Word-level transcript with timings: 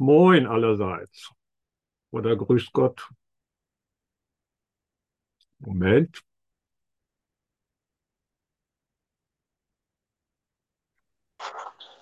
Moin 0.00 0.46
allerseits. 0.46 1.30
Oder 2.10 2.34
grüß 2.34 2.72
Gott. 2.72 3.06
Moment. 5.58 6.22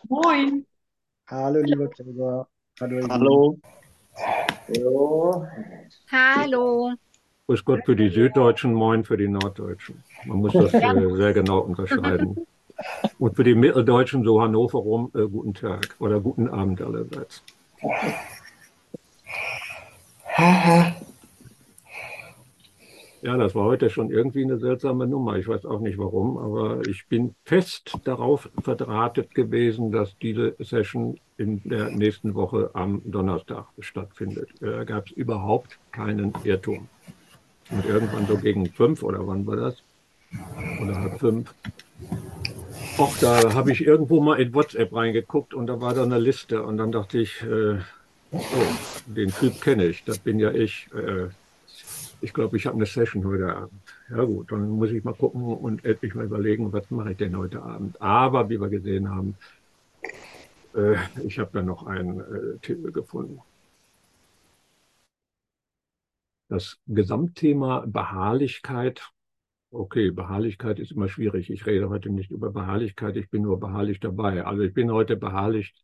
Moin. 0.09 0.65
Hallo, 1.27 1.61
lieber 1.61 1.89
Gregor. 1.89 2.49
Hallo. 2.79 3.59
Hallo. 4.69 5.49
Hallo. 6.13 6.93
Grüß 7.49 7.65
Gott 7.65 7.81
für 7.85 7.97
die 7.97 8.11
Süddeutschen, 8.11 8.75
Moin 8.75 9.03
für 9.03 9.17
die 9.17 9.27
Norddeutschen. 9.27 10.05
Man 10.25 10.39
muss 10.39 10.53
das 10.53 10.73
äh, 10.73 11.17
sehr 11.17 11.33
genau 11.33 11.59
unterscheiden. 11.63 12.47
Und 13.19 13.35
für 13.35 13.43
die 13.43 13.57
Mitteldeutschen, 13.57 14.23
so 14.23 14.41
Hannover 14.41 14.79
rum, 14.79 15.11
äh, 15.17 15.27
guten 15.27 15.55
Tag 15.55 15.97
oder 15.99 16.21
guten 16.21 16.49
Abend 16.49 16.81
allerseits. 16.81 17.43
Ja, 23.21 23.37
das 23.37 23.55
war 23.55 23.65
heute 23.65 23.91
schon 23.91 24.11
irgendwie 24.11 24.45
eine 24.45 24.59
seltsame 24.59 25.07
Nummer. 25.07 25.37
Ich 25.37 25.49
weiß 25.49 25.67
auch 25.67 25.81
nicht 25.81 25.99
warum, 25.99 26.39
aber 26.39 26.87
ich 26.87 27.09
bin 27.09 27.35
fest 27.45 27.99
darauf 28.05 28.49
verdrahtet 28.63 29.35
gewesen, 29.35 29.91
dass 29.91 30.17
diese 30.19 30.55
Session 30.61 31.19
in 31.37 31.61
der 31.65 31.91
nächsten 31.91 32.35
Woche 32.35 32.71
am 32.75 33.03
Donnerstag 33.05 33.67
stattfindet. 33.81 34.51
Da 34.61 34.85
gab 34.85 35.07
es 35.07 35.13
überhaupt 35.13 35.79
keinen 35.91 36.33
Irrtum. 36.45 36.89
Und 37.71 37.85
irgendwann 37.87 38.27
so 38.27 38.37
gegen 38.37 38.67
fünf 38.67 39.03
oder 39.03 39.27
wann 39.27 39.47
war 39.47 39.57
das? 39.57 39.83
Oder 40.81 41.01
halb 41.01 41.19
fünf. 41.19 41.53
Och, 42.99 43.17
da 43.21 43.55
habe 43.55 43.71
ich 43.71 43.87
irgendwo 43.87 44.21
mal 44.21 44.41
in 44.41 44.53
WhatsApp 44.53 44.93
reingeguckt 44.93 45.55
und 45.55 45.69
da 45.69 45.81
war 45.81 45.95
da 45.95 46.03
eine 46.03 46.19
Liste 46.19 46.65
und 46.65 46.79
dann 46.79 46.91
dachte 46.91 47.19
ich, 47.19 47.43
äh, 47.43 47.79
oh, 48.33 48.41
den 49.07 49.31
Typ 49.31 49.61
kenne 49.61 49.87
ich, 49.87 50.03
das 50.03 50.19
bin 50.19 50.41
ja 50.41 50.51
ich. 50.51 50.89
Äh, 50.93 51.29
ich 52.21 52.33
glaube, 52.33 52.57
ich 52.57 52.67
habe 52.67 52.75
eine 52.75 52.87
Session 52.87 53.25
heute 53.25 53.55
Abend. 53.55 53.81
Ja 54.11 54.25
gut, 54.25 54.51
dann 54.51 54.69
muss 54.71 54.91
ich 54.91 55.05
mal 55.05 55.15
gucken 55.15 55.45
und 55.45 55.85
endlich 55.85 56.17
mal 56.17 56.25
überlegen, 56.25 56.73
was 56.73 56.91
mache 56.91 57.13
ich 57.13 57.19
denn 57.19 57.39
heute 57.39 57.63
Abend. 57.63 58.03
Aber 58.03 58.51
wie 58.51 58.61
wir 58.61 58.69
gesehen 58.69 59.09
haben, 59.09 59.37
äh, 60.75 60.97
ich 61.25 61.39
habe 61.39 61.51
da 61.53 61.63
noch 61.63 61.87
einen 61.87 62.21
äh, 62.21 62.59
Titel 62.61 62.91
gefunden. 62.91 63.41
Das 66.49 66.79
Gesamtthema 66.89 67.85
Beharrlichkeit. 67.87 69.13
Okay, 69.71 70.11
Beharrlichkeit 70.11 70.79
ist 70.79 70.93
immer 70.93 71.09
schwierig. 71.09 71.51
Ich 71.51 71.67
rede 71.67 71.89
heute 71.89 72.11
nicht 72.11 72.31
über 72.31 72.51
Beharrlichkeit, 72.51 73.17
ich 73.17 73.31
bin 73.31 73.43
nur 73.43 73.61
beharrlich 73.61 74.01
dabei. 74.01 74.45
Also 74.45 74.63
ich 74.63 74.75
bin 74.75 74.91
heute 74.91 75.17
beharrlich 75.17 75.75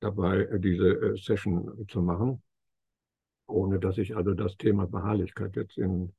dabei, 0.00 0.48
diese 0.58 0.88
äh, 0.88 1.16
Session 1.16 1.86
zu 1.88 2.02
machen 2.02 2.42
ohne 3.52 3.78
dass 3.78 3.98
ich 3.98 4.16
also 4.16 4.34
das 4.34 4.56
Thema 4.56 4.86
Beharrlichkeit 4.86 5.56
jetzt 5.56 5.78
in 5.78 6.12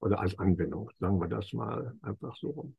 oder 0.00 0.20
als 0.20 0.38
Anwendung, 0.38 0.90
sagen 1.00 1.18
wir 1.18 1.28
das 1.28 1.52
mal 1.52 1.94
einfach 2.02 2.36
so 2.36 2.50
rum. 2.50 2.76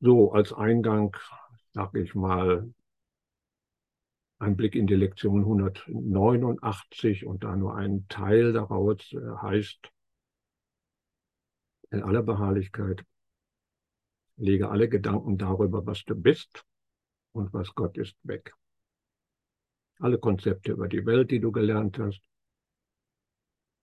So, 0.00 0.32
als 0.32 0.52
Eingang 0.52 1.16
sage 1.72 2.02
ich 2.02 2.14
mal 2.14 2.72
ein 4.38 4.56
Blick 4.56 4.74
in 4.74 4.86
die 4.86 4.94
Lektion 4.94 5.40
189 5.40 7.26
und 7.26 7.44
da 7.44 7.56
nur 7.56 7.74
ein 7.76 8.06
Teil 8.08 8.52
daraus 8.52 9.12
äh, 9.12 9.18
heißt, 9.42 9.90
in 11.90 12.02
aller 12.02 12.22
Beharrlichkeit 12.22 13.04
lege 14.36 14.68
alle 14.68 14.88
Gedanken 14.88 15.38
darüber, 15.38 15.86
was 15.86 16.04
du 16.04 16.14
bist 16.14 16.64
und 17.32 17.52
was 17.54 17.74
Gott 17.74 17.96
ist, 17.96 18.16
weg 18.24 18.54
alle 19.98 20.18
Konzepte 20.18 20.72
über 20.72 20.88
die 20.88 21.04
Welt, 21.06 21.30
die 21.30 21.40
du 21.40 21.52
gelernt 21.52 21.98
hast 21.98 22.22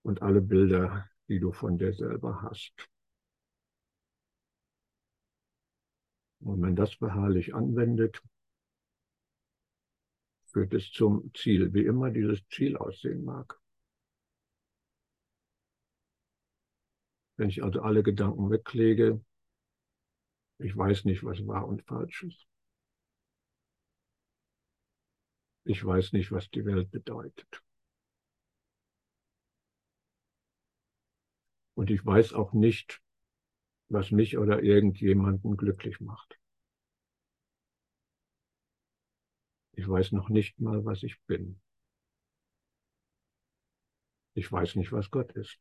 und 0.04 0.22
alle 0.22 0.42
Bilder, 0.42 1.10
die 1.28 1.40
du 1.40 1.52
von 1.52 1.78
dir 1.78 1.94
selber 1.94 2.42
hast. 2.44 2.74
Und 6.40 6.54
wenn 6.54 6.60
man 6.60 6.76
das 6.76 6.96
beharrlich 6.98 7.56
anwendet, 7.56 8.22
führt 10.54 10.74
es 10.74 10.92
zum 10.92 11.34
Ziel, 11.34 11.74
wie 11.74 11.86
immer 11.86 12.12
dieses 12.12 12.48
Ziel 12.48 12.78
aussehen 12.78 13.26
mag. 13.26 13.60
Wenn 17.36 17.50
ich 17.50 17.64
also 17.64 17.82
alle 17.82 18.04
Gedanken 18.04 18.52
weglege, 18.52 19.24
ich 20.60 20.78
weiß 20.78 21.06
nicht, 21.06 21.24
was 21.24 21.46
wahr 21.48 21.68
und 21.68 21.82
falsch 21.84 22.24
ist. 22.24 22.48
Ich 25.66 25.84
weiß 25.84 26.14
nicht, 26.14 26.32
was 26.32 26.50
die 26.52 26.66
Welt 26.66 26.92
bedeutet. 26.92 27.64
Und 31.76 31.90
ich 31.90 32.06
weiß 32.06 32.34
auch 32.34 32.54
nicht, 32.54 33.02
was 33.90 34.12
mich 34.12 34.38
oder 34.38 34.62
irgendjemanden 34.62 35.58
glücklich 35.58 36.00
macht. 36.00 36.40
Ich 39.84 39.90
weiß 39.90 40.14
noch 40.14 40.30
nicht 40.30 40.58
mal, 40.62 40.86
was 40.86 41.04
ich 41.04 41.22
bin. 41.24 41.60
Ich 44.34 44.50
weiß 44.50 44.78
nicht, 44.78 44.94
was 44.94 45.12
Gott 45.12 45.34
ist. 45.34 45.60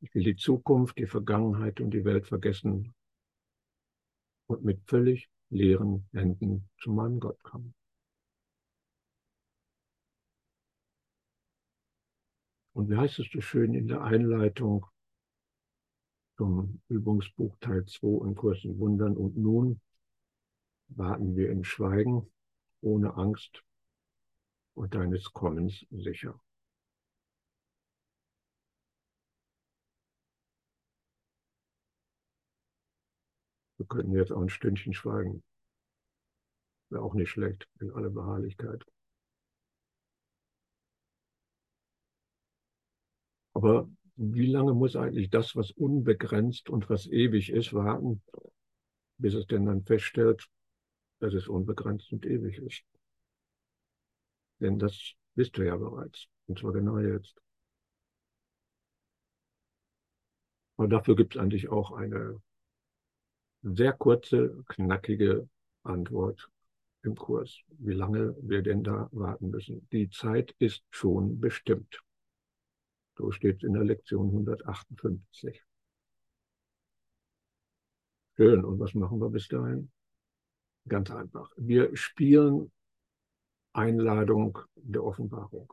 Ich 0.00 0.14
will 0.14 0.22
die 0.22 0.36
Zukunft, 0.36 0.96
die 0.96 1.08
Vergangenheit 1.08 1.80
und 1.80 1.90
die 1.90 2.04
Welt 2.04 2.28
vergessen 2.28 2.94
und 4.46 4.62
mit 4.62 4.80
völlig 4.88 5.28
leeren 5.50 6.08
Händen 6.12 6.70
zu 6.78 6.92
meinem 6.92 7.18
Gott 7.18 7.42
kommen. 7.42 7.74
Und 12.74 12.90
wie 12.90 12.96
heißt 12.96 13.18
es 13.18 13.28
so 13.32 13.40
schön 13.40 13.74
in 13.74 13.88
der 13.88 14.02
Einleitung 14.02 14.86
zum 16.38 16.80
Übungsbuch 16.88 17.56
Teil 17.60 17.84
2 17.84 18.24
in 18.28 18.34
Kursen 18.36 18.78
Wundern 18.78 19.16
und 19.16 19.36
nun 19.36 19.80
warten 20.86 21.34
wir 21.36 21.50
im 21.50 21.64
Schweigen, 21.64 22.30
ohne 22.80 23.14
Angst 23.16 23.64
und 24.74 24.94
deines 24.94 25.32
Kommens 25.32 25.84
sicher. 25.90 26.40
Wir 33.78 33.86
könnten 33.86 34.12
jetzt 34.12 34.30
auch 34.30 34.40
ein 34.40 34.48
Stündchen 34.48 34.94
schweigen. 34.94 35.42
Wäre 36.90 37.02
auch 37.02 37.14
nicht 37.14 37.30
schlecht, 37.30 37.68
in 37.80 37.90
aller 37.90 38.10
Beharrlichkeit. 38.10 38.84
Aber 43.54 43.88
wie 44.18 44.46
lange 44.46 44.74
muss 44.74 44.96
eigentlich 44.96 45.30
das, 45.30 45.54
was 45.54 45.70
unbegrenzt 45.70 46.68
und 46.68 46.90
was 46.90 47.06
ewig 47.06 47.50
ist, 47.50 47.72
warten, 47.72 48.20
bis 49.16 49.34
es 49.34 49.46
denn 49.46 49.66
dann 49.66 49.84
feststellt, 49.84 50.48
dass 51.20 51.34
es 51.34 51.46
unbegrenzt 51.46 52.12
und 52.12 52.26
ewig 52.26 52.58
ist? 52.58 52.82
Denn 54.60 54.78
das 54.78 55.14
wisst 55.36 55.56
du 55.56 55.64
ja 55.64 55.76
bereits, 55.76 56.26
und 56.48 56.58
zwar 56.58 56.72
genau 56.72 56.98
jetzt. 56.98 57.40
Aber 60.76 60.88
dafür 60.88 61.14
gibt 61.14 61.36
es 61.36 61.40
eigentlich 61.40 61.68
auch 61.68 61.92
eine 61.92 62.40
sehr 63.62 63.92
kurze, 63.92 64.64
knackige 64.68 65.48
Antwort 65.84 66.50
im 67.02 67.14
Kurs, 67.14 67.60
wie 67.78 67.94
lange 67.94 68.34
wir 68.40 68.62
denn 68.62 68.82
da 68.82 69.08
warten 69.12 69.50
müssen. 69.50 69.88
Die 69.92 70.10
Zeit 70.10 70.54
ist 70.58 70.82
schon 70.90 71.40
bestimmt. 71.40 72.02
So 73.18 73.32
steht 73.32 73.56
es 73.56 73.62
in 73.64 73.72
der 73.72 73.82
Lektion 73.82 74.28
158. 74.28 75.64
Schön. 78.36 78.64
Und 78.64 78.78
was 78.78 78.94
machen 78.94 79.20
wir 79.20 79.28
bis 79.28 79.48
dahin? 79.48 79.90
Ganz 80.86 81.10
einfach. 81.10 81.50
Wir 81.56 81.94
spielen 81.96 82.70
Einladung 83.72 84.58
der 84.76 85.02
Offenbarung. 85.02 85.72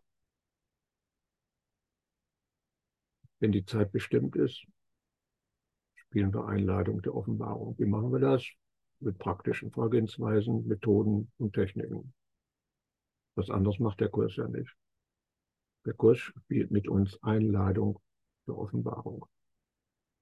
Wenn 3.40 3.52
die 3.52 3.66
Zeit 3.66 3.92
bestimmt 3.92 4.36
ist, 4.36 4.66
spielen 5.94 6.34
wir 6.34 6.48
Einladung 6.48 7.04
der 7.04 7.14
Offenbarung. 7.14 7.78
Wie 7.78 7.86
machen 7.86 8.12
wir 8.12 8.20
das? 8.20 8.44
Mit 9.02 9.20
praktischen 9.20 9.72
Vorgehensweisen, 9.72 10.66
Methoden 10.66 11.32
und 11.38 11.54
Techniken. 11.54 12.12
Was 13.36 13.52
anderes 13.52 13.78
macht 13.78 14.00
der 14.00 14.10
Kurs 14.10 14.36
ja 14.36 14.48
nicht. 14.48 14.76
Der 15.86 15.94
Kurs 15.94 16.18
spielt 16.18 16.72
mit 16.72 16.88
uns 16.88 17.22
Einladung 17.22 18.00
der 18.48 18.58
Offenbarung. 18.58 19.26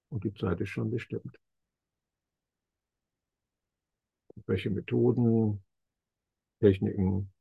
Und 0.10 0.24
die 0.24 0.34
Zeit 0.34 0.60
ist 0.62 0.70
schon 0.70 0.92
bestimmt. 0.92 1.40
Welche 4.46 4.70
Methoden, 4.70 5.64
Techniken, 6.60 7.32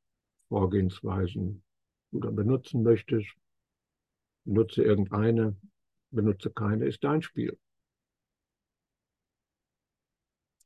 Vorgehensweisen 0.49 1.65
du 2.13 2.21
dann 2.21 2.37
benutzen 2.37 2.83
möchtest, 2.83 3.35
benutze 4.45 4.85
irgendeine, 4.85 5.57
benutze 6.11 6.51
keine, 6.51 6.87
ist 6.87 7.03
dein 7.03 7.23
Spiel. 7.23 7.59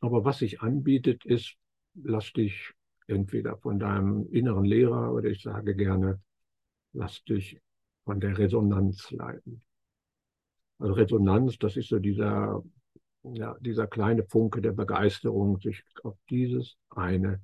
Aber 0.01 0.25
was 0.25 0.39
sich 0.39 0.61
anbietet, 0.61 1.25
ist, 1.25 1.57
lass 1.95 2.33
dich 2.33 2.73
entweder 3.07 3.57
von 3.59 3.79
deinem 3.79 4.29
inneren 4.31 4.65
Lehrer 4.65 5.13
oder 5.13 5.31
ich 5.31 5.43
sage 5.43 5.75
gerne, 5.75 6.21
lass 6.97 7.23
dich 7.25 7.61
von 8.05 8.21
der 8.21 8.39
Resonanz 8.39 9.11
leiten. 9.11 9.63
Also 10.79 10.95
Resonanz, 10.95 11.59
das 11.59 11.77
ist 11.77 11.89
so 11.89 11.99
dieser, 11.99 12.63
ja, 13.23 13.57
dieser 13.61 13.87
kleine 13.87 14.25
Funke 14.25 14.61
der 14.61 14.73
Begeisterung, 14.73 15.59
sich 15.61 15.83
auf 16.03 16.17
dieses 16.29 16.77
eine 16.91 17.41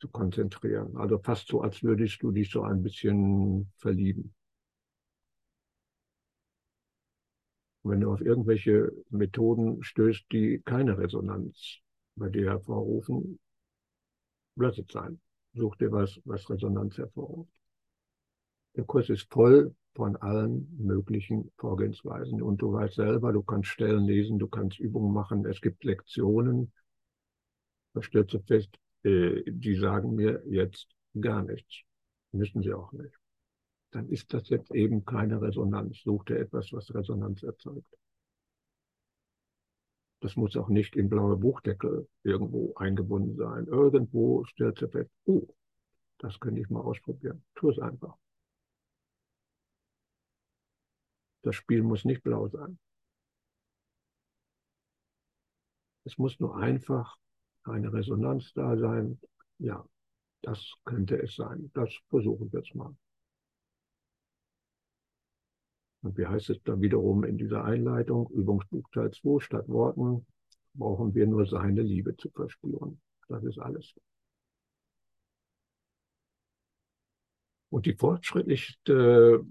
zu 0.00 0.08
konzentrieren. 0.08 0.96
Also 0.96 1.18
fast 1.18 1.48
so, 1.48 1.60
als 1.60 1.82
würdest 1.82 2.22
du 2.22 2.30
dich 2.30 2.50
so 2.50 2.62
ein 2.62 2.82
bisschen 2.82 3.72
verlieben. 3.76 4.34
wenn 7.88 8.00
du 8.00 8.12
auf 8.12 8.20
irgendwelche 8.20 8.92
Methoden 9.10 9.82
stößt, 9.82 10.26
die 10.32 10.60
keine 10.64 10.98
Resonanz 10.98 11.78
bei 12.16 12.28
dir 12.28 12.50
hervorrufen, 12.50 13.38
lass 14.56 14.78
es 14.78 14.86
sein. 14.92 15.20
Such 15.54 15.76
dir 15.76 15.90
was, 15.90 16.20
was 16.24 16.48
Resonanz 16.50 16.98
hervorruft. 16.98 17.57
Der 18.78 18.84
Kurs 18.84 19.10
ist 19.10 19.30
voll 19.30 19.74
von 19.94 20.16
allen 20.16 20.74
möglichen 20.78 21.52
Vorgehensweisen. 21.58 22.40
Und 22.40 22.62
du 22.62 22.72
weißt 22.72 22.94
selber, 22.94 23.34
du 23.34 23.42
kannst 23.42 23.68
Stellen 23.68 24.04
lesen, 24.04 24.38
du 24.38 24.48
kannst 24.48 24.78
Übungen 24.78 25.12
machen. 25.12 25.44
Es 25.44 25.60
gibt 25.60 25.84
Lektionen. 25.84 26.72
Da 27.92 28.00
stellst 28.00 28.32
du 28.32 28.38
fest, 28.40 28.70
äh, 29.02 29.42
die 29.46 29.74
sagen 29.74 30.14
mir 30.14 30.42
jetzt 30.46 30.88
gar 31.20 31.42
nichts. 31.42 31.82
Müssen 32.32 32.62
sie 32.62 32.72
auch 32.72 32.92
nicht 32.92 33.18
dann 33.90 34.08
ist 34.08 34.32
das 34.34 34.48
jetzt 34.48 34.70
eben 34.74 35.04
keine 35.04 35.40
Resonanz. 35.40 36.02
Such 36.02 36.24
dir 36.24 36.38
etwas, 36.38 36.72
was 36.72 36.94
Resonanz 36.94 37.42
erzeugt. 37.42 37.88
Das 40.20 40.36
muss 40.36 40.56
auch 40.56 40.68
nicht 40.68 40.96
in 40.96 41.08
blaue 41.08 41.36
Buchdeckel 41.36 42.08
irgendwo 42.24 42.74
eingebunden 42.74 43.36
sein. 43.36 43.66
Irgendwo 43.66 44.44
stellt 44.44 44.78
sie 44.78 44.88
fest, 44.88 45.10
oh, 45.26 45.46
das 46.18 46.38
könnte 46.40 46.60
ich 46.60 46.68
mal 46.70 46.80
ausprobieren. 46.80 47.44
Tu 47.54 47.70
es 47.70 47.78
einfach. 47.78 48.16
Das 51.48 51.56
Spiel 51.56 51.82
muss 51.82 52.04
nicht 52.04 52.22
blau 52.22 52.46
sein. 52.48 52.78
Es 56.04 56.18
muss 56.18 56.38
nur 56.40 56.58
einfach 56.58 57.16
eine 57.62 57.90
Resonanz 57.90 58.52
da 58.52 58.76
sein. 58.76 59.18
Ja, 59.58 59.82
das 60.42 60.74
könnte 60.84 61.16
es 61.16 61.36
sein. 61.36 61.70
Das 61.72 61.88
versuchen 62.10 62.52
wir 62.52 62.60
jetzt 62.60 62.74
mal. 62.74 62.94
Und 66.02 66.18
wie 66.18 66.26
heißt 66.26 66.50
es 66.50 66.62
da 66.64 66.78
wiederum 66.82 67.24
in 67.24 67.38
dieser 67.38 67.64
Einleitung? 67.64 68.28
Übungsbuch 68.28 68.86
Teil 68.92 69.10
2, 69.10 69.40
statt 69.40 69.68
Worten 69.68 70.26
brauchen 70.74 71.14
wir 71.14 71.26
nur 71.26 71.46
seine 71.46 71.80
Liebe 71.80 72.14
zu 72.18 72.28
verspüren. 72.28 73.00
Das 73.26 73.42
ist 73.44 73.58
alles. 73.58 73.94
Und 77.70 77.86
die 77.86 77.94
fortschrittlichste 77.94 79.46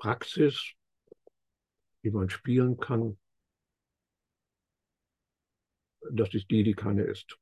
Praxis, 0.00 0.72
die 2.02 2.10
man 2.10 2.30
spielen 2.30 2.78
kann, 2.78 3.18
das 6.10 6.32
ist 6.32 6.50
die, 6.50 6.62
die 6.62 6.72
keine 6.72 7.02
ist. 7.02 7.38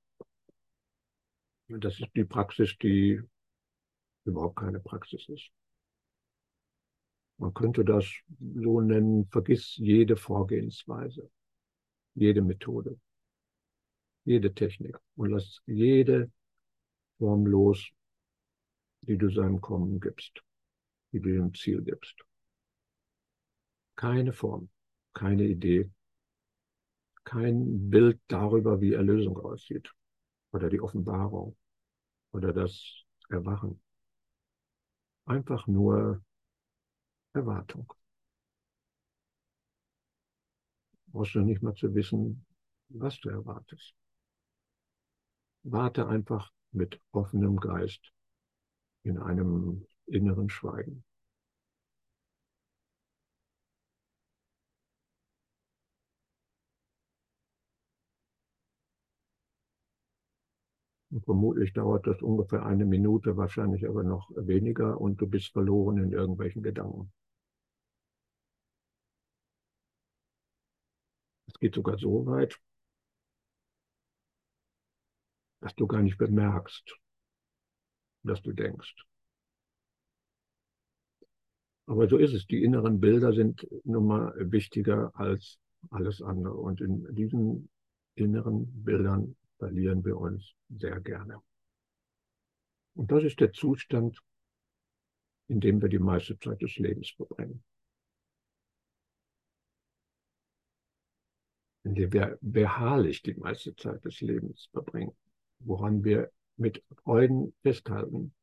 Das 1.69 2.01
ist 2.01 2.11
die 2.17 2.25
Praxis, 2.25 2.77
die 2.79 3.23
überhaupt 4.25 4.57
keine 4.57 4.81
Praxis 4.81 5.29
ist. 5.29 5.51
Man 7.37 7.55
könnte 7.55 7.85
das 7.85 8.05
so 8.41 8.81
nennen, 8.81 9.29
vergiss 9.29 9.77
jede 9.77 10.17
Vorgehensweise, 10.17 11.31
jede 12.15 12.43
Methode, 12.43 12.99
jede 14.25 14.53
Technik 14.53 14.99
und 15.15 15.31
lass 15.31 15.63
jede 15.67 16.33
Form 17.19 17.47
los, 17.47 17.89
die 19.03 19.17
du 19.17 19.31
seinem 19.31 19.61
Kommen 19.61 20.01
gibst, 20.01 20.43
die 21.13 21.21
du 21.21 21.31
dem 21.33 21.55
Ziel 21.55 21.83
gibst. 21.83 22.28
Keine 23.99 24.33
Form, 24.33 24.69
keine 25.13 25.43
Idee, 25.43 25.91
kein 27.25 27.91
Bild 27.91 28.21
darüber, 28.29 28.81
wie 28.81 28.93
Erlösung 28.93 29.37
aussieht 29.39 29.93
oder 30.53 30.69
die 30.69 30.81
Offenbarung 30.81 31.57
oder 32.31 32.53
das 32.53 32.81
Erwachen. 33.29 33.83
Einfach 35.25 35.67
nur 35.67 36.23
Erwartung. 37.33 37.93
Brauchst 41.09 41.35
du 41.35 41.41
nicht 41.41 41.63
mal 41.63 41.75
zu 41.75 41.93
wissen, 41.93 42.47
was 42.91 43.19
du 43.19 43.31
erwartest. 43.31 43.95
Warte 45.65 46.07
einfach 46.07 46.53
mit 46.71 47.01
offenem 47.11 47.57
Geist 47.57 48.13
in 49.03 49.19
einem 49.19 49.85
inneren 50.07 50.49
Schweigen. 50.49 51.03
Vermutlich 61.29 61.75
dauert 61.75 62.07
das 62.07 62.23
ungefähr 62.23 62.65
eine 62.65 62.87
Minute, 62.87 63.37
wahrscheinlich 63.37 63.87
aber 63.87 64.03
noch 64.03 64.31
weniger 64.35 64.99
und 64.99 65.21
du 65.21 65.27
bist 65.27 65.53
verloren 65.53 65.99
in 65.99 66.13
irgendwelchen 66.13 66.63
Gedanken. 66.63 67.13
Es 71.47 71.59
geht 71.59 71.75
sogar 71.75 71.99
so 71.99 72.25
weit, 72.25 72.59
dass 75.61 75.75
du 75.75 75.87
gar 75.87 76.01
nicht 76.01 76.17
bemerkst, 76.17 76.97
dass 78.23 78.41
du 78.41 78.53
denkst. 78.53 78.97
Aber 81.85 82.09
so 82.09 82.17
ist 82.17 82.33
es. 82.33 82.47
Die 82.47 82.63
inneren 82.63 83.01
Bilder 83.01 83.35
sind 83.35 83.69
nun 83.85 84.07
mal 84.07 84.33
wichtiger 84.51 85.11
als 85.15 85.59
alles 85.91 86.23
andere. 86.23 86.55
Und 86.55 86.81
in 86.81 87.07
diesen 87.15 87.69
inneren 88.15 88.83
Bildern 88.83 89.37
verlieren 89.59 90.05
wir 90.05 90.17
uns 90.17 90.55
sehr 90.69 91.01
gerne. 91.01 91.43
Und 92.95 93.13
das 93.13 93.25
ist 93.25 93.41
der 93.41 93.53
Zustand, 93.53 94.21
in 95.49 95.61
dem 95.61 95.81
wir 95.81 95.89
die 95.89 95.99
meiste 95.99 96.39
Zeit 96.39 96.63
des 96.63 96.77
Lebens 96.77 97.11
verbringen. 97.11 97.63
In 101.85 101.95
dem 101.95 102.13
wir 102.13 102.39
beharrlich 102.41 103.23
die 103.23 103.35
meiste 103.35 103.75
Zeit 103.77 104.05
des 104.05 104.21
Lebens 104.21 104.69
verbringen, 104.73 105.17
woran 105.61 106.05
wir 106.05 106.31
mit 106.57 106.85
Freuden 107.03 107.55
festhalten 107.63 108.35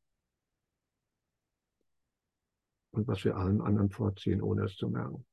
und 2.91 3.07
was 3.07 3.23
wir 3.25 3.35
allen 3.35 3.61
anderen 3.61 3.89
vorziehen, 3.89 4.41
ohne 4.41 4.63
es 4.63 4.75
zu 4.75 4.89
merken. 4.89 5.25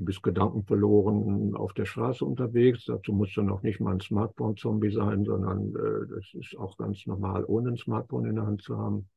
Du 0.00 0.06
bist 0.06 0.22
gedankenverloren 0.22 1.54
auf 1.54 1.74
der 1.74 1.84
Straße 1.84 2.24
unterwegs. 2.24 2.86
Dazu 2.86 3.12
musst 3.12 3.36
du 3.36 3.42
noch 3.42 3.62
nicht 3.62 3.80
mal 3.80 3.92
ein 3.92 4.00
Smartphone-Zombie 4.00 4.90
sein, 4.90 5.26
sondern 5.26 5.76
äh, 5.76 6.06
das 6.08 6.32
ist 6.32 6.56
auch 6.56 6.78
ganz 6.78 7.04
normal, 7.04 7.44
ohne 7.44 7.72
ein 7.72 7.76
Smartphone 7.76 8.24
in 8.24 8.36
der 8.36 8.46
Hand 8.46 8.62
zu 8.62 8.78
haben. 8.78 9.10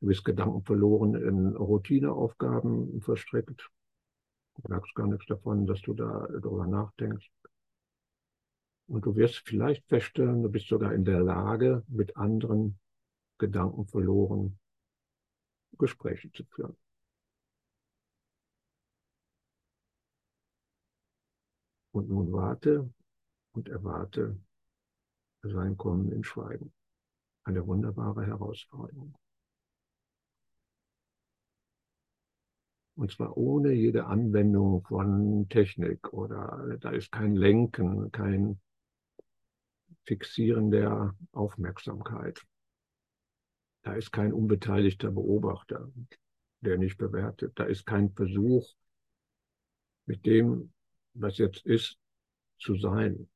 Du 0.00 0.08
bist 0.08 0.24
gedankenverloren 0.24 1.14
in 1.14 1.54
Routineaufgaben 1.54 3.00
verstrickt. 3.00 3.70
Du 4.56 4.68
merkst 4.68 4.92
gar 4.96 5.06
nichts 5.06 5.26
davon, 5.26 5.68
dass 5.68 5.80
du 5.82 5.94
da 5.94 6.26
darüber 6.42 6.66
nachdenkst. 6.66 7.30
Und 8.88 9.06
du 9.06 9.14
wirst 9.14 9.36
vielleicht 9.46 9.86
feststellen, 9.86 10.42
du 10.42 10.48
bist 10.48 10.66
sogar 10.66 10.92
in 10.92 11.04
der 11.04 11.20
Lage, 11.20 11.84
mit 11.86 12.16
anderen 12.16 12.80
Gedanken 13.38 13.86
verloren 13.86 14.58
Gespräche 15.78 16.32
zu 16.32 16.42
führen. 16.42 16.76
Und 21.94 22.08
nun 22.08 22.32
warte 22.32 22.92
und 23.52 23.68
erwarte 23.68 24.36
sein 25.42 25.76
Kommen 25.76 26.10
in 26.10 26.24
Schweigen. 26.24 26.72
Eine 27.44 27.64
wunderbare 27.68 28.26
Herausforderung. 28.26 29.14
Und 32.96 33.12
zwar 33.12 33.36
ohne 33.36 33.70
jede 33.70 34.06
Anwendung 34.06 34.84
von 34.84 35.48
Technik 35.48 36.12
oder 36.12 36.78
da 36.80 36.90
ist 36.90 37.12
kein 37.12 37.36
Lenken, 37.36 38.10
kein 38.10 38.60
Fixieren 40.04 40.72
der 40.72 41.14
Aufmerksamkeit. 41.30 42.44
Da 43.82 43.94
ist 43.94 44.10
kein 44.10 44.32
unbeteiligter 44.32 45.12
Beobachter, 45.12 45.92
der 46.60 46.76
nicht 46.76 46.98
bewertet. 46.98 47.52
Da 47.54 47.64
ist 47.64 47.86
kein 47.86 48.10
Versuch, 48.10 48.68
mit 50.06 50.26
dem 50.26 50.73
was 51.14 51.38
jetzt 51.38 51.64
ist, 51.64 51.98
zu 52.58 52.76
sein. 52.76 53.28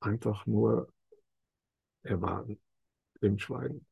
Einfach 0.00 0.46
nur 0.46 0.92
erwarten 2.02 2.60
im 3.20 3.38
Schweigen, 3.38 3.86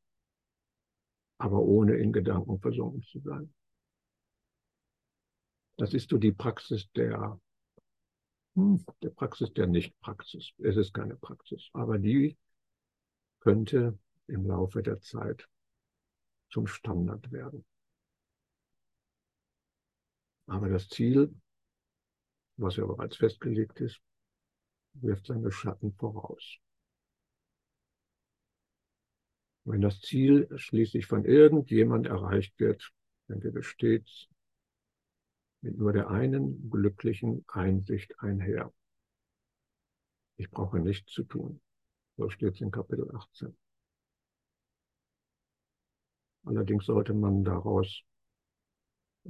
aber 1.38 1.60
ohne 1.60 1.96
in 1.96 2.12
Gedanken 2.12 2.58
versunken 2.60 3.02
zu 3.02 3.20
sein. 3.20 3.54
Das 5.76 5.94
ist 5.94 6.10
so 6.10 6.18
die 6.18 6.32
Praxis 6.32 6.90
der, 6.92 7.40
hm, 8.54 8.84
der 9.02 9.10
Praxis 9.10 9.52
der 9.52 9.66
Nichtpraxis. 9.66 10.52
Es 10.58 10.76
ist 10.76 10.92
keine 10.92 11.16
Praxis, 11.16 11.70
aber 11.72 11.98
die 11.98 12.36
könnte 13.38 13.98
im 14.26 14.46
Laufe 14.46 14.82
der 14.82 15.00
Zeit 15.00 15.48
zum 16.50 16.66
Standard 16.66 17.30
werden. 17.30 17.64
Aber 20.50 20.68
das 20.68 20.88
Ziel, 20.88 21.32
was 22.56 22.74
ja 22.74 22.84
bereits 22.84 23.16
festgelegt 23.16 23.80
ist, 23.80 24.00
wirft 24.94 25.26
seine 25.26 25.52
Schatten 25.52 25.92
voraus. 25.92 26.58
Wenn 29.64 29.80
das 29.80 30.00
Ziel 30.00 30.48
schließlich 30.56 31.06
von 31.06 31.24
irgendjemand 31.24 32.08
erreicht 32.08 32.58
wird, 32.58 32.92
dann 33.28 33.38
geht 33.38 33.54
es 33.54 33.66
stets 33.66 34.28
mit 35.60 35.78
nur 35.78 35.92
der 35.92 36.10
einen 36.10 36.68
glücklichen 36.68 37.44
Einsicht 37.46 38.18
einher. 38.18 38.72
Ich 40.36 40.50
brauche 40.50 40.80
nichts 40.80 41.12
zu 41.12 41.22
tun. 41.22 41.60
So 42.16 42.28
steht 42.28 42.54
es 42.54 42.60
in 42.60 42.72
Kapitel 42.72 43.08
18. 43.14 43.56
Allerdings 46.42 46.86
sollte 46.86 47.14
man 47.14 47.44
daraus 47.44 48.02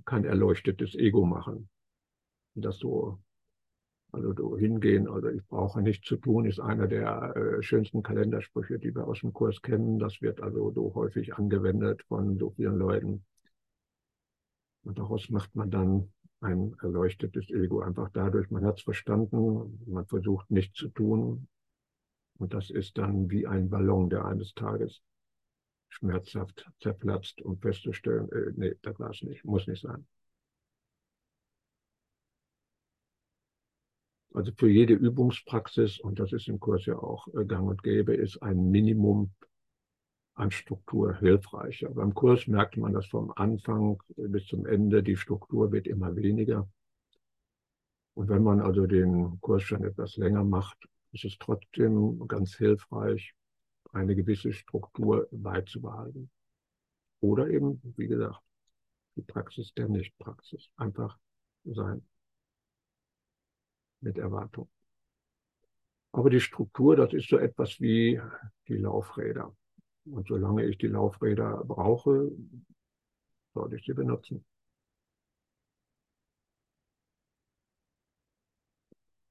kein 0.05 0.25
erleuchtetes 0.25 0.95
Ego 0.95 1.25
machen. 1.25 1.69
Das 2.55 2.79
so, 2.79 3.21
also 4.13 4.35
so 4.35 4.57
hingehen, 4.57 5.09
also 5.09 5.29
ich 5.29 5.47
brauche 5.47 5.83
nichts 5.83 6.07
zu 6.07 6.17
tun, 6.17 6.47
ist 6.47 6.61
einer 6.61 6.87
der 6.87 7.37
äh, 7.37 7.63
schönsten 7.63 8.03
Kalendersprüche, 8.03 8.79
die 8.79 8.95
wir 8.95 9.07
aus 9.07 9.21
dem 9.21 9.33
Kurs 9.33 9.63
kennen. 9.63 9.99
Das 9.99 10.21
wird 10.21 10.41
also 10.41 10.73
so 10.73 10.95
häufig 10.95 11.35
angewendet 11.35 12.03
von 12.09 12.39
so 12.39 12.51
vielen 12.51 12.77
Leuten. 12.77 13.25
Und 14.83 14.99
daraus 14.99 15.29
macht 15.31 15.55
man 15.55 15.71
dann 15.71 16.13
ein 16.41 16.75
erleuchtetes 16.81 17.51
Ego 17.51 17.81
einfach 17.81 18.09
dadurch, 18.13 18.51
man 18.51 18.65
hat 18.65 18.79
es 18.79 18.85
verstanden, 18.85 19.79
man 19.87 20.07
versucht 20.07 20.51
nichts 20.51 20.79
zu 20.79 20.89
tun. 20.89 21.49
Und 22.39 22.55
das 22.55 22.71
ist 22.71 22.97
dann 22.97 23.31
wie 23.31 23.47
ein 23.47 23.69
Ballon, 23.69 24.09
der 24.09 24.25
eines 24.25 24.55
Tages 24.55 25.03
schmerzhaft 25.91 26.67
zerplatzt, 26.81 27.43
um 27.43 27.59
festzustellen, 27.59 28.31
äh, 28.33 28.53
nee, 28.57 28.75
das 28.83 28.99
war 28.99 29.11
es 29.11 29.23
nicht, 29.23 29.45
muss 29.45 29.67
nicht 29.67 29.83
sein. 29.83 30.07
Also 34.33 34.53
für 34.57 34.69
jede 34.69 34.95
Übungspraxis, 34.95 35.99
und 35.99 36.21
das 36.21 36.33
ist 36.33 36.49
im 36.49 36.61
Kurs 36.61 36.87
ja 36.87 36.97
auch 36.97 37.27
äh, 37.35 37.45
gang 37.45 37.69
und 37.69 37.83
gäbe, 37.83 38.15
ist 38.15 38.41
ein 38.43 38.71
Minimum 38.71 39.33
an 40.35 40.51
Struktur 40.53 41.17
hilfreich. 41.17 41.85
Aber 41.85 41.97
beim 41.97 42.15
Kurs 42.15 42.47
merkt 42.47 42.77
man 42.77 42.93
das 42.93 43.07
vom 43.07 43.33
Anfang 43.35 44.01
bis 44.17 44.47
zum 44.47 44.67
Ende, 44.67 45.03
die 45.03 45.17
Struktur 45.17 45.73
wird 45.73 45.87
immer 45.87 46.15
weniger. 46.15 46.69
Und 48.15 48.29
wenn 48.29 48.43
man 48.43 48.61
also 48.61 48.87
den 48.87 49.41
Kurs 49.41 49.65
schon 49.65 49.85
etwas 49.85 50.17
länger 50.17 50.45
macht, 50.45 50.79
ist 51.13 51.25
es 51.25 51.37
trotzdem 51.39 52.27
ganz 52.29 52.55
hilfreich, 52.57 53.35
eine 53.93 54.15
gewisse 54.15 54.53
Struktur 54.53 55.29
beizubehalten. 55.31 56.31
Oder 57.21 57.49
eben, 57.49 57.81
wie 57.97 58.07
gesagt, 58.07 58.41
die 59.17 59.23
Praxis 59.23 59.73
der 59.75 59.89
Nichtpraxis. 59.89 60.71
Einfach 60.77 61.19
sein 61.65 62.03
mit 64.01 64.17
Erwartung. 64.17 64.69
Aber 66.13 66.31
die 66.31 66.41
Struktur, 66.41 66.97
das 66.97 67.13
ist 67.13 67.29
so 67.29 67.37
etwas 67.39 67.81
wie 67.81 68.21
die 68.67 68.77
Laufräder. 68.77 69.55
Und 70.07 70.27
solange 70.27 70.65
ich 70.65 70.79
die 70.79 70.89
Laufräder 70.89 71.63
brauche, 71.65 72.33
sollte 73.55 73.77
ich 73.77 73.85
sie 73.85 73.93
benutzen. 73.93 74.45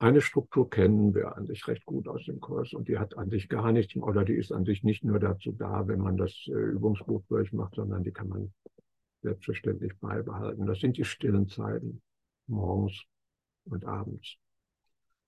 Eine 0.01 0.21
Struktur 0.21 0.69
kennen 0.69 1.13
wir 1.13 1.35
an 1.35 1.45
sich 1.45 1.67
recht 1.67 1.85
gut 1.85 2.07
aus 2.07 2.23
dem 2.23 2.39
Kurs 2.39 2.73
und 2.73 2.87
die 2.87 2.97
hat 2.97 3.17
an 3.17 3.29
sich 3.29 3.49
gar 3.49 3.73
nichts, 3.73 3.97
oder 3.97 4.23
die 4.23 4.35
ist 4.35 4.53
an 4.53 4.63
sich 4.63 4.81
nicht 4.81 5.03
nur 5.03 5.19
dazu 5.19 5.51
da, 5.51 5.89
wenn 5.89 5.99
man 5.99 6.15
das 6.15 6.31
äh, 6.47 6.51
Übungsbuch 6.51 7.21
durchmacht, 7.27 7.75
sondern 7.75 8.05
die 8.05 8.13
kann 8.13 8.29
man 8.29 8.53
selbstverständlich 9.21 9.97
beibehalten. 9.99 10.65
Das 10.65 10.79
sind 10.79 10.95
die 10.95 11.03
stillen 11.03 11.49
Zeiten, 11.49 12.01
morgens 12.47 13.03
und 13.65 13.83
abends. 13.83 14.37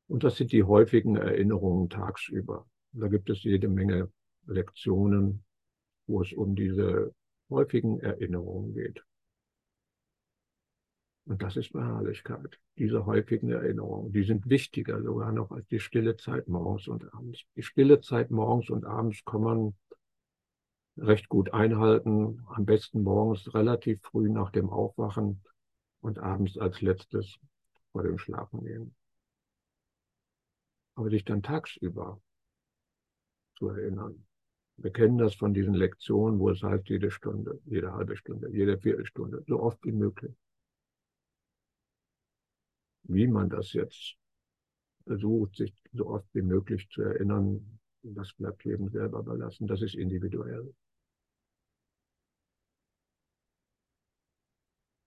Und 0.07 0.23
das 0.23 0.37
sind 0.37 0.53
die 0.53 0.63
häufigen 0.63 1.17
Erinnerungen 1.17 1.89
tagsüber. 1.89 2.65
Da 2.93 3.09
gibt 3.09 3.29
es 3.29 3.43
jede 3.43 3.67
Menge 3.67 4.09
Lektionen, 4.45 5.43
wo 6.07 6.21
es 6.21 6.31
um 6.31 6.55
diese 6.55 7.13
häufigen 7.49 7.99
Erinnerungen 7.99 8.73
geht. 8.73 9.03
Und 11.31 11.41
das 11.41 11.55
ist 11.55 11.71
Beharrlichkeit. 11.71 12.59
Diese 12.77 13.05
häufigen 13.05 13.51
Erinnerungen, 13.51 14.11
die 14.11 14.23
sind 14.23 14.49
wichtiger 14.49 15.01
sogar 15.01 15.31
noch 15.31 15.51
als 15.51 15.65
die 15.69 15.79
stille 15.79 16.17
Zeit 16.17 16.49
morgens 16.49 16.89
und 16.89 17.05
abends. 17.13 17.39
Die 17.55 17.63
stille 17.63 18.01
Zeit 18.01 18.31
morgens 18.31 18.69
und 18.69 18.83
abends 18.83 19.23
kann 19.23 19.39
man 19.39 19.73
recht 20.97 21.29
gut 21.29 21.53
einhalten. 21.53 22.43
Am 22.47 22.65
besten 22.65 23.03
morgens 23.03 23.53
relativ 23.53 24.01
früh 24.01 24.27
nach 24.27 24.51
dem 24.51 24.69
Aufwachen 24.69 25.41
und 26.01 26.19
abends 26.19 26.57
als 26.57 26.81
letztes 26.81 27.37
vor 27.93 28.03
dem 28.03 28.17
Schlafen 28.17 28.65
gehen. 28.65 28.93
Aber 30.95 31.09
sich 31.09 31.23
dann 31.23 31.43
tagsüber 31.43 32.19
zu 33.57 33.69
erinnern. 33.69 34.27
Wir 34.75 34.91
kennen 34.91 35.17
das 35.17 35.35
von 35.35 35.53
diesen 35.53 35.75
Lektionen, 35.75 36.39
wo 36.39 36.49
es 36.49 36.61
heißt, 36.61 36.89
jede 36.89 37.09
Stunde, 37.09 37.61
jede 37.63 37.93
halbe 37.93 38.17
Stunde, 38.17 38.49
jede 38.51 38.77
Viertelstunde, 38.77 39.45
so 39.47 39.61
oft 39.61 39.81
wie 39.85 39.93
möglich. 39.93 40.35
Wie 43.03 43.27
man 43.27 43.49
das 43.49 43.73
jetzt 43.73 44.15
versucht, 45.05 45.55
sich 45.55 45.73
so 45.93 46.07
oft 46.07 46.27
wie 46.33 46.41
möglich 46.41 46.87
zu 46.89 47.01
erinnern, 47.01 47.79
das 48.03 48.33
bleibt 48.33 48.63
jedem 48.65 48.89
selber 48.89 49.19
überlassen. 49.19 49.67
Das 49.67 49.81
ist 49.81 49.95
individuell. 49.95 50.73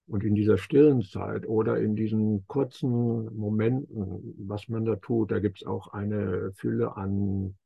Und 0.06 0.22
in 0.22 0.34
dieser 0.34 0.58
stillen 0.58 1.02
Zeit 1.02 1.46
oder 1.46 1.80
in 1.80 1.96
diesen 1.96 2.46
kurzen 2.46 3.34
Momenten, 3.36 4.34
was 4.46 4.68
man 4.68 4.84
da 4.84 4.96
tut, 4.96 5.30
da 5.30 5.38
gibt 5.38 5.62
es 5.62 5.66
auch 5.66 5.88
eine 5.88 6.52
Fülle 6.52 6.96
an 6.96 7.56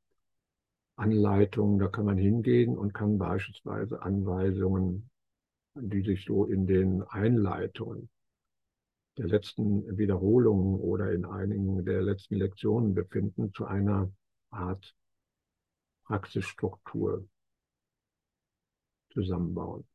Anleitungen. 0.95 1.79
Da 1.79 1.87
kann 1.87 2.05
man 2.05 2.17
hingehen 2.17 2.77
und 2.77 2.93
kann 2.93 3.17
beispielsweise 3.17 4.01
Anweisungen, 4.01 5.09
die 5.75 6.01
sich 6.01 6.23
so 6.25 6.45
in 6.45 6.65
den 6.65 7.03
Einleitungen 7.03 8.09
der 9.19 9.27
letzten 9.27 9.97
Wiederholungen 9.97 10.79
oder 10.79 11.11
in 11.11 11.25
einigen 11.25 11.83
der 11.83 12.01
letzten 12.01 12.35
Lektionen 12.35 12.93
befinden, 12.93 13.51
zu 13.51 13.65
einer 13.65 14.09
Art 14.49 14.95
Praxisstruktur 16.05 17.27
zusammenbauen. 19.11 19.85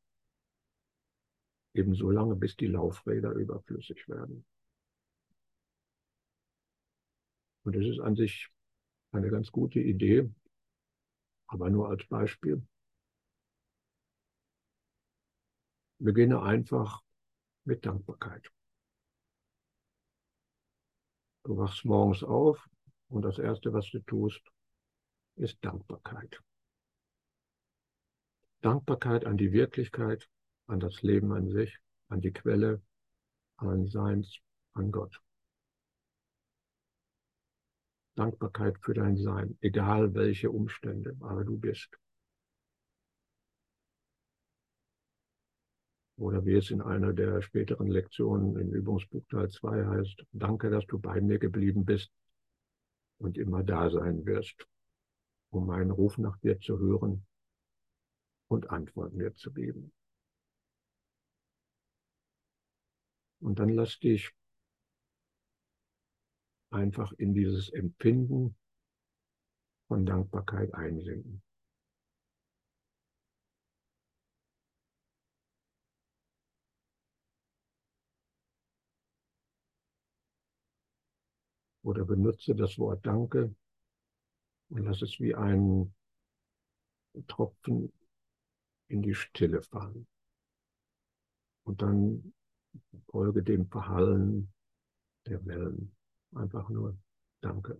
Eben 1.73 1.95
so 1.95 2.11
lange, 2.11 2.35
bis 2.35 2.55
die 2.55 2.67
Laufräder 2.67 3.31
überflüssig 3.31 4.07
werden. 4.07 4.45
Und 7.63 7.75
das 7.75 7.83
ist 7.83 7.99
an 7.99 8.15
sich 8.15 8.51
eine 9.11 9.31
ganz 9.31 9.51
gute 9.51 9.79
Idee, 9.79 10.29
aber 11.47 11.71
nur 11.71 11.89
als 11.89 12.05
Beispiel. 12.05 12.61
Beginne 15.97 16.43
einfach 16.43 17.01
mit 17.63 17.87
Dankbarkeit. 17.87 18.51
Du 21.45 21.57
wachst 21.57 21.85
morgens 21.85 22.23
auf 22.23 22.57
und 23.07 23.21
das 23.21 23.37
Erste, 23.37 23.71
was 23.71 23.87
du 23.91 23.99
tust, 23.99 24.41
ist 25.35 25.63
Dankbarkeit. 25.63 26.41
Dankbarkeit 28.61 29.25
an 29.25 29.37
die 29.37 29.51
Wirklichkeit, 29.51 30.27
an 30.65 30.79
das 30.79 31.03
Leben 31.03 31.31
an 31.33 31.47
sich, 31.47 31.77
an 32.09 32.19
die 32.21 32.31
Quelle, 32.31 32.81
an 33.57 33.87
Seins, 33.87 34.39
an 34.73 34.91
Gott. 34.91 35.21
Dankbarkeit 38.15 38.79
für 38.81 38.95
dein 38.95 39.15
Sein, 39.15 39.55
egal 39.61 40.15
welche 40.15 40.49
Umstände, 40.49 41.15
aber 41.19 41.43
du 41.43 41.59
bist. 41.59 41.95
Oder 46.17 46.45
wie 46.45 46.55
es 46.55 46.71
in 46.71 46.81
einer 46.81 47.11
der 47.13 47.41
späteren 47.41 47.87
Lektionen 47.87 48.57
im 48.57 48.73
Übungsbuch 48.73 49.25
Teil 49.29 49.49
2 49.49 49.85
heißt, 49.85 50.25
danke, 50.31 50.69
dass 50.69 50.85
du 50.85 50.97
bei 50.97 51.19
mir 51.19 51.39
geblieben 51.39 51.83
bist 51.83 52.11
und 53.17 53.37
immer 53.37 53.63
da 53.63 53.89
sein 53.89 54.25
wirst, 54.25 54.67
um 55.49 55.67
meinen 55.67 55.91
Ruf 55.91 56.17
nach 56.17 56.37
dir 56.37 56.59
zu 56.59 56.79
hören 56.79 57.25
und 58.47 58.69
Antworten 58.69 59.17
mir 59.17 59.33
zu 59.33 59.51
geben. 59.51 59.91
Und 63.41 63.59
dann 63.59 63.69
lass 63.69 63.99
dich 63.99 64.31
einfach 66.71 67.11
in 67.13 67.33
dieses 67.33 67.69
Empfinden 67.69 68.55
von 69.87 70.05
Dankbarkeit 70.05 70.73
einsinken. 70.73 71.44
Oder 81.85 82.03
benutze 82.03 82.55
das 82.55 82.79
Wort 82.79 83.05
Danke 83.05 83.55
und 84.69 84.85
lass 84.85 85.03
es 85.03 85.19
wie 85.19 85.35
ein 85.35 85.93
Tropfen 87.27 87.93
in 88.87 89.03
die 89.03 89.13
Stille 89.13 89.61
fallen. 89.61 90.07
Und 91.63 91.83
dann 91.83 92.33
folge 93.09 93.43
dem 93.43 93.67
Verhallen 93.67 94.51
der 95.27 95.45
Wellen. 95.45 95.95
Einfach 96.33 96.69
nur 96.69 96.97
Danke. 97.41 97.79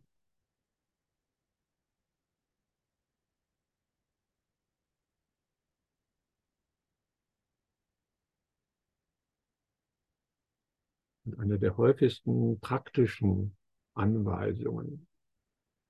Und 11.25 11.39
eine 11.39 11.57
der 11.57 11.75
häufigsten 11.75 12.59
praktischen 12.59 13.57
Anweisungen 13.95 15.07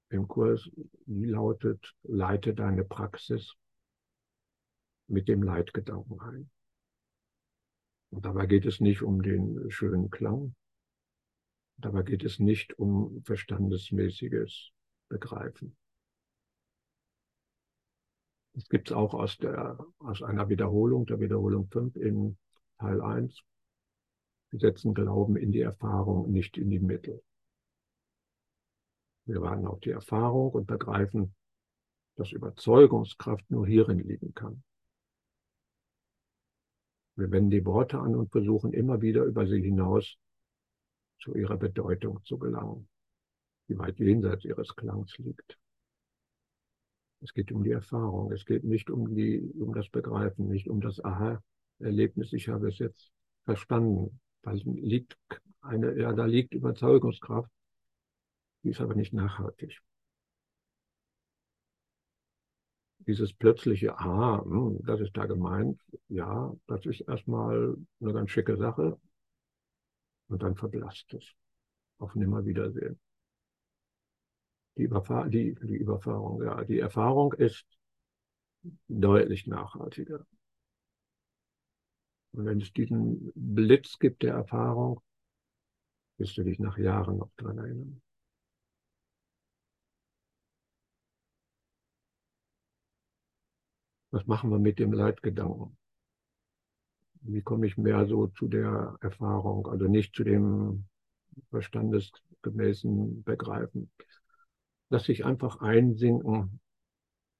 im 0.09 0.27
Kurs, 0.27 0.69
wie 1.05 1.25
lautet, 1.25 1.93
leite 2.03 2.53
deine 2.53 2.85
Praxis 2.85 3.55
mit 5.07 5.27
dem 5.27 5.43
Leitgedanken 5.43 6.19
ein. 6.19 6.50
Und 8.12 8.25
dabei 8.25 8.45
geht 8.45 8.65
es 8.65 8.79
nicht 8.79 9.01
um 9.01 9.21
den 9.21 9.69
schönen 9.69 10.09
Klang. 10.09 10.55
Dabei 11.77 12.03
geht 12.03 12.24
es 12.24 12.39
nicht 12.39 12.79
um 12.79 13.21
verstandesmäßiges 13.24 14.71
Begreifen. 15.09 15.75
Das 18.53 18.69
gibt 18.69 18.89
es 18.89 18.95
auch 18.95 19.13
aus, 19.13 19.38
der, 19.38 19.77
aus 20.00 20.24
einer 20.24 20.47
Wiederholung, 20.47 21.05
der 21.05 21.19
Wiederholung 21.19 21.67
5 21.67 21.97
in 21.97 22.38
Teil 22.79 23.01
1. 23.01 23.41
Wir 24.51 24.59
setzen 24.59 24.93
Glauben 24.93 25.35
in 25.35 25.51
die 25.51 25.59
Erfahrung, 25.59 26.31
nicht 26.31 26.57
in 26.57 26.69
die 26.69 26.79
Mittel. 26.79 27.21
Wir 29.25 29.41
warten 29.41 29.65
auf 29.65 29.79
die 29.79 29.91
Erfahrung 29.91 30.51
und 30.51 30.67
begreifen, 30.67 31.36
dass 32.15 32.32
Überzeugungskraft 32.32 33.50
nur 33.50 33.67
hierin 33.67 34.00
liegen 34.00 34.34
kann. 34.34 34.63
Wir 37.15 37.32
wenden 37.32 37.50
die 37.50 37.65
Worte 37.65 38.00
an 38.00 38.15
und 38.15 38.32
versuchen 38.32 38.74
immer 38.74 39.01
wieder 39.01 39.24
über 39.24 39.48
sie 39.48 39.62
hinaus 39.62 40.17
zu 41.20 41.34
ihrer 41.34 41.58
Bedeutung 41.58 42.24
zu 42.24 42.38
gelangen, 42.38 42.88
die 43.70 43.77
weit 43.77 44.00
jenseits 44.00 44.46
ihres 44.46 44.75
Klangs 44.75 45.17
liegt. 45.17 45.58
Es 47.22 47.34
geht 47.34 47.51
um 47.51 47.63
die 47.63 47.72
Erfahrung, 47.72 48.32
es 48.32 48.46
geht 48.46 48.63
nicht 48.63 48.89
um, 48.89 49.15
die, 49.15 49.39
um 49.60 49.74
das 49.74 49.89
Begreifen, 49.89 50.48
nicht 50.50 50.70
um 50.70 50.82
das 50.82 51.03
Aha-Erlebnis, 51.03 52.34
ich 52.34 52.50
habe 52.50 52.67
es 52.67 52.77
jetzt 52.79 53.12
verstanden. 53.46 54.20
Da 54.44 54.51
liegt 54.51 55.17
eine, 55.62 55.98
ja, 55.98 56.13
da 56.13 56.25
liegt 56.25 56.53
Überzeugungskraft, 56.53 57.50
die 58.65 58.72
ist 58.72 58.81
aber 58.81 58.95
nicht 58.95 59.13
nachhaltig. 59.13 59.81
dieses 63.07 63.34
plötzliche, 63.34 63.98
ah, 63.98 64.43
hm, 64.43 64.79
das 64.84 65.00
ist 65.00 65.15
da 65.15 65.25
gemeint, 65.25 65.79
ja, 66.07 66.53
das 66.67 66.86
ist 66.86 67.01
erstmal 67.01 67.77
eine 68.01 68.13
ganz 68.13 68.31
schicke 68.31 68.57
Sache. 68.57 69.00
Und 70.27 70.41
dann 70.41 70.55
verblasst 70.55 71.13
es. 71.13 71.24
Auf 72.00 72.15
Nimmerwiedersehen. 72.15 73.00
Die, 74.77 74.84
Überfahr 74.84 75.29
die, 75.29 75.55
die 75.55 75.77
Überfahrung, 75.77 76.43
ja, 76.43 76.63
die 76.63 76.79
Erfahrung 76.79 77.31
ist 77.34 77.65
deutlich 78.88 79.48
nachhaltiger. 79.48 80.25
Und 82.34 82.45
wenn 82.45 82.60
es 82.60 82.74
diesen 82.74 83.31
Blitz 83.36 83.98
gibt 84.00 84.24
der 84.24 84.34
Erfahrung, 84.34 85.00
wirst 86.18 86.35
du 86.37 86.44
dich 86.44 86.59
nach 86.59 86.77
Jahren 86.77 87.18
noch 87.18 87.31
dran 87.37 87.59
erinnern. 87.59 88.01
Was 94.15 94.27
machen 94.27 94.49
wir 94.49 94.59
mit 94.59 94.79
dem 94.79 94.93
Leitgedanken? 94.93 95.75
Wie 97.19 97.41
komme 97.41 97.67
ich 97.67 97.77
mehr 97.77 98.07
so 98.07 98.27
zu 98.27 98.47
der 98.47 98.95
Erfahrung, 99.01 99.67
also 99.67 99.89
nicht 99.89 100.15
zu 100.15 100.23
dem 100.23 100.85
verstandesgemäßen 101.49 103.25
Begreifen? 103.25 103.91
Lass 104.89 105.03
sich 105.03 105.25
einfach 105.25 105.59
einsinken 105.59 106.61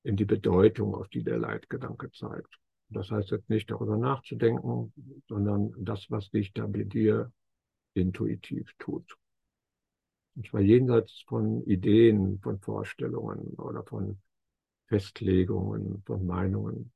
in 0.04 0.18
die 0.18 0.26
Bedeutung, 0.26 0.96
auf 0.96 1.08
die 1.08 1.24
der 1.24 1.38
Leitgedanke 1.38 2.12
zeigt. 2.12 2.60
Das 2.90 3.10
heißt 3.10 3.32
jetzt 3.32 3.50
nicht 3.50 3.72
darüber 3.72 3.96
nachzudenken, 3.96 4.92
sondern 5.30 5.74
das, 5.78 6.12
was 6.12 6.26
sich 6.26 6.52
da 6.52 6.68
bei 6.68 6.84
dir 6.84 7.32
intuitiv 7.94 8.70
tut. 8.80 9.16
Und 10.36 10.46
zwar 10.48 10.60
jenseits 10.60 11.24
von 11.26 11.64
Ideen, 11.64 12.42
von 12.42 12.60
Vorstellungen 12.60 13.54
oder 13.54 13.82
von 13.86 14.20
Festlegungen, 14.88 16.04
von 16.06 16.26
Meinungen. 16.26 16.92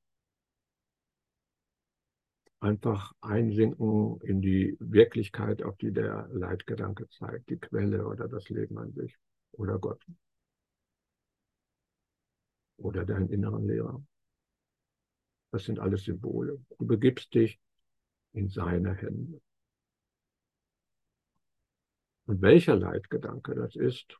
Einfach 2.62 3.14
einsinken 3.22 4.20
in 4.22 4.42
die 4.42 4.76
Wirklichkeit, 4.80 5.64
auf 5.64 5.78
die 5.78 5.92
der 5.92 6.28
Leitgedanke 6.32 7.08
zeigt, 7.10 7.50
die 7.50 7.58
Quelle 7.58 8.06
oder 8.06 8.28
das 8.28 8.50
Leben 8.50 8.78
an 8.78 8.92
sich 8.92 9.16
oder 9.54 9.80
Gott 9.80 10.04
oder 12.78 13.06
deinen 13.06 13.30
inneren 13.30 13.66
Lehrer. 13.66 14.04
Das 15.52 15.64
sind 15.64 15.80
alles 15.80 16.04
Symbole. 16.04 16.60
Du 16.78 16.86
begibst 16.86 17.34
dich 17.34 17.60
in 18.34 18.50
seine 18.50 18.94
Hände. 18.94 19.42
Und 22.26 22.42
welcher 22.42 22.76
Leitgedanke 22.76 23.56
das 23.56 23.76
ist, 23.76 24.20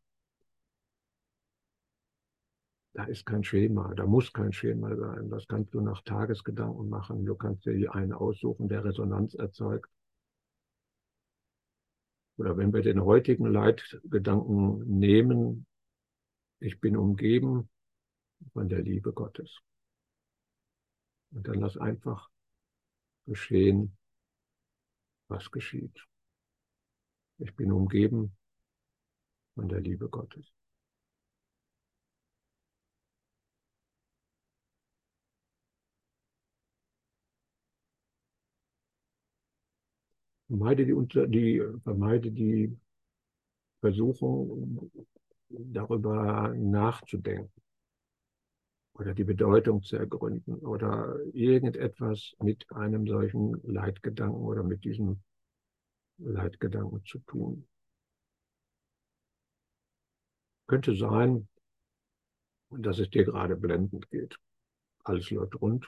da 3.00 3.06
ist 3.06 3.26
kein 3.26 3.46
Schema, 3.46 3.94
da 3.96 4.06
muss 4.06 4.34
kein 4.34 4.52
Schema 4.52 4.94
sein. 4.94 5.30
Das 5.30 5.48
kannst 5.48 5.74
du 5.74 5.80
nach 5.80 6.02
Tagesgedanken 6.02 6.90
machen. 6.90 7.26
Du 7.26 7.34
kannst 7.34 7.66
dir 7.66 7.96
einen 7.96 8.12
aussuchen, 8.12 8.68
der 8.68 8.84
Resonanz 8.84 9.36
erzeugt. 9.36 9.90
Oder 12.36 12.58
wenn 12.58 12.74
wir 12.74 12.82
den 12.82 13.02
heutigen 13.02 13.46
Leitgedanken 13.46 15.00
nehmen, 15.00 15.66
ich 16.60 16.82
bin 16.82 16.98
umgeben 16.98 17.70
von 18.52 18.68
der 18.68 18.82
Liebe 18.82 19.14
Gottes. 19.14 19.62
Und 21.32 21.48
dann 21.48 21.62
lass 21.62 21.78
einfach 21.78 22.30
geschehen, 23.28 23.98
was 25.30 25.50
geschieht. 25.52 26.06
Ich 27.38 27.56
bin 27.56 27.72
umgeben 27.72 28.36
von 29.56 29.70
der 29.70 29.80
Liebe 29.80 30.10
Gottes. 30.10 30.52
Vermeide 40.50 40.84
die, 40.84 41.28
die, 41.28 41.64
vermeide 41.84 42.32
die 42.32 42.76
Versuchung, 43.82 44.92
darüber 45.50 46.54
nachzudenken 46.56 47.52
oder 48.94 49.14
die 49.14 49.24
Bedeutung 49.24 49.84
zu 49.84 49.96
ergründen 49.96 50.56
oder 50.56 51.20
irgendetwas 51.34 52.36
mit 52.42 52.66
einem 52.72 53.08
solchen 53.08 53.62
Leitgedanken 53.64 54.42
oder 54.42 54.64
mit 54.64 54.84
diesem 54.84 55.22
Leitgedanken 56.18 57.04
zu 57.06 57.20
tun. 57.20 57.68
Könnte 60.68 60.96
sein, 60.96 61.48
dass 62.72 63.00
es 63.00 63.10
dir 63.10 63.24
gerade 63.24 63.56
blendend 63.56 64.10
geht. 64.10 64.38
Alles 65.04 65.30
läuft 65.30 65.60
rund. 65.62 65.88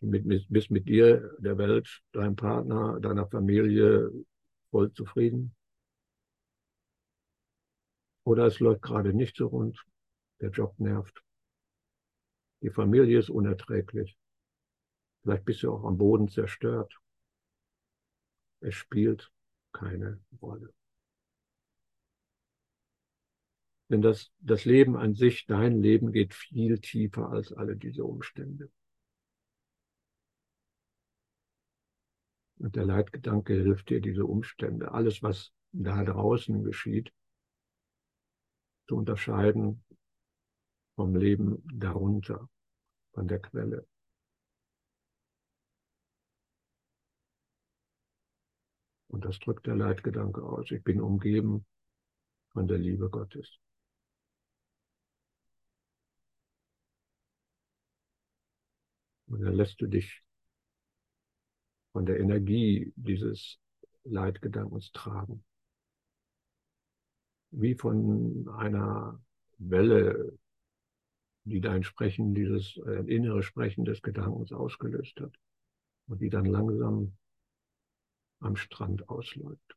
Du 0.00 0.10
bist 0.10 0.70
mit 0.70 0.88
dir, 0.88 1.36
der 1.40 1.58
Welt, 1.58 2.02
deinem 2.12 2.34
Partner, 2.34 2.98
deiner 3.00 3.26
Familie 3.26 4.10
voll 4.70 4.92
zufrieden. 4.92 5.54
Oder 8.24 8.46
es 8.46 8.60
läuft 8.60 8.82
gerade 8.82 9.12
nicht 9.12 9.36
so 9.36 9.48
rund. 9.48 9.84
Der 10.40 10.50
Job 10.50 10.78
nervt. 10.78 11.22
Die 12.62 12.70
Familie 12.70 13.18
ist 13.18 13.28
unerträglich. 13.28 14.16
Vielleicht 15.22 15.44
bist 15.44 15.62
du 15.62 15.72
auch 15.72 15.84
am 15.84 15.98
Boden 15.98 16.28
zerstört. 16.28 16.98
Es 18.60 18.74
spielt 18.74 19.30
keine 19.72 20.18
Rolle. 20.40 20.72
Denn 23.90 24.00
das, 24.00 24.30
das 24.38 24.64
Leben 24.64 24.96
an 24.96 25.14
sich, 25.14 25.46
dein 25.46 25.82
Leben 25.82 26.12
geht 26.12 26.32
viel 26.32 26.78
tiefer 26.78 27.28
als 27.28 27.52
alle 27.52 27.76
diese 27.76 28.04
Umstände. 28.04 28.70
Und 32.60 32.76
der 32.76 32.84
Leitgedanke 32.84 33.54
hilft 33.54 33.88
dir, 33.88 34.02
diese 34.02 34.26
Umstände, 34.26 34.92
alles, 34.92 35.22
was 35.22 35.50
da 35.72 36.04
draußen 36.04 36.62
geschieht, 36.62 37.10
zu 38.86 38.96
unterscheiden 38.96 39.82
vom 40.94 41.16
Leben 41.16 41.62
darunter, 41.72 42.50
von 43.14 43.28
der 43.28 43.40
Quelle. 43.40 43.86
Und 49.08 49.24
Das 49.24 49.38
drückt 49.38 49.66
der 49.66 49.76
Leitgedanke 49.76 50.42
aus. 50.42 50.70
Ich 50.70 50.84
bin 50.84 51.00
umgeben 51.00 51.64
von 52.52 52.68
der 52.68 52.76
Liebe 52.76 53.08
Gottes. 53.08 53.58
Und 59.28 59.40
dann 59.40 59.54
lässt 59.54 59.80
du 59.80 59.86
dich 59.86 60.22
von 61.92 62.06
der 62.06 62.20
Energie 62.20 62.92
dieses 62.96 63.58
Leitgedankens 64.04 64.92
tragen. 64.92 65.44
Wie 67.50 67.74
von 67.74 68.48
einer 68.56 69.20
Welle, 69.58 70.38
die 71.44 71.60
dein 71.60 71.82
Sprechen, 71.82 72.34
dieses 72.34 72.76
äh, 72.86 73.02
innere 73.12 73.42
Sprechen 73.42 73.84
des 73.84 74.02
Gedankens 74.02 74.52
ausgelöst 74.52 75.20
hat 75.20 75.34
und 76.06 76.20
die 76.20 76.30
dann 76.30 76.44
langsam 76.44 77.16
am 78.40 78.56
Strand 78.56 79.08
ausläuft. 79.08 79.76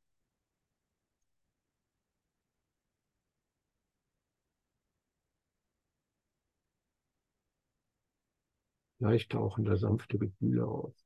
Vielleicht 8.97 9.33
tauchen 9.33 9.65
da 9.65 9.75
sanfte 9.75 10.17
Gefühle 10.17 10.65
auf. 10.65 11.02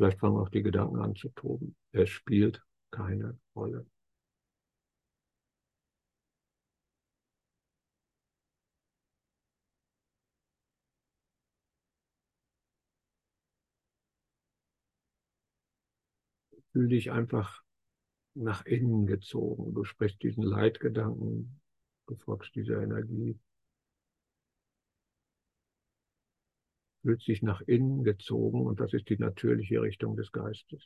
Vielleicht 0.00 0.18
fangen 0.18 0.38
auch 0.38 0.48
die 0.48 0.62
Gedanken 0.62 0.98
an 0.98 1.14
zu 1.14 1.28
toben. 1.28 1.76
Es 1.92 2.08
spielt 2.08 2.62
keine 2.90 3.38
Rolle. 3.54 3.84
Fühl 16.72 16.88
dich 16.88 17.10
einfach 17.10 17.62
nach 18.32 18.64
innen 18.64 19.04
gezogen. 19.04 19.74
Du 19.74 19.84
sprichst 19.84 20.22
diesen 20.22 20.44
Leitgedanken, 20.44 21.60
du 22.06 22.16
folgst 22.16 22.54
dieser 22.54 22.82
Energie. 22.82 23.38
Fühlt 27.02 27.22
sich 27.22 27.42
nach 27.42 27.62
innen 27.62 28.04
gezogen 28.04 28.66
und 28.66 28.80
das 28.80 28.92
ist 28.92 29.08
die 29.08 29.18
natürliche 29.18 29.80
Richtung 29.80 30.16
des 30.16 30.32
Geistes. 30.32 30.82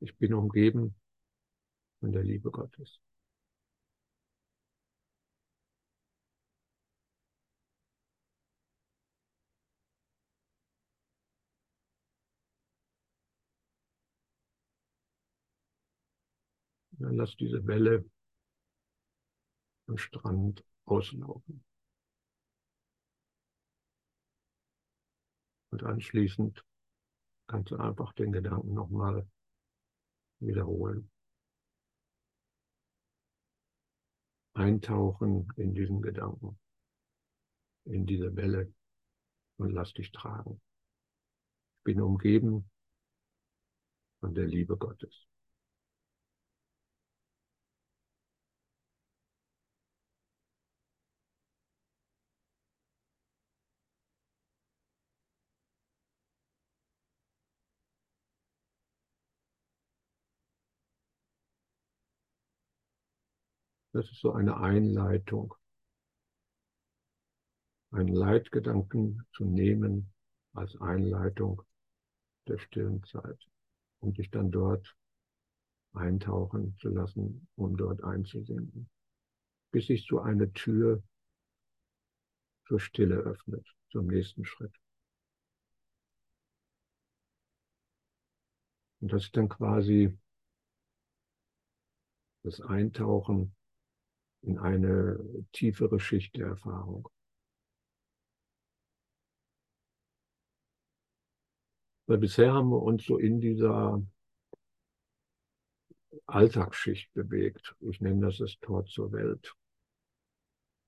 Ich 0.00 0.16
bin 0.16 0.34
umgeben 0.34 0.94
von 2.00 2.12
der 2.12 2.22
Liebe 2.22 2.50
Gottes. 2.50 3.00
Dann 16.98 17.16
lass 17.16 17.36
diese 17.36 17.66
Welle 17.66 18.04
am 19.86 19.98
Strand 19.98 20.64
auslaufen. 20.86 21.62
Und 25.76 25.84
anschließend 25.84 26.64
kannst 27.48 27.70
du 27.70 27.76
einfach 27.76 28.14
den 28.14 28.32
Gedanken 28.32 28.72
nochmal 28.72 29.28
wiederholen. 30.40 31.10
Eintauchen 34.54 35.52
in 35.56 35.74
diesen 35.74 36.00
Gedanken, 36.00 36.58
in 37.84 38.06
diese 38.06 38.34
Welle 38.36 38.72
und 39.58 39.70
lass 39.72 39.92
dich 39.92 40.10
tragen. 40.12 40.62
Ich 41.76 41.84
bin 41.84 42.00
umgeben 42.00 42.70
von 44.20 44.32
der 44.32 44.46
Liebe 44.46 44.78
Gottes. 44.78 45.26
Das 63.96 64.10
ist 64.10 64.20
so 64.20 64.32
eine 64.32 64.58
Einleitung, 64.58 65.54
einen 67.92 68.14
Leitgedanken 68.14 69.26
zu 69.32 69.46
nehmen 69.46 70.12
als 70.52 70.78
Einleitung 70.82 71.62
der 72.46 72.58
stillen 72.58 73.02
Zeit 73.04 73.42
und 74.00 74.18
dich 74.18 74.30
dann 74.30 74.50
dort 74.50 74.94
eintauchen 75.94 76.76
zu 76.78 76.90
lassen, 76.90 77.48
um 77.56 77.78
dort 77.78 78.04
einzusinken, 78.04 78.90
bis 79.70 79.86
sich 79.86 80.06
so 80.06 80.20
eine 80.20 80.52
Tür 80.52 81.02
zur 82.66 82.80
Stille 82.80 83.16
öffnet, 83.16 83.66
zum 83.92 84.08
nächsten 84.08 84.44
Schritt. 84.44 84.74
Und 89.00 89.10
das 89.10 89.24
ist 89.24 89.36
dann 89.38 89.48
quasi 89.48 90.14
das 92.42 92.60
Eintauchen 92.60 93.55
in 94.46 94.58
eine 94.58 95.18
tiefere 95.52 95.98
Schicht 96.00 96.36
der 96.36 96.46
Erfahrung. 96.48 97.08
Weil 102.06 102.18
bisher 102.18 102.52
haben 102.52 102.70
wir 102.70 102.82
uns 102.82 103.04
so 103.04 103.18
in 103.18 103.40
dieser 103.40 104.00
Alltagsschicht 106.26 107.12
bewegt. 107.14 107.74
Ich 107.80 108.00
nenne 108.00 108.26
das 108.26 108.38
das 108.38 108.56
Tor 108.60 108.86
zur 108.86 109.12
Welt. 109.12 109.54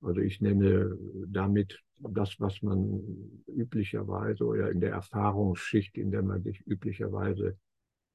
Also 0.01 0.21
ich 0.21 0.41
nenne 0.41 0.97
damit 1.27 1.83
das, 1.99 2.39
was 2.39 2.63
man 2.63 3.43
üblicherweise 3.49 4.45
oder 4.45 4.71
in 4.71 4.81
der 4.81 4.93
Erfahrungsschicht, 4.93 5.99
in 5.99 6.13
der 6.13 6.23
man 6.23 6.45
sich 6.45 6.65
üblicherweise 6.65 7.59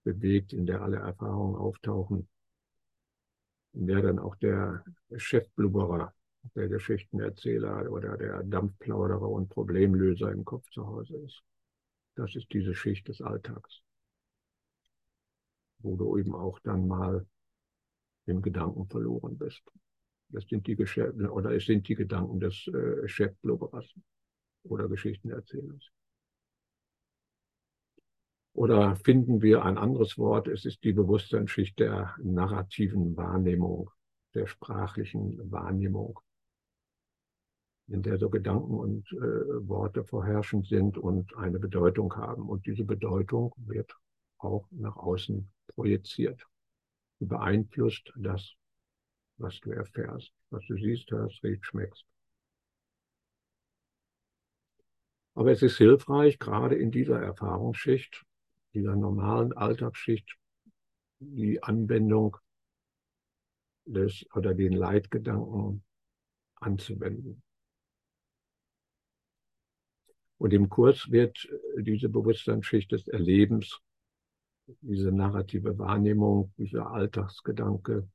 bewegt, 0.05 0.53
in 0.53 0.65
der 0.65 0.81
alle 0.81 0.97
Erfahrungen 0.97 1.55
auftauchen, 1.55 2.29
wäre 3.73 4.03
dann 4.03 4.19
auch 4.19 4.35
der 4.35 4.83
Chefblubberer, 5.15 6.13
der 6.55 6.67
Geschichtenerzähler 6.67 7.91
oder 7.91 8.17
der 8.17 8.43
Dampfplauderer 8.43 9.29
und 9.29 9.49
Problemlöser 9.49 10.31
im 10.31 10.45
Kopf 10.45 10.69
zu 10.69 10.85
Hause 10.85 11.17
ist. 11.17 11.41
Das 12.15 12.35
ist 12.35 12.51
diese 12.53 12.75
Schicht 12.75 13.07
des 13.07 13.21
Alltags, 13.21 13.81
wo 15.79 15.95
du 15.95 16.17
eben 16.17 16.35
auch 16.35 16.59
dann 16.59 16.87
mal 16.87 17.25
im 18.25 18.41
Gedanken 18.41 18.87
verloren 18.87 19.37
bist. 19.37 19.63
Das 20.29 20.45
sind 20.47 20.67
die 20.67 20.75
Geschäfte 20.75 21.31
oder 21.31 21.51
es 21.51 21.65
sind 21.65 21.87
die 21.87 21.95
Gedanken 21.95 22.39
des 22.39 22.67
äh, 22.67 23.07
Chefblubberers 23.07 23.93
oder 24.63 24.87
Geschichtenerzählers. 24.87 25.91
Oder 28.53 28.95
finden 28.97 29.41
wir 29.41 29.65
ein 29.65 29.77
anderes 29.79 30.17
Wort? 30.17 30.47
Es 30.47 30.63
ist 30.65 30.83
die 30.83 30.93
Bewusstseinsschicht 30.93 31.79
der 31.79 32.15
narrativen 32.21 33.17
Wahrnehmung, 33.17 33.89
der 34.35 34.45
sprachlichen 34.45 35.51
Wahrnehmung, 35.51 36.19
in 37.87 38.03
der 38.03 38.19
so 38.19 38.29
Gedanken 38.29 38.75
und 38.75 39.11
äh, 39.13 39.67
Worte 39.67 40.03
vorherrschend 40.03 40.67
sind 40.67 40.99
und 40.99 41.35
eine 41.35 41.59
Bedeutung 41.59 42.15
haben. 42.15 42.47
Und 42.47 42.67
diese 42.67 42.83
Bedeutung 42.83 43.53
wird 43.57 43.91
auch 44.37 44.67
nach 44.69 44.97
außen 44.97 45.51
projiziert. 45.67 46.45
Beeinflusst 47.19 48.13
das, 48.15 48.53
was 49.37 49.59
du 49.61 49.71
erfährst, 49.71 50.31
was 50.51 50.63
du 50.67 50.75
siehst, 50.75 51.09
hörst, 51.09 51.43
riechst, 51.43 51.65
schmeckst. 51.65 52.05
Aber 55.33 55.51
es 55.51 55.63
ist 55.63 55.77
hilfreich, 55.77 56.37
gerade 56.37 56.75
in 56.75 56.91
dieser 56.91 57.19
Erfahrungsschicht, 57.19 58.23
dieser 58.73 58.95
normalen 58.95 59.53
Alltagsschicht 59.53 60.35
die 61.19 61.61
Anwendung 61.63 62.37
des 63.85 64.25
oder 64.33 64.53
den 64.53 64.73
Leitgedanken 64.73 65.83
anzuwenden. 66.55 67.41
Und 70.37 70.53
im 70.53 70.69
Kurs 70.69 71.09
wird 71.09 71.47
diese 71.77 72.09
Bewusstseinsschicht 72.09 72.91
des 72.91 73.07
Erlebens, 73.07 73.79
diese 74.81 75.11
narrative 75.11 75.77
Wahrnehmung, 75.77 76.53
dieser 76.57 76.91
Alltagsgedanke 76.91 78.09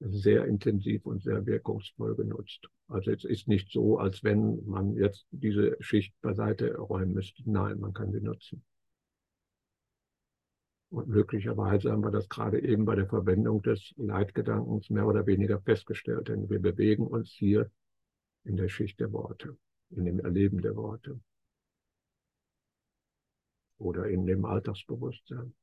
sehr 0.00 0.46
intensiv 0.46 1.06
und 1.06 1.22
sehr 1.22 1.46
wirkungsvoll 1.46 2.16
genutzt. 2.16 2.68
Also 2.88 3.12
es 3.12 3.24
ist 3.24 3.46
nicht 3.46 3.70
so, 3.70 3.98
als 3.98 4.24
wenn 4.24 4.64
man 4.66 4.96
jetzt 4.96 5.26
diese 5.30 5.76
Schicht 5.80 6.14
beiseite 6.20 6.76
räumen 6.76 7.12
müsste. 7.12 7.42
Nein, 7.46 7.78
man 7.78 7.92
kann 7.92 8.10
sie 8.12 8.20
nutzen. 8.20 8.64
Und 10.92 11.08
möglicherweise 11.08 11.90
haben 11.90 12.04
wir 12.04 12.10
das 12.10 12.28
gerade 12.28 12.62
eben 12.62 12.84
bei 12.84 12.94
der 12.94 13.06
Verwendung 13.06 13.62
des 13.62 13.94
Leitgedankens 13.96 14.90
mehr 14.90 15.06
oder 15.06 15.26
weniger 15.26 15.58
festgestellt, 15.58 16.28
denn 16.28 16.50
wir 16.50 16.60
bewegen 16.60 17.06
uns 17.06 17.30
hier 17.30 17.70
in 18.44 18.58
der 18.58 18.68
Schicht 18.68 19.00
der 19.00 19.10
Worte, 19.10 19.56
in 19.88 20.04
dem 20.04 20.20
Erleben 20.20 20.60
der 20.60 20.76
Worte 20.76 21.18
oder 23.78 24.06
in 24.10 24.26
dem 24.26 24.44
Alltagsbewusstsein. 24.44 25.54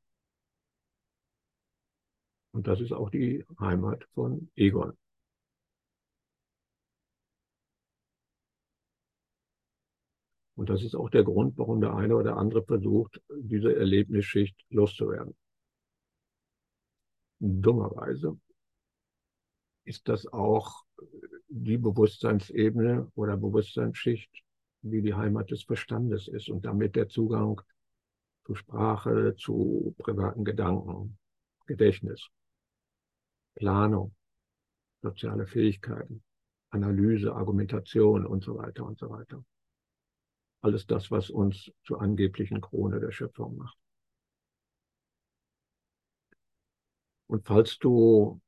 Und 2.52 2.66
das 2.66 2.82
ist 2.82 2.92
auch 2.92 3.12
die 3.12 3.46
Heimat 3.60 4.06
von 4.16 4.50
Egon. 4.56 4.98
Und 10.60 10.70
das 10.70 10.84
ist 10.84 10.94
auch 10.94 11.10
der 11.10 11.24
Grund, 11.24 11.58
warum 11.58 11.80
der 11.80 11.96
eine 11.96 12.18
oder 12.18 12.36
andere 12.36 12.62
versucht, 12.66 13.22
diese 13.30 13.74
Erlebnisschicht 13.78 14.58
loszuwerden. 14.70 15.34
Dummerweise 17.40 18.38
ist 19.86 20.10
das 20.10 20.28
auch 20.28 20.84
die 21.48 21.78
Bewusstseinsebene 21.78 23.10
oder 23.16 23.38
Bewusstseinsschicht, 23.38 24.44
wie 24.82 25.02
die 25.02 25.14
Heimat 25.14 25.50
des 25.50 25.64
Verstandes 25.64 26.28
ist 26.28 26.50
und 26.50 26.66
damit 26.66 26.98
der 26.98 27.08
Zugang 27.08 27.62
zu 28.46 28.54
Sprache, 28.54 29.36
zu 29.38 29.96
privaten 29.98 30.44
Gedanken, 30.44 31.18
Gedächtnis, 31.68 32.28
Planung, 33.56 34.14
soziale 35.02 35.48
Fähigkeiten, 35.48 36.22
Analyse, 36.72 37.34
Argumentation 37.34 38.26
und 38.26 38.44
so 38.44 38.58
weiter 38.58 38.86
und 38.86 39.00
so 39.00 39.10
weiter. 39.10 39.42
Alles 40.62 40.86
das, 40.86 41.10
was 41.10 41.30
uns 41.30 41.72
zur 41.84 42.02
angeblichen 42.02 42.62
Krone 42.62 43.00
der 43.00 43.12
Schöpfung 43.12 43.58
macht. 43.58 43.78
Und 47.28 47.46
falls 47.46 47.78
du 47.78 48.42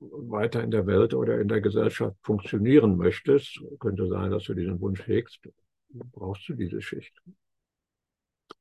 weiter 0.00 0.62
in 0.62 0.70
der 0.70 0.86
Welt 0.86 1.14
oder 1.14 1.40
in 1.40 1.48
der 1.48 1.60
Gesellschaft 1.60 2.16
funktionieren 2.22 2.96
möchtest, 2.96 3.60
könnte 3.78 4.08
sein, 4.08 4.30
dass 4.30 4.44
du 4.44 4.54
diesen 4.54 4.80
Wunsch 4.80 5.06
hegst, 5.06 5.48
brauchst 5.88 6.48
du 6.48 6.54
diese 6.54 6.80
Schicht. 6.80 7.20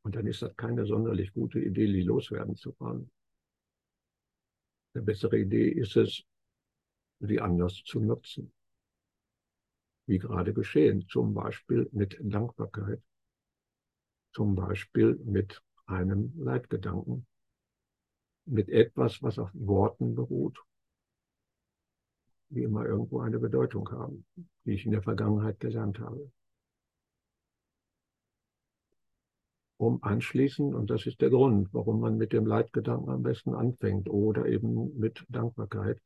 Und 0.03 0.15
dann 0.15 0.27
ist 0.27 0.41
das 0.41 0.55
keine 0.55 0.85
sonderlich 0.85 1.33
gute 1.33 1.59
Idee, 1.59 1.87
die 1.87 2.01
loswerden 2.01 2.55
zu 2.55 2.75
wollen. 2.79 3.09
Eine 4.93 5.03
bessere 5.03 5.39
Idee 5.39 5.69
ist 5.69 5.95
es, 5.95 6.23
sie 7.19 7.39
anders 7.39 7.83
zu 7.85 7.99
nutzen. 7.99 8.51
Wie 10.12 10.19
gerade 10.19 10.54
geschehen, 10.54 11.08
zum 11.08 11.34
Beispiel 11.34 11.88
mit 11.93 12.17
Dankbarkeit, 12.19 13.02
zum 14.34 14.56
Beispiel 14.56 15.15
mit 15.24 15.63
einem 15.86 16.34
Leitgedanken, 16.38 17.26
mit 18.45 18.67
etwas, 18.67 19.24
was 19.24 19.39
auf 19.39 19.50
Worten 19.54 20.13
beruht, 20.13 20.62
die 22.50 22.63
immer 22.63 22.86
irgendwo 22.86 23.21
eine 23.21 23.39
Bedeutung 23.39 23.89
haben, 23.89 24.26
die 24.65 24.74
ich 24.74 24.84
in 24.86 24.91
der 24.91 25.02
Vergangenheit 25.02 25.62
gelernt 25.62 26.00
habe. 26.00 26.30
Um 29.78 30.04
anschließend, 30.04 30.76
und 30.76 30.89
das 30.89 31.06
ist 31.06 31.21
der 31.21 31.30
Grund, 31.30 31.74
warum 31.74 32.02
man 32.02 32.17
mit 32.17 32.34
dem 32.34 32.45
Leitgedanken 32.45 33.10
am 33.12 33.24
besten 33.24 33.56
anfängt 33.56 34.10
oder 34.10 34.45
eben 34.45 35.00
mit 35.00 35.26
Dankbarkeit, 35.30 36.02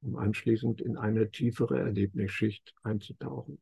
um 0.00 0.16
anschließend 0.16 0.80
in 0.80 0.96
eine 0.96 1.30
tiefere 1.30 1.78
Erlebnisschicht 1.80 2.74
einzutauchen. 2.82 3.58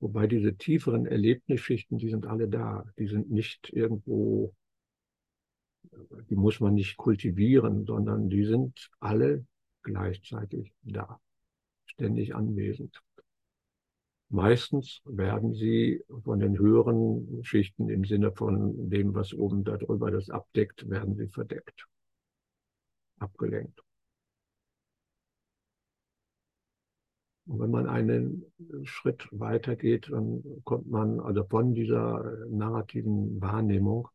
Wobei 0.00 0.26
diese 0.26 0.56
tieferen 0.56 1.06
Erlebnisschichten, 1.06 1.98
die 1.98 2.10
sind 2.10 2.26
alle 2.26 2.48
da. 2.48 2.84
Die 2.98 3.06
sind 3.06 3.30
nicht 3.30 3.70
irgendwo, 3.72 4.54
die 6.28 6.36
muss 6.36 6.60
man 6.60 6.74
nicht 6.74 6.96
kultivieren, 6.96 7.86
sondern 7.86 8.28
die 8.28 8.44
sind 8.44 8.90
alle 9.00 9.46
gleichzeitig 9.82 10.72
da, 10.82 11.20
ständig 11.86 12.34
anwesend. 12.34 13.00
Meistens 14.30 15.00
werden 15.04 15.54
sie 15.54 16.02
von 16.24 16.40
den 16.40 16.58
höheren 16.58 17.44
Schichten 17.44 17.88
im 17.88 18.04
Sinne 18.04 18.32
von 18.32 18.90
dem, 18.90 19.14
was 19.14 19.32
oben 19.32 19.62
darüber 19.62 20.10
das 20.10 20.28
abdeckt, 20.28 20.88
werden 20.88 21.14
sie 21.14 21.28
verdeckt, 21.28 21.86
abgelenkt. 23.18 23.83
Und 27.46 27.60
wenn 27.60 27.70
man 27.70 27.86
einen 27.86 28.44
Schritt 28.84 29.28
weiter 29.30 29.76
geht, 29.76 30.10
dann 30.10 30.42
kommt 30.64 30.86
man 30.86 31.20
also 31.20 31.44
von 31.44 31.74
dieser 31.74 32.46
narrativen 32.48 33.40
Wahrnehmung 33.40 34.08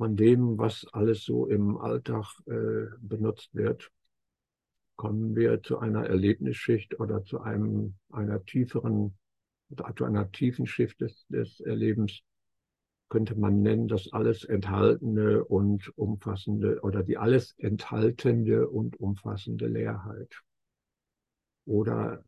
von 0.00 0.16
dem, 0.16 0.56
was 0.56 0.86
alles 0.94 1.24
so 1.24 1.46
im 1.46 1.76
Alltag 1.76 2.24
äh, 2.46 2.86
benutzt 3.02 3.54
wird, 3.54 3.92
kommen 4.96 5.36
wir 5.36 5.62
zu 5.62 5.78
einer 5.78 6.06
Erlebnisschicht 6.06 6.98
oder 6.98 7.22
zu 7.22 7.42
einem, 7.42 7.96
einer 8.10 8.42
tieferen, 8.46 9.18
zu 9.96 10.04
einer 10.06 10.32
tiefen 10.32 10.66
Schicht 10.66 11.02
des, 11.02 11.26
des 11.28 11.60
Erlebens, 11.60 12.22
könnte 13.10 13.34
man 13.34 13.60
nennen, 13.60 13.88
das 13.88 14.12
alles 14.12 14.44
enthaltene 14.44 15.44
und 15.44 15.96
umfassende 15.98 16.80
oder 16.82 17.02
die 17.02 17.18
alles 17.18 17.54
enthaltende 17.58 18.68
und 18.68 18.98
umfassende 18.98 19.66
Leerheit 19.66 20.42
oder 21.66 22.24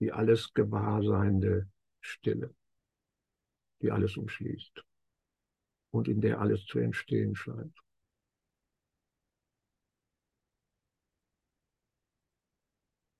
die 0.00 0.10
alles 0.10 0.54
gewahrseinende 0.54 1.68
Stille, 2.00 2.54
die 3.82 3.90
alles 3.92 4.16
umschließt 4.16 4.82
und 5.92 6.08
in 6.08 6.22
der 6.22 6.40
alles 6.40 6.64
zu 6.64 6.78
entstehen 6.78 7.36
scheint. 7.36 7.78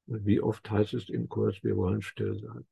Wie 0.07 0.41
oft 0.41 0.69
heißt 0.71 0.95
es 0.95 1.11
im 1.11 1.29
Kurs, 1.29 1.63
wir 1.63 1.77
wollen 1.77 2.03
still 2.03 2.35
sein. 2.39 2.67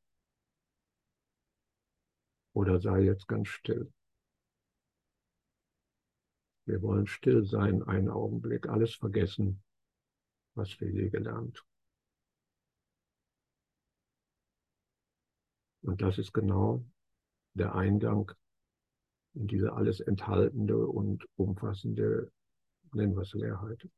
Oder 2.52 2.80
sei 2.80 3.00
jetzt 3.02 3.28
ganz 3.28 3.48
still. 3.48 3.92
Wir 6.66 6.82
wollen 6.82 7.06
still 7.06 7.44
sein, 7.44 7.82
einen 7.82 8.08
Augenblick, 8.08 8.68
alles 8.68 8.94
vergessen, 8.94 9.62
was 10.54 10.80
wir 10.80 10.90
je 10.90 11.08
gelernt. 11.08 11.64
Und 15.82 16.02
das 16.02 16.18
ist 16.18 16.32
genau 16.32 16.84
der 17.54 17.74
Eingang 17.74 18.30
in 19.34 19.46
diese 19.46 19.72
alles 19.72 20.00
enthaltende 20.00 20.86
und 20.86 21.26
umfassende, 21.36 22.30
nennen 22.92 23.14
wir 23.14 23.22
es 23.22 23.32
Leerheit. 23.32 23.88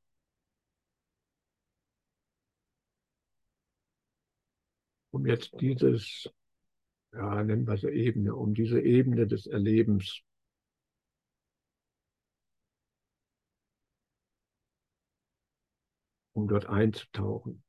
Um 5.11 5.27
jetzt 5.27 5.53
dieses, 5.61 6.31
ja, 7.12 7.42
nennen 7.42 7.66
wir 7.66 7.75
es 7.75 7.85
Ebene, 7.85 8.35
um 8.35 8.55
diese 8.55 8.81
Ebene 8.81 9.27
des 9.27 9.46
Erlebens 9.46 10.22
um 16.35 16.48
dort 16.48 16.66
einzutauchen. 16.66 17.62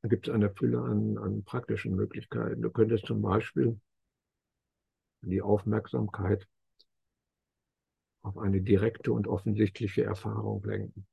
Da 0.00 0.08
gibt 0.08 0.28
es 0.28 0.34
eine 0.34 0.50
Fülle 0.50 0.80
an, 0.80 1.18
an 1.18 1.42
praktischen 1.44 1.96
Möglichkeiten. 1.96 2.62
Du 2.62 2.70
könntest 2.70 3.06
zum 3.06 3.20
Beispiel 3.20 3.80
die 5.22 5.42
Aufmerksamkeit 5.42 6.46
auf 8.22 8.38
eine 8.38 8.60
direkte 8.60 9.12
und 9.12 9.26
offensichtliche 9.26 10.04
Erfahrung 10.04 10.62
lenken. 10.64 11.06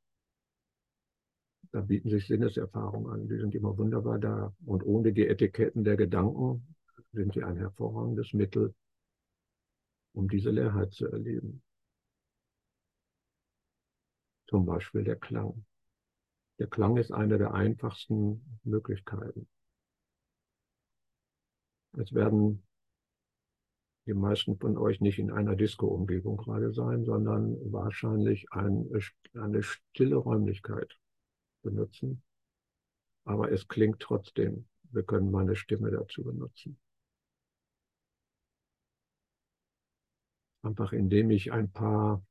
Da 1.75 1.81
bieten 1.81 2.09
sich 2.09 2.25
Sinneserfahrungen 2.25 3.11
an, 3.11 3.27
die 3.27 3.37
sind 3.37 3.53
immer 3.53 3.77
wunderbar 3.77 4.17
da. 4.17 4.55
Und 4.65 4.85
ohne 4.85 5.11
die 5.11 5.27
Etiketten 5.27 5.83
der 5.83 5.97
Gedanken 5.97 6.73
sind 7.11 7.33
sie 7.33 7.43
ein 7.43 7.57
hervorragendes 7.57 8.31
Mittel, 8.31 8.73
um 10.13 10.29
diese 10.29 10.51
Leerheit 10.51 10.93
zu 10.93 11.05
erleben. 11.07 11.61
Zum 14.47 14.65
Beispiel 14.65 15.03
der 15.03 15.17
Klang. 15.17 15.65
Der 16.59 16.67
Klang 16.67 16.95
ist 16.95 17.11
eine 17.11 17.37
der 17.37 17.53
einfachsten 17.53 18.57
Möglichkeiten. 18.63 19.45
Es 21.97 22.13
werden 22.13 22.63
die 24.05 24.13
meisten 24.13 24.57
von 24.57 24.77
euch 24.77 25.01
nicht 25.01 25.19
in 25.19 25.29
einer 25.29 25.57
Disco-Umgebung 25.57 26.37
gerade 26.37 26.71
sein, 26.71 27.03
sondern 27.03 27.57
wahrscheinlich 27.69 28.49
ein, 28.53 28.89
eine 29.33 29.61
stille 29.61 30.15
Räumlichkeit 30.15 30.97
benutzen. 31.65 32.23
Aber 33.25 33.51
es 33.51 33.67
klingt 33.67 33.99
trotzdem. 33.99 34.67
Wir 34.91 35.03
können 35.03 35.31
meine 35.31 35.55
Stimme 35.55 35.91
dazu 35.91 36.23
benutzen. 36.23 36.79
Einfach 40.61 40.93
indem 40.93 41.31
ich 41.31 41.51
ein 41.51 41.71
paar 41.71 42.25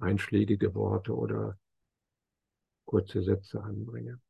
einschlägige 0.00 0.74
Worte 0.74 1.14
oder 1.14 1.58
kurze 2.84 3.22
Sätze 3.22 3.62
anbringe. 3.62 4.20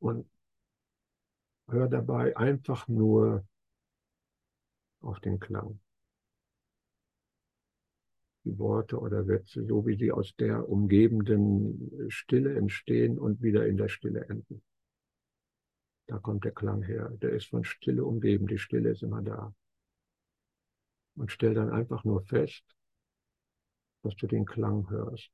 Und 0.00 0.30
hör 1.68 1.88
dabei 1.88 2.36
einfach 2.36 2.88
nur 2.88 3.46
auf 5.02 5.20
den 5.20 5.38
Klang. 5.38 5.80
Die 8.44 8.58
Worte 8.58 8.98
oder 8.98 9.24
Sätze, 9.24 9.66
so 9.66 9.86
wie 9.86 9.96
sie 9.96 10.12
aus 10.12 10.34
der 10.36 10.68
umgebenden 10.68 12.10
Stille 12.10 12.56
entstehen 12.56 13.18
und 13.18 13.42
wieder 13.42 13.66
in 13.66 13.76
der 13.76 13.88
Stille 13.88 14.24
enden. 14.28 14.62
Da 16.06 16.18
kommt 16.18 16.44
der 16.44 16.52
Klang 16.52 16.82
her. 16.82 17.08
Der 17.22 17.30
ist 17.30 17.46
von 17.46 17.64
Stille 17.64 18.04
umgeben. 18.04 18.48
Die 18.48 18.58
Stille 18.58 18.90
ist 18.90 19.02
immer 19.02 19.22
da. 19.22 19.54
Und 21.14 21.30
stell 21.30 21.54
dann 21.54 21.70
einfach 21.70 22.02
nur 22.02 22.22
fest, 22.22 22.64
dass 24.02 24.16
du 24.16 24.26
den 24.26 24.44
Klang 24.44 24.90
hörst. 24.90 25.30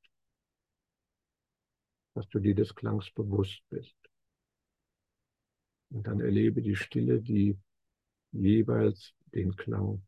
Dass 2.13 2.27
du 2.27 2.39
dir 2.39 2.53
des 2.53 2.75
Klangs 2.75 3.09
bewusst 3.11 3.63
bist. 3.69 3.95
Und 5.89 6.05
dann 6.05 6.19
erlebe 6.19 6.61
die 6.61 6.75
Stille, 6.75 7.21
die 7.21 7.57
jeweils 8.31 9.15
den 9.33 9.55
Klang 9.55 10.05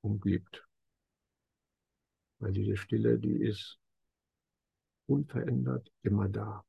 umgibt. 0.00 0.65
Weil 2.38 2.52
diese 2.52 2.76
Stille, 2.76 3.18
die 3.18 3.42
ist 3.42 3.78
unverändert 5.06 5.90
immer 6.02 6.28
da. 6.28 6.64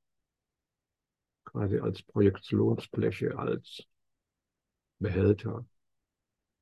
Quasi 1.46 1.80
als 1.80 2.04
Projektionsfläche, 2.04 3.38
als 3.38 3.84
Behälter, 5.00 5.66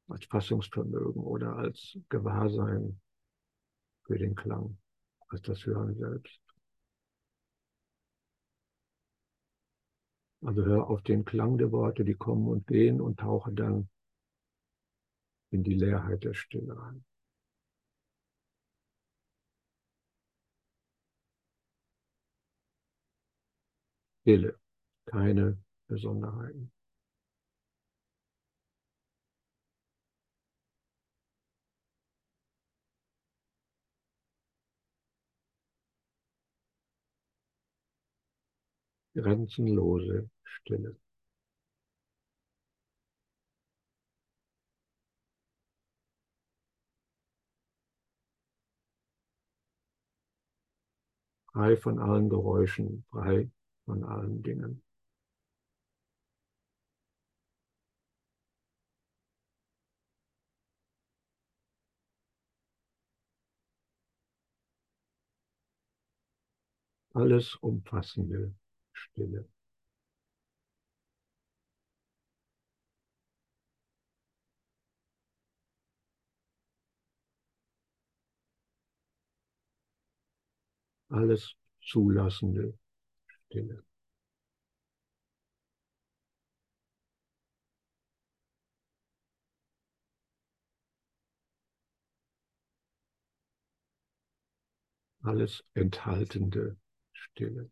als 0.08 0.26
Fassungsvermögen 0.26 1.24
oder 1.24 1.56
als 1.56 1.98
Gewahrsein 2.10 3.00
für 4.04 4.18
den 4.18 4.36
Klang, 4.36 4.78
als 5.28 5.42
das 5.42 5.66
Hören 5.66 5.96
selbst. 5.96 6.42
Also 10.42 10.64
hör 10.64 10.90
auf 10.90 11.02
den 11.02 11.26
Klang 11.26 11.58
der 11.58 11.72
Worte, 11.72 12.06
die 12.06 12.14
kommen 12.14 12.48
und 12.48 12.68
gehen 12.68 13.02
und 13.02 13.20
tauche 13.20 13.52
dann 13.52 13.90
in 15.50 15.64
die 15.64 15.74
Leerheit 15.74 16.24
der 16.24 16.36
Stille 16.36 16.80
ein. 16.80 17.04
Stille, 24.26 24.58
keine 25.06 25.56
Besonderheiten. 25.88 26.72
Grenzenlose 39.14 40.28
Stille. 40.44 40.98
Frei 51.54 51.78
von 51.78 52.00
allen 52.00 52.30
Geräuschen, 52.30 53.06
frei 53.12 53.52
von 53.86 54.04
allen 54.04 54.44
Dingen. 54.44 54.82
Alles 67.14 67.56
umfassende 67.62 68.54
Stille. 68.92 69.48
Alles 81.10 81.56
zulassende 81.82 82.78
Stille. 83.50 83.84
Alles 95.24 95.62
enthaltende 95.74 96.78
Stille. 97.12 97.70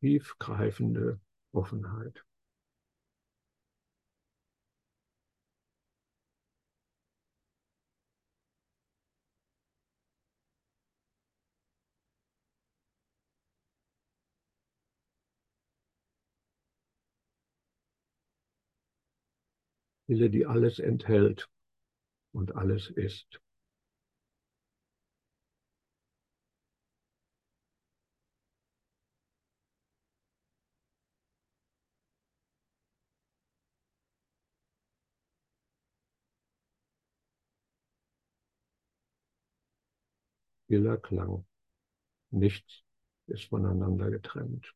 Tiefgreifende 0.00 1.20
Offenheit. 1.52 2.24
Wille, 20.08 20.30
die 20.30 20.46
alles 20.46 20.78
enthält 20.78 21.50
und 22.32 22.56
alles 22.56 22.88
ist. 22.88 23.40
Stiller 40.68 40.98
Klang. 40.98 41.44
Nichts 42.30 42.84
ist 43.28 43.46
voneinander 43.46 44.10
getrennt. 44.10 44.74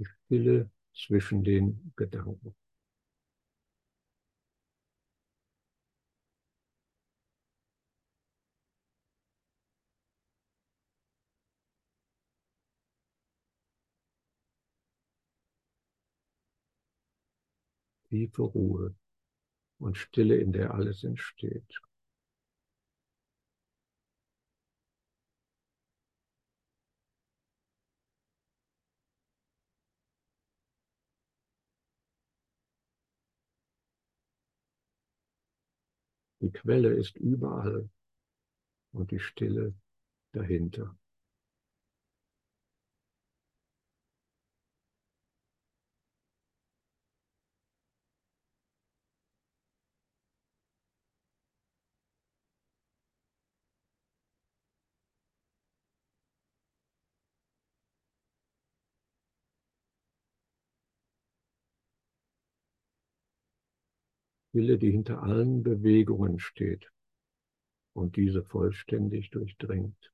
Die 0.00 0.04
Stille 0.06 0.70
zwischen 0.92 1.44
den 1.44 1.92
Gedanken. 1.94 2.56
Tiefe 18.18 18.42
Ruhe 18.42 18.96
und 19.78 19.96
Stille, 19.96 20.36
in 20.38 20.52
der 20.52 20.74
alles 20.74 21.04
entsteht. 21.04 21.80
Die 36.40 36.50
Quelle 36.50 36.92
ist 36.94 37.16
überall 37.16 37.88
und 38.92 39.12
die 39.12 39.20
Stille 39.20 39.74
dahinter. 40.32 40.96
Wille, 64.58 64.76
die 64.76 64.90
hinter 64.90 65.22
allen 65.22 65.62
Bewegungen 65.62 66.40
steht 66.40 66.90
und 67.92 68.16
diese 68.16 68.42
vollständig 68.42 69.30
durchdringt. 69.30 70.12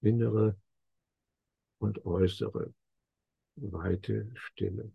Innere 0.00 0.56
und 1.78 2.04
äußere, 2.04 2.74
weite 3.54 4.32
Stille. 4.34 4.90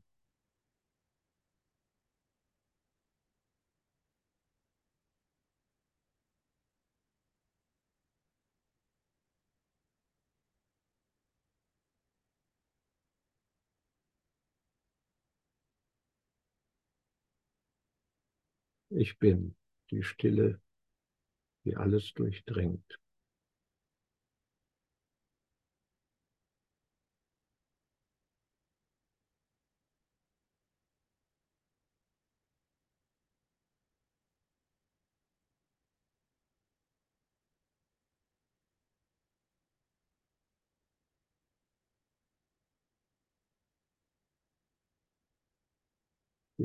Ich 19.00 19.20
bin 19.20 19.56
die 19.92 20.02
Stille, 20.02 20.60
die 21.66 21.78
alles 21.78 22.14
durchdringt. 22.16 23.00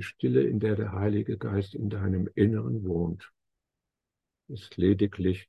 Die 0.02 0.08
Stille, 0.08 0.42
in 0.42 0.58
der 0.58 0.74
der 0.74 0.90
Heilige 0.90 1.38
Geist 1.38 1.76
in 1.76 1.88
deinem 1.88 2.28
Inneren 2.34 2.82
wohnt, 2.82 3.32
ist 4.48 4.76
lediglich 4.76 5.48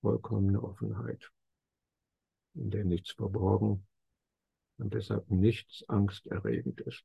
vollkommene 0.00 0.60
Offenheit, 0.60 1.30
in 2.54 2.72
der 2.72 2.84
nichts 2.84 3.12
verborgen 3.12 3.86
und 4.78 4.92
deshalb 4.92 5.30
nichts 5.30 5.88
angsterregend 5.88 6.80
ist. 6.80 7.04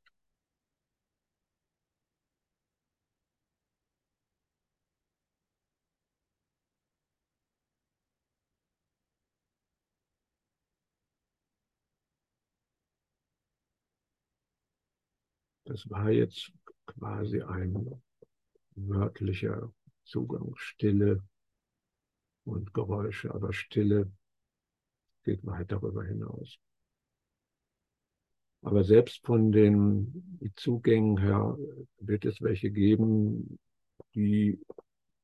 Das 15.67 15.89
war 15.89 16.09
jetzt 16.11 16.53
quasi 16.85 17.41
ein 17.41 18.01
wörtlicher 18.75 19.69
Zugang, 20.05 20.53
Stille 20.55 21.21
und 22.45 22.73
Geräusche, 22.73 23.33
aber 23.33 23.51
Stille 23.51 24.09
geht 25.25 25.45
weit 25.45 25.69
darüber 25.73 26.05
hinaus. 26.05 26.57
Aber 28.61 28.85
selbst 28.85 29.25
von 29.25 29.51
den 29.51 30.39
Zugängen 30.55 31.17
her 31.17 31.57
wird 31.99 32.23
es 32.23 32.41
welche 32.41 32.71
geben, 32.71 33.59
die, 34.15 34.57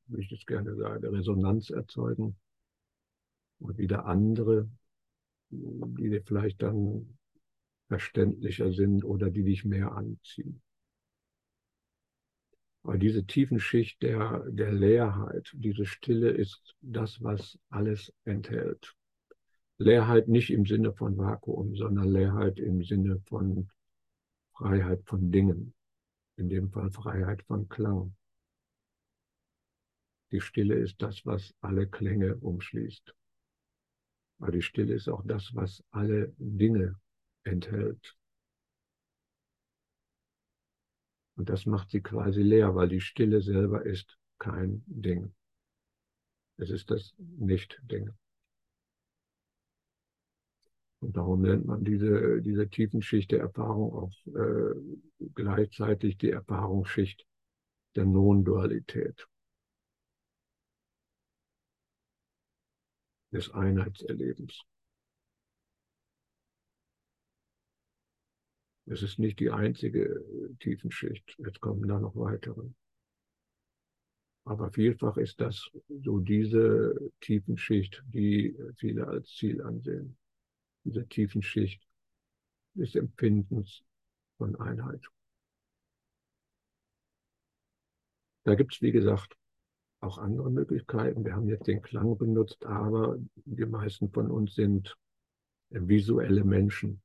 wie 0.08 0.22
ich 0.22 0.30
das 0.30 0.46
gerne 0.46 0.76
sage, 0.76 1.10
Resonanz 1.10 1.70
erzeugen 1.70 2.36
und 3.60 3.78
wieder 3.78 4.06
andere, 4.06 4.70
die 5.50 6.22
vielleicht 6.26 6.62
dann 6.62 7.18
verständlicher 7.94 8.74
sind 8.74 9.06
oder 9.06 9.30
die 9.30 9.44
dich 9.44 9.66
mehr 9.66 9.92
anziehen. 9.92 10.64
Aber 12.82 12.98
diese 12.98 13.24
tiefen 13.24 13.60
Schicht 13.60 14.02
der, 14.02 14.44
der 14.50 14.72
Leerheit, 14.72 15.52
diese 15.54 15.86
Stille 15.86 16.32
ist 16.32 16.76
das, 16.82 17.22
was 17.22 17.60
alles 17.70 18.12
enthält. 18.26 18.96
Leerheit 19.78 20.28
nicht 20.28 20.50
im 20.50 20.66
Sinne 20.66 20.92
von 20.94 21.16
Vakuum, 21.18 21.76
sondern 21.76 22.10
Leerheit 22.10 22.58
im 22.60 22.84
Sinne 22.84 23.20
von 23.28 23.70
Freiheit 24.54 25.04
von 25.06 25.32
Dingen. 25.32 25.76
In 26.38 26.50
dem 26.50 26.72
Fall 26.72 26.90
Freiheit 26.90 27.44
von 27.44 27.70
Klang. 27.70 28.16
Die 30.32 30.42
Stille 30.42 30.80
ist 30.80 31.00
das, 31.00 31.24
was 31.28 31.54
alle 31.62 31.86
Klänge 31.88 32.38
umschließt. 32.38 33.14
Aber 34.40 34.52
die 34.52 34.64
Stille 34.64 34.96
ist 34.96 35.08
auch 35.10 35.22
das, 35.24 35.52
was 35.54 35.84
alle 35.92 36.34
Dinge 36.40 37.00
enthält. 37.44 38.16
Und 41.36 41.50
das 41.50 41.66
macht 41.66 41.90
sie 41.90 42.02
quasi 42.02 42.42
leer, 42.42 42.76
weil 42.76 42.90
die 42.90 43.02
Stille 43.02 43.42
selber 43.42 43.86
ist 43.86 44.18
kein 44.38 44.84
Ding. 44.86 45.34
Es 46.58 46.70
ist 46.70 46.92
das 46.92 47.14
Nicht-Ding. 47.18 48.12
Und 51.00 51.18
darum 51.18 51.42
nennt 51.42 51.66
man 51.66 51.84
diese, 51.84 52.42
diese 52.42 52.70
Tiefenschicht 52.70 53.32
der 53.32 53.42
Erfahrung 53.42 53.94
auch 53.94 54.28
äh, 54.28 54.74
gleichzeitig 55.36 56.18
die 56.18 56.30
Erfahrungsschicht 56.30 57.26
der 57.96 58.06
Non-Dualität. 58.06 59.28
Des 63.32 63.52
Einheitserlebens. 63.52 64.64
Es 68.86 69.02
ist 69.02 69.20
nicht 69.20 69.40
die 69.40 69.50
einzige 69.50 70.04
äh, 70.04 70.54
Tiefenschicht. 70.60 71.36
Jetzt 71.38 71.62
kommen 71.62 71.88
da 71.88 72.00
noch 72.00 72.16
weitere. 72.16 72.64
Aber 74.46 74.72
vielfach 74.72 75.18
ist 75.18 75.40
das 75.40 75.72
so 75.88 76.20
diese 76.20 77.12
Tiefenschicht, 77.22 78.04
die 78.08 78.58
viele 78.76 79.08
als 79.08 79.30
Ziel 79.30 79.62
ansehen. 79.62 80.18
Diese 80.84 81.08
Tiefenschicht 81.08 81.82
des 82.74 82.96
Empfindens 82.96 83.84
von 84.38 84.56
Einheit. 84.58 85.08
Da 88.44 88.56
gibt 88.56 88.74
es, 88.74 88.82
wie 88.82 88.92
gesagt, 88.92 89.38
auch 90.02 90.18
andere 90.18 90.52
Möglichkeiten. 90.52 91.24
Wir 91.24 91.34
haben 91.34 91.48
jetzt 91.48 91.68
den 91.68 91.82
Klang 91.82 92.18
benutzt, 92.18 92.66
aber 92.66 93.18
die 93.36 93.66
meisten 93.66 94.12
von 94.12 94.30
uns 94.30 94.56
sind 94.56 94.98
visuelle 95.70 96.44
Menschen. 96.44 97.02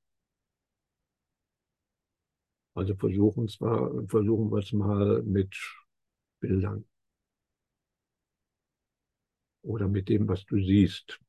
Also 2.78 2.94
versuchen, 2.94 3.48
zwar, 3.48 4.06
versuchen 4.06 4.52
wir 4.52 4.58
es 4.58 4.72
mal 4.72 5.20
mit 5.24 5.52
Bildern 6.38 6.84
oder 9.62 9.88
mit 9.88 10.08
dem, 10.08 10.28
was 10.28 10.46
du 10.46 10.62
siehst. 10.62 11.20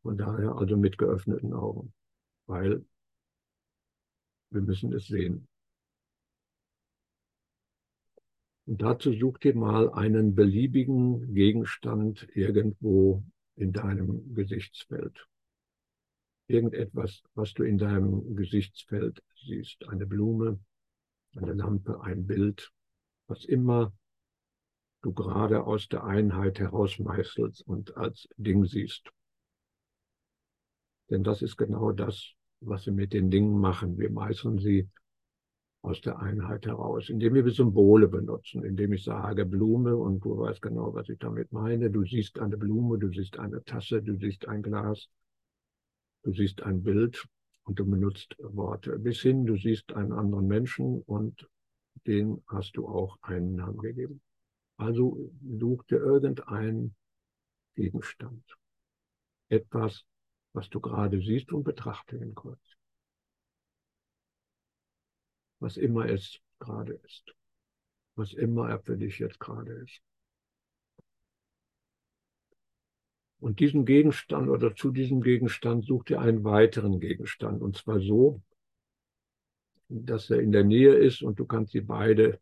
Von 0.00 0.16
daher 0.16 0.56
also 0.56 0.78
mit 0.78 0.96
geöffneten 0.96 1.52
Augen, 1.52 1.92
weil 2.46 2.82
wir 4.52 4.62
müssen 4.62 4.90
es 4.94 5.06
sehen. 5.08 5.46
Und 8.64 8.80
dazu 8.80 9.12
such 9.12 9.36
dir 9.36 9.54
mal 9.54 9.92
einen 9.92 10.34
beliebigen 10.34 11.34
Gegenstand 11.34 12.26
irgendwo 12.34 13.22
in 13.56 13.74
deinem 13.74 14.34
Gesichtsfeld 14.34 15.28
irgendetwas, 16.50 17.22
was 17.34 17.54
du 17.54 17.62
in 17.62 17.78
deinem 17.78 18.36
Gesichtsfeld 18.36 19.22
siehst. 19.46 19.88
Eine 19.88 20.06
Blume, 20.06 20.58
eine 21.36 21.52
Lampe, 21.52 22.02
ein 22.02 22.26
Bild, 22.26 22.70
was 23.26 23.44
immer 23.44 23.92
du 25.02 25.12
gerade 25.12 25.64
aus 25.64 25.88
der 25.88 26.04
Einheit 26.04 26.58
herausmeißelst 26.58 27.66
und 27.66 27.96
als 27.96 28.28
Ding 28.36 28.64
siehst. 28.64 29.10
Denn 31.08 31.24
das 31.24 31.42
ist 31.42 31.56
genau 31.56 31.92
das, 31.92 32.34
was 32.60 32.86
wir 32.86 32.92
mit 32.92 33.12
den 33.12 33.30
Dingen 33.30 33.58
machen. 33.58 33.98
Wir 33.98 34.10
meißeln 34.10 34.58
sie 34.58 34.88
aus 35.82 36.00
der 36.02 36.18
Einheit 36.18 36.66
heraus, 36.66 37.08
indem 37.08 37.34
wir 37.34 37.50
Symbole 37.50 38.06
benutzen, 38.08 38.64
indem 38.64 38.92
ich 38.92 39.04
sage 39.04 39.46
Blume 39.46 39.96
und 39.96 40.22
du 40.22 40.38
weißt 40.38 40.60
genau, 40.60 40.92
was 40.92 41.08
ich 41.08 41.18
damit 41.18 41.52
meine. 41.52 41.90
Du 41.90 42.04
siehst 42.04 42.38
eine 42.38 42.58
Blume, 42.58 42.98
du 42.98 43.08
siehst 43.08 43.38
eine 43.38 43.64
Tasse, 43.64 44.02
du 44.02 44.16
siehst 44.16 44.46
ein 44.46 44.62
Glas, 44.62 45.08
du 46.22 46.32
siehst 46.32 46.62
ein 46.62 46.82
Bild 46.82 47.26
und 47.64 47.78
du 47.78 47.84
benutzt 47.84 48.36
Worte. 48.38 48.98
Bis 48.98 49.20
hin, 49.20 49.46
du 49.46 49.56
siehst 49.56 49.92
einen 49.92 50.12
anderen 50.12 50.46
Menschen 50.46 51.02
und 51.02 51.48
den 52.06 52.42
hast 52.46 52.76
du 52.76 52.88
auch 52.88 53.18
einen 53.22 53.56
Namen 53.56 53.78
gegeben. 53.78 54.22
Also 54.76 55.30
such 55.42 55.84
dir 55.84 55.98
irgendeinen 55.98 56.96
Gegenstand. 57.74 58.44
Etwas, 59.48 60.04
was 60.52 60.68
du 60.70 60.80
gerade 60.80 61.20
siehst 61.20 61.52
und 61.52 61.64
betrachte 61.64 62.16
ihn 62.16 62.34
kurz. 62.34 62.60
Was 65.58 65.76
immer 65.76 66.06
es 66.06 66.40
gerade 66.58 66.94
ist. 66.94 67.34
Was 68.16 68.32
immer 68.32 68.70
er 68.70 68.80
für 68.80 68.96
dich 68.96 69.18
jetzt 69.18 69.38
gerade 69.38 69.72
ist. 69.72 70.00
Und 73.40 73.58
diesen 73.58 73.86
Gegenstand 73.86 74.48
oder 74.48 74.74
zu 74.74 74.90
diesem 74.90 75.22
Gegenstand 75.22 75.86
sucht 75.86 76.10
ihr 76.10 76.20
einen 76.20 76.44
weiteren 76.44 77.00
Gegenstand. 77.00 77.62
Und 77.62 77.76
zwar 77.76 78.00
so, 78.00 78.42
dass 79.88 80.30
er 80.30 80.40
in 80.40 80.52
der 80.52 80.64
Nähe 80.64 80.94
ist 80.94 81.22
und 81.22 81.40
du 81.40 81.46
kannst 81.46 81.72
sie 81.72 81.80
beide 81.80 82.38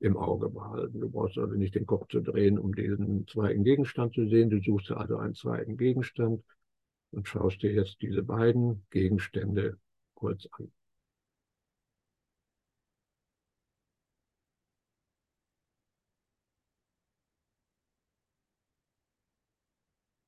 im 0.00 0.16
Auge 0.16 0.48
behalten. 0.48 1.00
Du 1.00 1.10
brauchst 1.10 1.38
also 1.38 1.54
nicht 1.54 1.74
den 1.74 1.86
Kopf 1.86 2.08
zu 2.08 2.20
drehen, 2.20 2.58
um 2.58 2.74
diesen 2.74 3.26
zweiten 3.28 3.62
Gegenstand 3.62 4.14
zu 4.14 4.26
sehen. 4.28 4.50
Du 4.50 4.60
suchst 4.60 4.90
also 4.90 5.16
einen 5.18 5.34
zweiten 5.34 5.76
Gegenstand 5.76 6.42
und 7.12 7.28
schaust 7.28 7.62
dir 7.62 7.72
jetzt 7.72 8.00
diese 8.00 8.22
beiden 8.22 8.84
Gegenstände 8.90 9.78
kurz 10.14 10.48
an. 10.52 10.72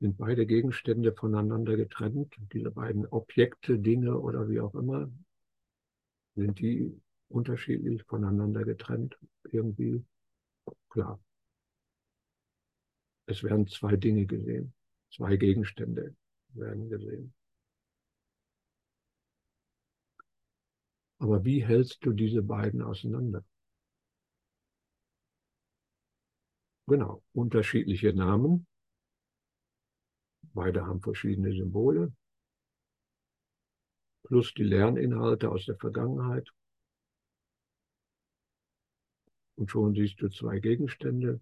Sind 0.00 0.16
beide 0.16 0.46
Gegenstände 0.46 1.12
voneinander 1.12 1.76
getrennt? 1.76 2.34
Diese 2.52 2.70
beiden 2.70 3.06
Objekte, 3.06 3.78
Dinge 3.78 4.18
oder 4.18 4.48
wie 4.48 4.60
auch 4.60 4.74
immer, 4.74 5.10
sind 6.36 6.60
die 6.60 7.00
unterschiedlich 7.28 8.04
voneinander 8.04 8.64
getrennt? 8.64 9.18
Irgendwie? 9.50 10.04
Klar. 10.88 11.20
Es 13.26 13.42
werden 13.42 13.66
zwei 13.66 13.96
Dinge 13.96 14.24
gesehen, 14.24 14.72
zwei 15.10 15.36
Gegenstände 15.36 16.14
werden 16.54 16.88
gesehen. 16.88 17.34
Aber 21.18 21.44
wie 21.44 21.64
hältst 21.64 21.98
du 22.06 22.12
diese 22.12 22.42
beiden 22.42 22.80
auseinander? 22.80 23.44
Genau, 26.86 27.22
unterschiedliche 27.34 28.14
Namen. 28.14 28.66
Beide 30.54 30.86
haben 30.86 31.00
verschiedene 31.00 31.52
Symbole. 31.52 32.12
Plus 34.24 34.52
die 34.54 34.64
Lerninhalte 34.64 35.50
aus 35.50 35.64
der 35.66 35.76
Vergangenheit. 35.76 36.48
Und 39.56 39.70
schon 39.70 39.94
siehst 39.94 40.20
du 40.20 40.28
zwei 40.28 40.60
Gegenstände 40.60 41.40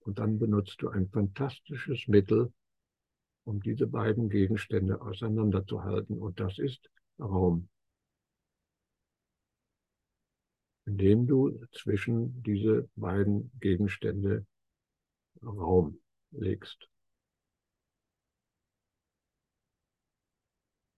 und 0.00 0.18
dann 0.18 0.38
benutzt 0.38 0.82
du 0.82 0.88
ein 0.88 1.08
fantastisches 1.08 2.08
Mittel, 2.08 2.52
um 3.44 3.60
diese 3.60 3.86
beiden 3.86 4.28
Gegenstände 4.28 5.00
auseinanderzuhalten. 5.00 6.18
Und 6.18 6.40
das 6.40 6.58
ist 6.58 6.90
Raum. 7.20 7.68
Indem 10.84 11.26
du 11.26 11.64
zwischen 11.72 12.42
diese 12.42 12.88
beiden 12.96 13.52
Gegenstände 13.60 14.44
Raum 15.42 16.00
legst. 16.32 16.91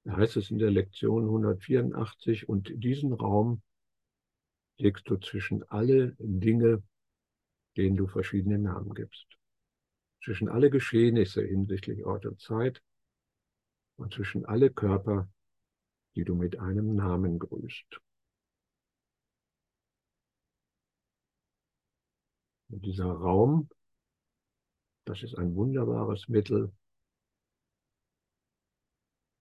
Heißt 0.07 0.37
es 0.37 0.51
in 0.51 0.59
der 0.59 0.71
Lektion 0.71 1.25
184, 1.25 2.49
und 2.49 2.71
diesen 2.75 3.13
Raum 3.13 3.63
legst 4.77 5.09
du 5.09 5.17
zwischen 5.17 5.63
alle 5.71 6.15
Dinge, 6.19 6.83
denen 7.77 7.97
du 7.97 8.07
verschiedene 8.07 8.59
Namen 8.59 8.95
gibst 8.95 9.27
zwischen 10.25 10.49
alle 10.49 10.71
Geschehnisse 10.71 11.43
hinsichtlich 11.43 12.05
Ort 12.05 12.25
und 12.25 12.41
Zeit 12.41 12.83
und 13.97 14.13
zwischen 14.15 14.47
alle 14.47 14.71
Körper, 14.71 15.29
die 16.17 16.25
du 16.25 16.35
mit 16.35 16.59
einem 16.59 16.97
Namen 16.97 17.39
grüßt. 17.39 18.01
Und 22.71 22.85
dieser 22.87 23.07
Raum, 23.07 23.69
das 25.05 25.23
ist 25.23 25.37
ein 25.37 25.55
wunderbares 25.55 26.29
Mittel, 26.29 26.73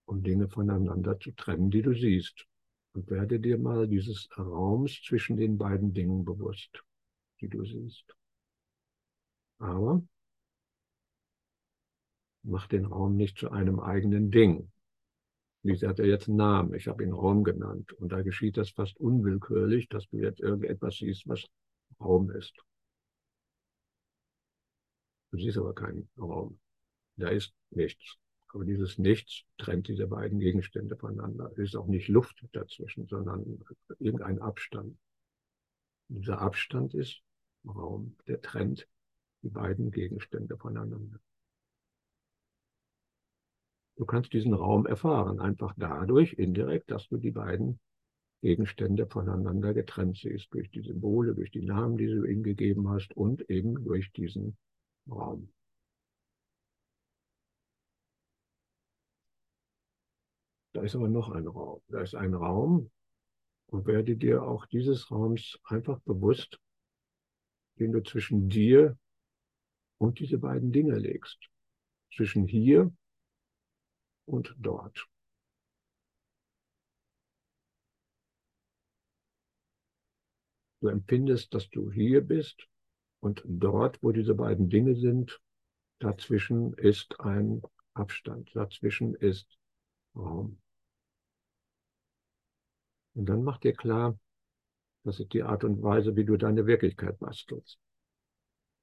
um 0.06 0.24
Dinge 0.24 0.50
voneinander 0.50 1.20
zu 1.20 1.32
trennen, 1.32 1.72
die 1.72 1.82
du 1.82 1.94
siehst. 1.94 2.46
Und 2.94 3.10
werde 3.10 3.40
dir 3.40 3.58
mal 3.58 3.88
dieses 3.88 4.30
Raums 4.38 5.02
zwischen 5.02 5.36
den 5.36 5.58
beiden 5.58 5.94
Dingen 5.94 6.26
bewusst, 6.26 6.84
die 7.42 7.48
du 7.48 7.66
siehst. 7.66 8.16
Aber 9.58 10.04
mach 12.44 12.68
den 12.68 12.86
Raum 12.86 13.16
nicht 13.16 13.38
zu 13.38 13.50
einem 13.50 13.80
eigenen 13.80 14.30
Ding. 14.30 14.72
Wie 15.64 15.78
hat 15.88 16.00
er 16.00 16.06
jetzt 16.06 16.28
einen 16.28 16.38
Namen? 16.38 16.74
Ich 16.74 16.88
habe 16.88 17.04
ihn 17.04 17.14
Raum 17.14 17.44
genannt. 17.44 17.94
Und 17.94 18.12
da 18.12 18.22
geschieht 18.22 18.58
das 18.58 18.70
fast 18.70 19.00
unwillkürlich, 19.00 19.88
dass 19.88 20.08
du 20.10 20.18
jetzt 20.18 20.42
irgendetwas 20.42 20.98
siehst, 20.98 21.28
was 21.28 21.46
Raum 22.02 22.30
ist. 22.32 22.54
Du 25.32 25.38
siehst 25.38 25.58
aber 25.58 25.74
keinen 25.74 26.10
Raum. 26.18 26.60
Da 27.16 27.30
ist 27.30 27.54
nichts. 27.70 28.18
Aber 28.54 28.66
dieses 28.66 29.00
Nichts 29.00 29.46
trennt 29.58 29.88
diese 29.88 30.08
beiden 30.08 30.40
Gegenstände 30.40 30.96
voneinander. 30.96 31.52
Es 31.54 31.58
ist 31.58 31.76
auch 31.76 31.88
nicht 31.88 32.08
Luft 32.08 32.46
dazwischen, 32.52 33.08
sondern 33.08 33.60
irgendein 34.00 34.40
Abstand. 34.40 34.96
Und 36.10 36.18
dieser 36.20 36.40
Abstand 36.40 36.94
ist 36.94 37.22
Raum, 37.66 38.16
der 38.28 38.42
trennt 38.42 38.88
die 39.42 39.50
beiden 39.50 39.90
Gegenstände 39.90 40.56
voneinander. 40.58 41.20
Du 43.96 44.06
kannst 44.06 44.34
diesen 44.34 44.54
Raum 44.54 44.86
erfahren, 44.86 45.40
einfach 45.40 45.74
dadurch, 45.78 46.34
indirekt, 46.34 46.92
dass 46.92 47.08
du 47.08 47.18
die 47.18 47.32
beiden 47.32 47.80
Gegenstände 48.42 49.08
voneinander 49.08 49.74
getrennt 49.74 50.18
siehst, 50.18 50.54
durch 50.54 50.70
die 50.70 50.82
Symbole, 50.82 51.34
durch 51.34 51.50
die 51.50 51.62
Namen, 51.62 51.98
die 51.98 52.08
du 52.08 52.24
ihnen 52.26 52.44
gegeben 52.44 52.90
hast 52.90 53.16
und 53.16 53.50
eben 53.50 53.84
durch 53.84 54.12
diesen 54.12 54.58
Raum. 55.10 55.52
Ist 60.84 60.96
aber 60.96 61.10
noch 61.10 61.30
ein 61.30 61.48
Raum. 61.48 61.82
Da 61.88 62.02
ist 62.02 62.16
ein 62.16 62.34
Raum 62.34 62.92
und 63.68 63.86
werde 63.86 64.16
dir 64.16 64.44
auch 64.44 64.66
dieses 64.66 65.10
Raums 65.12 65.60
einfach 65.64 66.00
bewusst, 66.02 66.60
den 67.80 67.92
du 67.92 68.04
zwischen 68.04 68.50
dir 68.50 68.98
und 69.98 70.20
diese 70.20 70.38
beiden 70.38 70.72
Dinge 70.72 70.98
legst. 70.98 71.40
Zwischen 72.14 72.46
hier 72.46 72.94
und 74.26 74.56
dort. 74.60 75.08
Du 80.82 80.90
empfindest, 80.90 81.54
dass 81.54 81.70
du 81.70 81.92
hier 81.92 82.22
bist 82.22 82.68
und 83.22 83.42
dort, 83.46 84.04
wo 84.04 84.12
diese 84.12 84.36
beiden 84.36 84.70
Dinge 84.70 84.96
sind, 84.96 85.42
dazwischen 86.00 86.74
ist 86.74 87.20
ein 87.22 87.62
Abstand, 87.94 88.54
dazwischen 88.54 89.16
ist 89.16 89.58
Raum. 90.16 90.60
Und 93.16 93.28
dann 93.28 93.44
mach 93.44 93.60
dir 93.60 93.74
klar, 93.74 94.18
das 95.04 95.20
ist 95.20 95.34
die 95.34 95.44
Art 95.44 95.64
und 95.64 95.82
Weise, 95.84 96.16
wie 96.16 96.26
du 96.26 96.38
deine 96.38 96.66
Wirklichkeit 96.66 97.20
bastelst, 97.20 97.78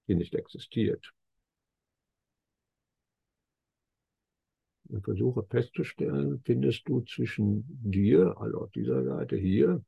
die 0.06 0.14
nicht 0.14 0.34
existiert. 0.34 1.12
und 4.90 5.04
versuche 5.04 5.44
festzustellen, 5.44 6.40
findest 6.44 6.88
du 6.88 7.00
zwischen 7.02 7.64
dir, 7.82 8.36
also 8.38 8.58
auf 8.58 8.70
dieser 8.72 9.04
Seite 9.04 9.36
hier, 9.36 9.82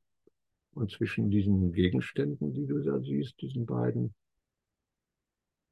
und 0.75 0.91
zwischen 0.91 1.31
diesen 1.31 1.73
Gegenständen, 1.73 2.55
die 2.55 2.67
du 2.67 2.79
da 2.79 3.01
siehst, 3.01 3.41
diesen 3.43 3.67
beiden, 3.67 4.15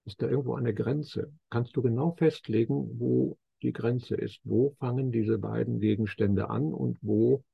ist 0.05 0.21
da 0.21 0.29
irgendwo 0.29 0.55
eine 0.55 0.75
Grenze. 0.75 1.33
Kannst 1.49 1.77
du 1.77 1.83
genau 1.83 2.12
festlegen, 2.12 2.99
wo 2.99 3.39
die 3.62 3.73
Grenze 3.73 4.14
ist? 4.16 4.41
Wo 4.45 4.75
fangen 4.79 5.12
diese 5.12 5.39
beiden 5.39 5.81
Gegenstände 5.81 6.51
an 6.51 6.73
und 6.75 6.99
wo 7.01 7.45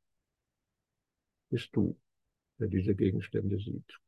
bist 1.50 1.74
du, 1.74 1.98
der 2.58 2.68
diese 2.68 2.94
Gegenstände 2.94 3.58
sieht? 3.58 4.00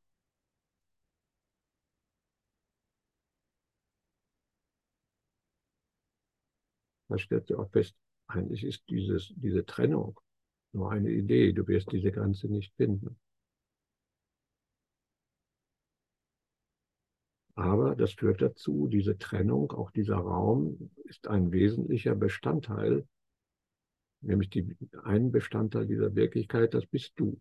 Da 7.08 7.18
stellt 7.18 7.46
sie 7.46 7.54
auch 7.54 7.70
fest, 7.70 7.96
eigentlich 8.26 8.64
ist 8.64 8.88
dieses, 8.90 9.32
diese 9.36 9.64
Trennung 9.64 10.20
nur 10.72 10.92
eine 10.92 11.10
Idee. 11.10 11.52
Du 11.52 11.66
wirst 11.66 11.90
diese 11.92 12.12
Grenze 12.12 12.48
nicht 12.48 12.74
finden. 12.76 13.18
Aber 17.54 17.96
das 17.96 18.12
führt 18.12 18.40
dazu, 18.40 18.86
diese 18.86 19.18
Trennung, 19.18 19.72
auch 19.72 19.90
dieser 19.90 20.16
Raum 20.16 20.90
ist 21.04 21.26
ein 21.26 21.50
wesentlicher 21.50 22.14
Bestandteil, 22.14 23.08
nämlich 24.20 24.50
die, 24.50 24.76
ein 25.04 25.30
Bestandteil 25.30 25.86
dieser 25.86 26.14
Wirklichkeit, 26.14 26.74
das 26.74 26.86
bist 26.86 27.12
du. 27.16 27.40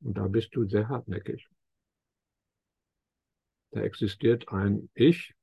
Und 0.00 0.18
da 0.18 0.26
bist 0.28 0.54
du 0.54 0.68
sehr 0.68 0.88
hartnäckig. 0.88 1.48
Da 3.70 3.80
existiert 3.80 4.48
ein 4.48 4.90
Ich 4.94 5.34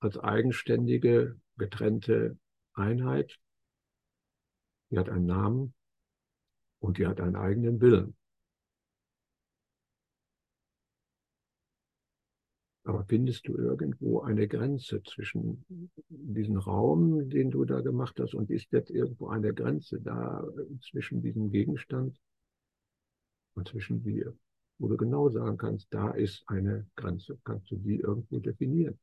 als 0.00 0.18
eigenständige, 0.18 1.38
getrennte 1.56 2.38
Einheit, 2.72 3.38
die 4.90 4.98
hat 4.98 5.08
einen 5.08 5.26
Namen 5.26 5.74
und 6.80 6.98
die 6.98 7.06
hat 7.06 7.20
einen 7.20 7.36
eigenen 7.36 7.80
Willen. 7.80 8.16
Aber 12.90 13.04
findest 13.04 13.46
du 13.46 13.56
irgendwo 13.56 14.22
eine 14.22 14.48
Grenze 14.48 15.00
zwischen 15.04 15.64
diesem 16.08 16.56
Raum, 16.56 17.28
den 17.28 17.52
du 17.52 17.64
da 17.64 17.82
gemacht 17.82 18.18
hast, 18.18 18.34
und 18.34 18.50
ist 18.50 18.72
jetzt 18.72 18.90
irgendwo 18.90 19.28
eine 19.28 19.54
Grenze 19.54 20.00
da 20.00 20.44
zwischen 20.82 21.22
diesem 21.22 21.52
Gegenstand 21.52 22.20
und 23.54 23.68
zwischen 23.68 24.02
dir, 24.02 24.36
wo 24.80 24.88
du 24.88 24.96
genau 24.96 25.30
sagen 25.30 25.56
kannst, 25.56 25.86
da 25.94 26.10
ist 26.10 26.42
eine 26.48 26.84
Grenze. 26.96 27.38
Kannst 27.44 27.70
du 27.70 27.76
die 27.76 28.00
irgendwo 28.00 28.40
definieren? 28.40 28.98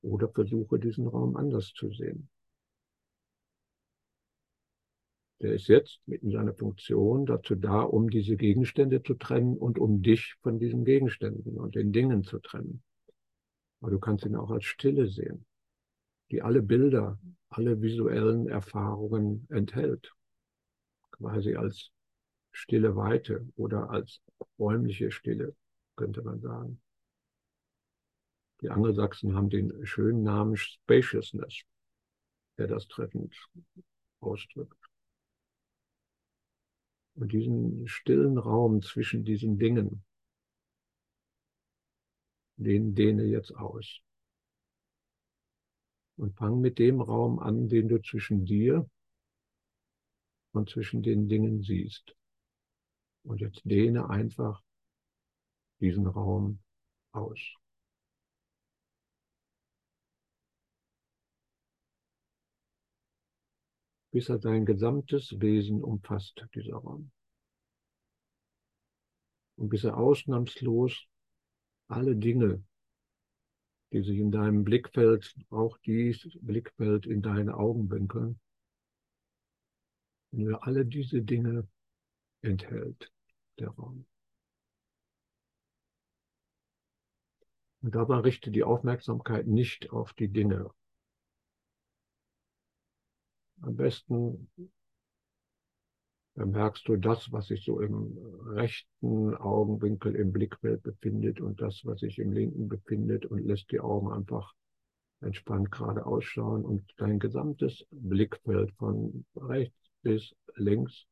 Oder 0.00 0.28
versuche 0.28 0.80
diesen 0.80 1.06
Raum 1.06 1.36
anders 1.36 1.72
zu 1.74 1.92
sehen. 1.92 2.28
Der 5.42 5.54
ist 5.54 5.66
jetzt 5.66 6.00
in 6.06 6.30
seiner 6.30 6.54
Funktion 6.54 7.26
dazu 7.26 7.56
da, 7.56 7.80
um 7.80 8.08
diese 8.08 8.36
Gegenstände 8.36 9.02
zu 9.02 9.14
trennen 9.14 9.58
und 9.58 9.76
um 9.76 10.00
dich 10.00 10.36
von 10.40 10.60
diesen 10.60 10.84
Gegenständen 10.84 11.58
und 11.58 11.74
den 11.74 11.92
Dingen 11.92 12.22
zu 12.22 12.38
trennen. 12.38 12.84
Aber 13.80 13.90
du 13.90 13.98
kannst 13.98 14.24
ihn 14.24 14.36
auch 14.36 14.52
als 14.52 14.64
Stille 14.64 15.08
sehen, 15.08 15.44
die 16.30 16.42
alle 16.42 16.62
Bilder, 16.62 17.18
alle 17.48 17.82
visuellen 17.82 18.48
Erfahrungen 18.48 19.48
enthält. 19.50 20.14
Quasi 21.10 21.56
als 21.56 21.90
stille 22.52 22.94
Weite 22.94 23.44
oder 23.56 23.90
als 23.90 24.20
räumliche 24.60 25.10
Stille, 25.10 25.56
könnte 25.96 26.22
man 26.22 26.40
sagen. 26.40 26.80
Die 28.60 28.70
Angelsachsen 28.70 29.34
haben 29.34 29.50
den 29.50 29.84
schönen 29.84 30.22
Namen 30.22 30.56
Spaciousness, 30.56 31.62
der 32.58 32.68
das 32.68 32.86
treffend 32.86 33.34
ausdrückt. 34.20 34.81
Und 37.14 37.32
diesen 37.32 37.86
stillen 37.86 38.38
Raum 38.38 38.82
zwischen 38.82 39.24
diesen 39.24 39.58
Dingen, 39.58 40.04
den 42.56 42.94
dehne 42.94 43.24
jetzt 43.24 43.54
aus. 43.54 44.00
Und 46.16 46.36
fang 46.36 46.60
mit 46.60 46.78
dem 46.78 47.00
Raum 47.00 47.38
an, 47.38 47.68
den 47.68 47.88
du 47.88 48.00
zwischen 48.00 48.44
dir 48.44 48.88
und 50.52 50.70
zwischen 50.70 51.02
den 51.02 51.28
Dingen 51.28 51.62
siehst. 51.62 52.14
Und 53.24 53.40
jetzt 53.40 53.60
dehne 53.64 54.08
einfach 54.10 54.62
diesen 55.80 56.06
Raum 56.06 56.60
aus. 57.12 57.38
Bis 64.12 64.28
er 64.28 64.38
dein 64.38 64.66
gesamtes 64.66 65.40
Wesen 65.40 65.82
umfasst, 65.82 66.46
dieser 66.54 66.76
Raum. 66.76 67.10
Und 69.56 69.70
bis 69.70 69.84
er 69.84 69.96
ausnahmslos 69.96 71.06
alle 71.88 72.14
Dinge, 72.14 72.62
die 73.92 74.02
sich 74.02 74.18
in 74.18 74.30
deinem 74.30 74.64
Blickfeld, 74.64 75.34
auch 75.50 75.78
dies 75.78 76.28
Blickfeld 76.40 77.06
in 77.06 77.22
deine 77.22 77.56
Augenwinkel, 77.56 78.36
nur 80.30 80.66
alle 80.66 80.84
diese 80.84 81.22
Dinge 81.22 81.66
enthält, 82.42 83.10
der 83.58 83.68
Raum. 83.70 84.06
Und 87.80 87.94
dabei 87.94 88.18
richte 88.18 88.50
die 88.50 88.62
Aufmerksamkeit 88.62 89.46
nicht 89.46 89.90
auf 89.90 90.12
die 90.14 90.28
Dinge, 90.28 90.70
am 93.62 93.76
besten 93.76 94.48
merkst 96.34 96.86
du 96.88 96.96
das, 96.96 97.30
was 97.30 97.46
sich 97.46 97.64
so 97.64 97.80
im 97.80 98.18
rechten 98.46 99.34
Augenwinkel 99.34 100.14
im 100.16 100.32
Blickfeld 100.32 100.82
befindet 100.82 101.40
und 101.40 101.60
das, 101.60 101.82
was 101.84 102.00
sich 102.00 102.18
im 102.18 102.32
linken 102.32 102.68
befindet 102.68 103.26
und 103.26 103.44
lässt 103.44 103.70
die 103.70 103.80
Augen 103.80 104.10
einfach 104.10 104.54
entspannt 105.20 105.70
gerade 105.70 106.04
ausschauen 106.04 106.64
und 106.64 106.82
dein 106.96 107.18
gesamtes 107.18 107.86
Blickfeld 107.90 108.72
von 108.72 109.24
rechts 109.36 109.90
bis 110.02 110.34
links, 110.56 111.06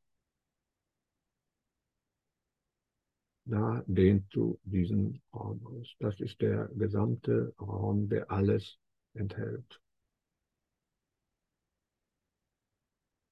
da 3.44 3.82
dehnst 3.86 4.34
du 4.34 4.59
diesen 4.64 5.22
Raum 5.32 5.64
aus. 5.66 5.94
Das 5.98 6.18
ist 6.20 6.40
der 6.40 6.68
gesamte 6.74 7.55
Raum, 7.61 8.09
der 8.09 8.30
alles 8.30 8.78
enthält. 9.14 9.80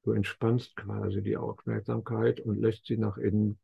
Du 0.09 0.15
entspannst 0.15 0.75
quasi 0.75 1.23
die 1.23 1.37
Aufmerksamkeit 1.37 2.41
und 2.41 2.63
lässt 2.63 2.87
sie 2.87 2.97
nach 2.97 3.19
innen 3.19 3.59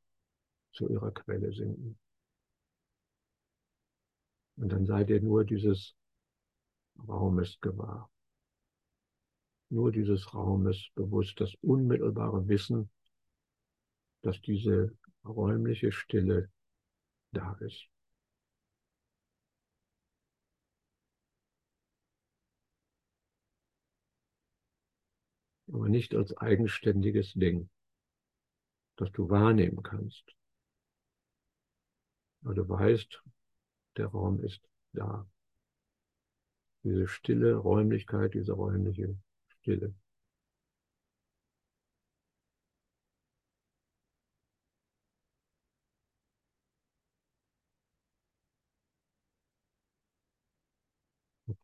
zu 0.74 0.90
ihrer 0.90 1.11
Quelle 1.11 1.51
sinken. 1.55 1.99
Und 4.57 4.68
dann 4.70 4.84
seid 4.84 5.09
ihr 5.09 5.22
nur 5.22 5.47
dieses 5.47 5.97
Raumes 7.09 7.59
gewahr. 7.62 8.11
Nur 9.70 9.90
dieses 9.90 10.34
Raumes 10.34 10.90
bewusst, 10.95 11.40
das 11.40 11.55
unmittelbare 11.62 12.47
Wissen, 12.47 12.90
dass 14.20 14.38
diese 14.42 14.95
räumliche 15.24 15.92
Stille 15.92 16.51
da 17.32 17.55
ist. 17.61 17.88
Aber 25.75 25.89
nicht 25.89 26.14
als 26.14 26.37
eigenständiges 26.37 27.33
Ding, 27.35 27.68
das 28.97 29.11
du 29.11 29.29
wahrnehmen 29.29 29.83
kannst. 29.83 30.25
Aber 32.45 32.55
du 32.55 32.68
weißt, 32.68 33.22
der 33.97 34.07
Raum 34.07 34.41
ist 34.45 34.62
da. 34.93 35.27
Diese 36.85 37.09
stille 37.09 37.57
Räumlichkeit, 37.57 38.35
diese 38.35 38.53
räumliche 38.53 39.16
Stille. 39.49 39.93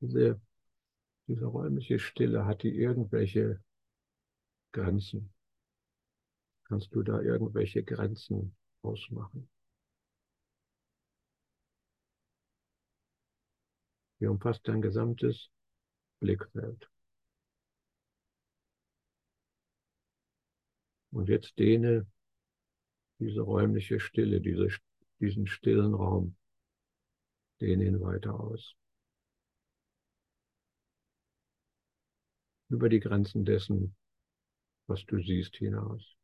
Diese, 0.01 0.41
diese 1.29 1.47
räumliche 1.47 2.01
Stille 2.01 2.45
hat 2.45 2.65
die 2.65 2.75
irgendwelche 2.75 3.63
Grenzen? 4.73 5.33
Kannst 6.64 6.95
du 6.95 7.03
da 7.03 7.21
irgendwelche 7.21 7.83
Grenzen 7.83 8.57
ausmachen? 8.83 9.51
Wie 14.18 14.27
umfasst 14.27 14.68
dein 14.68 14.83
gesamtes 14.83 15.51
Blickfeld. 16.21 16.89
Und 21.12 21.29
jetzt 21.29 21.59
dehne 21.59 22.07
diese 23.18 23.41
räumliche 23.41 23.99
Stille, 23.99 24.41
diese, 24.41 24.68
diesen 25.18 25.47
stillen 25.47 25.95
Raum, 25.95 26.37
dehne 27.61 27.87
ihn 27.87 28.01
weiter 28.01 28.39
aus. 28.39 28.77
Über 32.68 32.89
die 32.89 33.01
Grenzen 33.01 33.45
dessen, 33.45 33.97
was 34.91 35.07
du 35.07 35.22
siehst, 35.22 35.57
hinaus. 35.57 36.16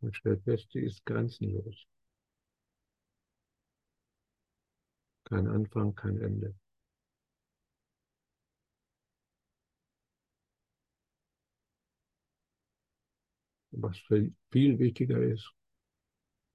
Und 0.00 0.16
stell 0.16 0.38
fest, 0.38 0.68
sie 0.72 0.80
ist 0.80 1.06
grenzenlos. 1.06 1.86
Kein 5.24 5.46
Anfang, 5.46 5.94
kein 5.94 6.20
Ende. 6.20 6.54
Was 13.72 13.98
viel 13.98 14.78
wichtiger 14.78 15.22
ist, 15.22 15.52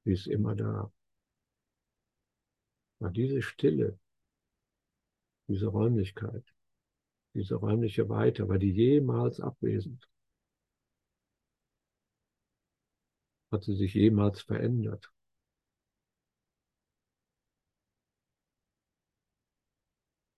sie 0.03 0.13
ist 0.13 0.27
immer 0.27 0.55
da. 0.55 0.91
Aber 2.99 3.09
diese 3.09 3.41
Stille, 3.41 3.99
diese 5.51 5.67
Räumlichkeit, 5.67 6.43
diese 7.33 7.55
räumliche 7.55 8.09
Weite, 8.09 8.47
war 8.49 8.57
die 8.57 8.71
jemals 8.71 9.39
abwesend? 9.39 10.07
Hat 13.51 13.63
sie 13.63 13.75
sich 13.75 13.93
jemals 13.93 14.41
verändert? 14.41 15.11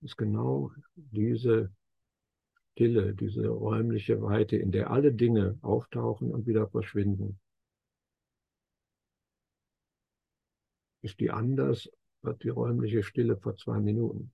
ist 0.03 0.18
genau 0.18 0.72
diese 0.95 1.72
Stille, 2.74 3.14
diese 3.14 3.47
räumliche 3.47 4.22
Weite, 4.22 4.57
in 4.57 4.72
der 4.72 4.91
alle 4.91 5.14
Dinge 5.14 5.57
auftauchen 5.61 6.32
und 6.32 6.45
wieder 6.45 6.68
verschwinden. 6.68 7.39
Ist 11.01 11.20
die 11.20 11.32
anders 11.32 11.89
als 12.22 12.39
die 12.39 12.49
räumliche 12.49 13.03
Stille 13.03 13.38
vor 13.38 13.55
zwei 13.55 13.80
Minuten? 13.80 14.34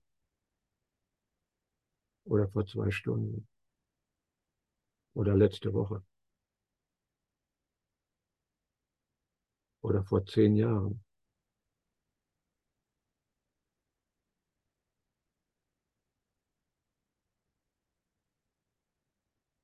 Oder 2.30 2.48
vor 2.48 2.64
zwei 2.64 2.90
Stunden 2.92 3.46
oder 5.14 5.36
letzte 5.36 5.72
Woche 5.74 6.02
oder 9.82 10.04
vor 10.04 10.24
zehn 10.26 10.56
Jahren. 10.56 11.02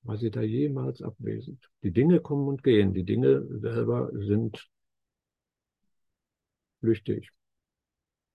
War 0.03 0.17
sie 0.19 0.31
da 0.31 0.41
jemals 0.41 1.03
abwesend? 1.03 1.71
Die 1.83 1.93
Dinge 1.93 2.21
kommen 2.21 2.49
und 2.49 2.63
gehen. 2.63 2.95
Die 2.95 3.05
Dinge 3.05 3.47
selber 3.61 4.11
sind 4.13 4.69
flüchtig. 6.81 7.31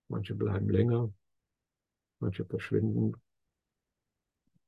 Manche 0.08 0.34
bleiben 0.34 0.68
länger, 0.68 1.10
manche 2.20 2.44
verschwinden, 2.44 3.14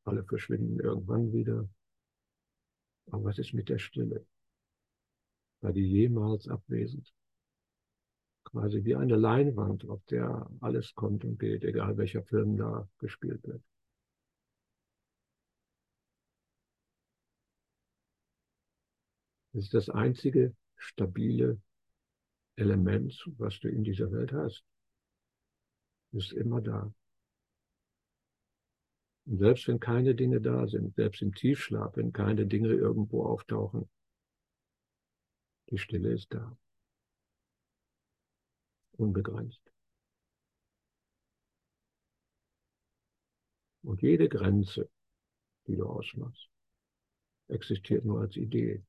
alle 0.04 0.24
verschwinden 0.24 0.80
irgendwann 0.80 1.32
wieder. 1.32 1.68
Aber 3.10 3.24
was 3.24 3.38
ist 3.38 3.52
mit 3.52 3.68
der 3.68 3.78
Stille? 3.78 4.26
War 5.60 5.72
die 5.72 5.86
jemals 5.86 6.48
abwesend? 6.48 7.12
Quasi 8.44 8.84
wie 8.84 8.94
eine 8.94 9.16
Leinwand, 9.16 9.88
auf 9.88 10.04
der 10.06 10.48
alles 10.60 10.94
kommt 10.94 11.24
und 11.24 11.38
geht, 11.38 11.64
egal 11.64 11.96
welcher 11.96 12.22
Film 12.22 12.56
da 12.56 12.88
gespielt 12.98 13.42
wird. 13.44 13.62
Das 19.52 19.64
ist 19.64 19.74
das 19.74 19.88
einzige 19.88 20.54
stabile 20.76 21.60
Element, 22.56 23.30
was 23.38 23.58
du 23.60 23.68
in 23.68 23.84
dieser 23.84 24.10
Welt 24.12 24.32
hast. 24.32 24.64
Ist 26.12 26.32
immer 26.32 26.60
da. 26.60 26.92
Und 29.26 29.38
selbst 29.38 29.66
wenn 29.68 29.80
keine 29.80 30.14
Dinge 30.14 30.40
da 30.40 30.66
sind, 30.66 30.94
selbst 30.96 31.22
im 31.22 31.34
Tiefschlaf, 31.34 31.96
wenn 31.96 32.12
keine 32.12 32.46
Dinge 32.46 32.68
irgendwo 32.68 33.24
auftauchen, 33.24 33.88
die 35.70 35.78
Stille 35.78 36.12
ist 36.12 36.32
da. 36.32 36.56
Unbegrenzt. 38.92 39.62
Und 43.82 44.02
jede 44.02 44.28
Grenze, 44.28 44.90
die 45.66 45.76
du 45.76 45.86
ausmachst, 45.86 46.48
existiert 47.48 48.04
nur 48.04 48.20
als 48.20 48.36
Idee, 48.36 48.84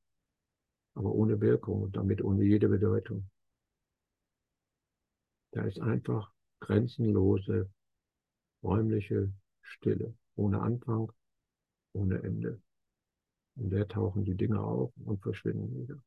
aber 0.93 1.11
ohne 1.11 1.39
Wirkung 1.41 1.83
und 1.83 1.95
damit 1.95 2.21
ohne 2.21 2.43
jede 2.43 2.67
Bedeutung. 2.67 3.29
Da 5.51 5.63
ist 5.63 5.79
einfach 5.79 6.33
grenzenlose 6.59 7.69
räumliche 8.61 9.33
Stille 9.61 10.15
ohne 10.35 10.61
Anfang, 10.61 11.11
ohne 11.93 12.21
Ende. 12.23 12.61
In 13.57 13.69
der 13.69 13.87
tauchen 13.87 14.25
die 14.25 14.35
Dinge 14.35 14.59
auf 14.59 14.91
und 15.05 15.21
verschwinden 15.21 15.81
wieder. 15.81 16.01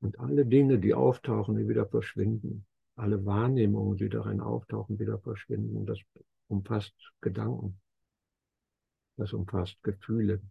Und 0.00 0.20
alle 0.20 0.46
Dinge, 0.46 0.78
die 0.78 0.94
auftauchen, 0.94 1.56
die 1.56 1.68
wieder 1.68 1.86
verschwinden, 1.86 2.64
alle 2.98 3.24
Wahrnehmungen, 3.24 3.96
die 3.96 4.08
darin 4.08 4.40
auftauchen, 4.40 4.98
wieder 4.98 5.18
verschwinden. 5.20 5.86
Das 5.86 5.98
umfasst 6.48 6.94
Gedanken. 7.20 7.80
Das 9.16 9.32
umfasst 9.32 9.82
Gefühle. 9.82 10.42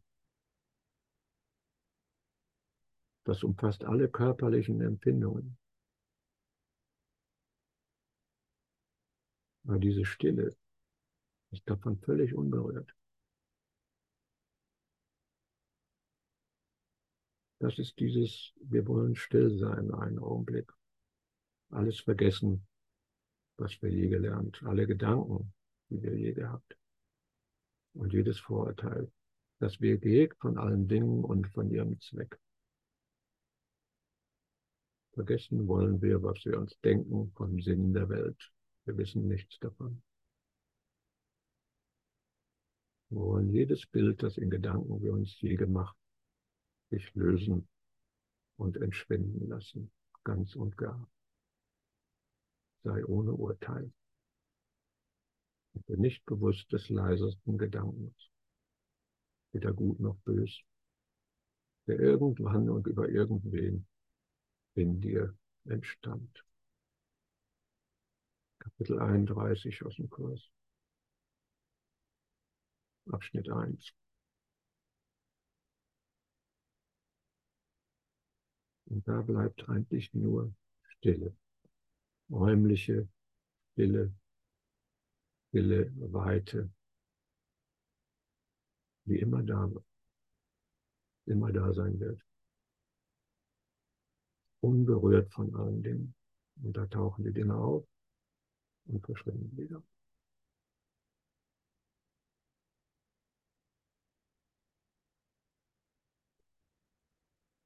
Das 3.25 3.43
umfasst 3.43 3.83
alle 3.83 4.07
körperlichen 4.07 4.81
Empfindungen. 4.81 5.57
Aber 9.65 9.79
diese 9.79 10.05
Stille 10.05 10.55
ist 11.51 11.69
davon 11.69 11.99
völlig 11.99 12.33
unberührt. 12.33 12.93
Das 17.59 17.77
ist 17.79 17.99
dieses, 17.99 18.53
wir 18.61 18.87
wollen 18.87 19.15
still 19.15 19.57
sein 19.57 19.91
einen 19.91 20.19
Augenblick 20.19 20.76
alles 21.69 21.99
vergessen, 21.99 22.67
was 23.57 23.81
wir 23.81 23.89
je 23.89 24.07
gelernt, 24.07 24.61
alle 24.63 24.87
Gedanken, 24.87 25.53
die 25.89 26.01
wir 26.01 26.15
je 26.15 26.33
gehabt 26.33 26.77
und 27.93 28.13
jedes 28.13 28.39
Vorurteil, 28.39 29.11
das 29.59 29.81
wir 29.81 29.97
gehegt 29.97 30.37
von 30.39 30.57
allen 30.57 30.87
Dingen 30.87 31.23
und 31.23 31.47
von 31.47 31.69
ihrem 31.69 31.99
Zweck. 31.99 32.39
Vergessen 35.13 35.67
wollen 35.67 36.01
wir, 36.01 36.21
was 36.21 36.45
wir 36.45 36.59
uns 36.59 36.79
denken 36.81 37.31
vom 37.35 37.59
Sinn 37.59 37.93
der 37.93 38.07
Welt. 38.09 38.51
Wir 38.85 38.95
wissen 38.97 39.27
nichts 39.27 39.57
davon. 39.59 40.03
Wir 43.09 43.19
wollen 43.19 43.49
jedes 43.49 43.87
Bild, 43.87 44.21
das 44.21 44.37
in 44.37 44.49
Gedanken 44.49 45.01
wir 45.01 45.13
uns 45.13 45.39
je 45.41 45.55
gemacht, 45.55 45.97
sich 46.91 47.13
lösen 47.15 47.67
und 48.57 48.77
entschwinden 48.77 49.47
lassen, 49.47 49.91
ganz 50.23 50.55
und 50.55 50.77
gar 50.77 51.09
sei 52.87 53.05
ohne 53.05 53.33
Urteil. 53.33 53.91
Bin 55.85 55.99
nicht 55.99 56.25
bewusst 56.25 56.71
des 56.71 56.89
leisesten 56.89 57.57
Gedankens, 57.57 58.31
weder 59.51 59.73
gut 59.73 59.99
noch 59.99 60.17
bös, 60.19 60.61
der 61.85 61.99
irgendwann 61.99 62.69
und 62.69 62.87
über 62.87 63.09
irgendwen 63.09 63.85
in 64.73 65.01
dir 65.01 65.37
entstand. 65.65 66.43
Kapitel 68.59 68.99
31 68.99 69.83
aus 69.85 69.95
dem 69.97 70.09
Kurs. 70.09 70.49
Abschnitt 73.11 73.49
1. 73.49 73.93
Und 78.85 79.07
da 79.07 79.21
bleibt 79.21 79.67
eigentlich 79.69 80.13
nur 80.13 80.53
Stille 80.83 81.35
räumliche 82.29 83.07
Stille, 83.73 84.13
Stille, 85.49 85.91
Weite, 86.11 86.69
die 89.05 89.19
immer 89.19 89.43
da 89.43 89.69
immer 91.27 91.51
da 91.51 91.73
sein 91.73 91.99
wird. 91.99 92.21
Unberührt 94.61 95.31
von 95.33 95.55
allen 95.55 95.83
Dingen. 95.83 96.15
Und 96.63 96.75
da 96.75 96.87
tauchen 96.87 97.23
die 97.23 97.33
Dinge 97.33 97.55
auf 97.55 97.87
und 98.85 99.05
verschwinden 99.05 99.55
wieder. 99.55 99.83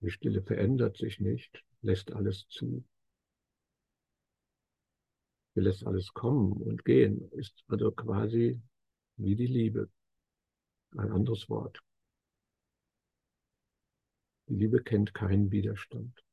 Die 0.01 0.09
Stille 0.09 0.41
verändert 0.41 0.97
sich 0.97 1.20
nicht, 1.20 1.64
lässt 1.82 2.12
alles 2.12 2.47
zu. 2.49 2.84
Wir 5.62 5.68
lässt 5.68 5.86
alles 5.86 6.12
kommen 6.12 6.53
und 6.53 6.84
gehen, 6.86 7.30
ist 7.34 7.64
also 7.68 7.91
quasi 7.91 8.59
wie 9.18 9.36
die 9.36 9.45
Liebe. 9.45 9.91
Ein 10.97 11.12
anderes 11.12 11.49
Wort. 11.49 11.84
Die 14.47 14.55
Liebe 14.55 14.82
kennt 14.82 15.14
keinen 15.14 15.51
Widerstand. 15.51 16.26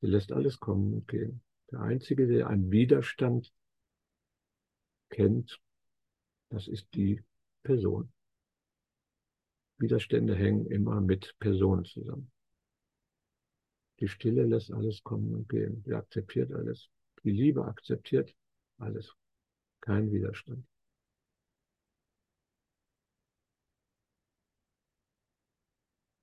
Sie 0.00 0.08
lässt 0.08 0.32
alles 0.32 0.58
kommen 0.58 0.92
und 0.92 1.06
gehen. 1.06 1.40
Der 1.70 1.82
Einzige, 1.82 2.26
der 2.26 2.48
einen 2.48 2.68
Widerstand 2.72 3.54
kennt, 5.08 5.60
das 6.48 6.66
ist 6.66 6.92
die 6.94 7.22
Person. 7.62 8.12
Widerstände 9.78 10.34
hängen 10.34 10.66
immer 10.66 11.00
mit 11.00 11.36
Personen 11.38 11.84
zusammen. 11.84 12.32
Die 14.00 14.08
Stille 14.08 14.44
lässt 14.46 14.72
alles 14.72 15.04
kommen 15.04 15.32
und 15.32 15.48
gehen. 15.48 15.84
Sie 15.86 15.94
akzeptiert 15.94 16.50
alles. 16.50 16.90
Die 17.26 17.32
Liebe 17.32 17.64
akzeptiert 17.64 18.36
alles. 18.78 19.12
Kein 19.80 20.12
Widerstand. 20.12 20.64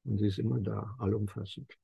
Und 0.05 0.17
sie 0.17 0.27
ist 0.27 0.39
immer 0.39 0.61
da, 0.61 0.95
allumfassend. 0.99 1.77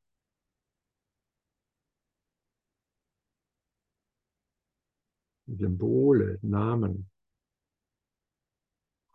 Symbole, 5.47 6.39
Namen 6.41 7.11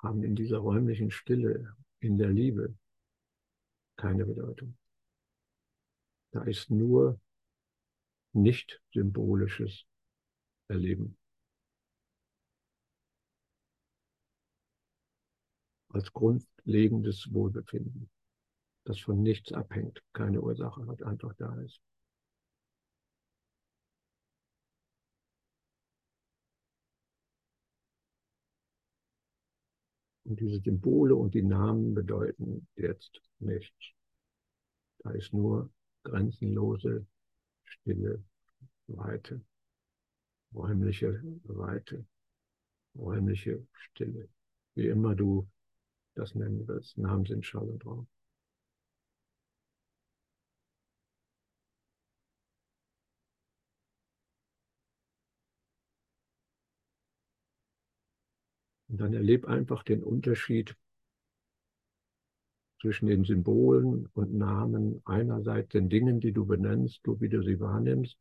haben 0.03 0.23
in 0.23 0.37
dieser 0.37 0.59
räumlichen 0.59 1.11
Stille, 1.11 1.75
in 2.01 2.19
der 2.19 2.29
Liebe 2.29 2.77
keine 3.97 4.27
Bedeutung. 4.27 4.77
Da 6.33 6.43
ist 6.43 6.69
nur 6.71 7.19
nicht 8.35 8.83
symbolisches 8.93 9.87
erleben. 10.69 11.17
Als 15.89 16.13
grundlegendes 16.13 17.33
Wohlbefinden, 17.33 18.11
das 18.85 18.99
von 19.01 19.23
nichts 19.23 19.53
abhängt, 19.53 20.03
keine 20.13 20.41
Ursache 20.41 20.87
hat, 20.87 21.03
einfach 21.03 21.35
da 21.35 21.55
ist. 21.61 21.81
Und 30.25 30.41
diese 30.41 30.59
Symbole 30.61 31.15
und 31.15 31.35
die 31.35 31.43
Namen 31.43 31.95
bedeuten 31.95 32.67
jetzt 32.77 33.21
nichts. 33.39 33.93
Da 34.99 35.11
ist 35.11 35.33
nur 35.35 35.71
grenzenlose 36.03 37.07
stille 37.63 38.25
Weite, 38.87 39.45
räumliche 40.55 41.23
Weite, 41.45 42.05
räumliche 42.97 43.67
Stille, 43.73 44.29
wie 44.75 44.89
immer 44.89 45.15
du 45.15 45.49
das 46.15 46.35
nennen 46.35 46.67
willst. 46.69 46.97
Namen 46.99 47.27
sind 47.27 47.45
Schall 47.45 47.69
und 47.69 47.85
Raum. 47.85 48.07
Und 58.89 59.01
dann 59.01 59.13
erleb 59.13 59.47
einfach 59.47 59.83
den 59.83 60.05
Unterschied 60.05 60.77
zwischen 62.81 63.07
den 63.07 63.25
Symbolen 63.25 64.09
und 64.13 64.35
Namen, 64.35 65.03
einerseits 65.05 65.71
den 65.71 65.89
Dingen, 65.89 66.21
die 66.21 66.31
du 66.31 66.47
benennst, 66.47 67.01
du 67.03 67.21
wie 67.21 67.29
du 67.29 67.43
sie 67.43 67.59
wahrnimmst, 67.59 68.17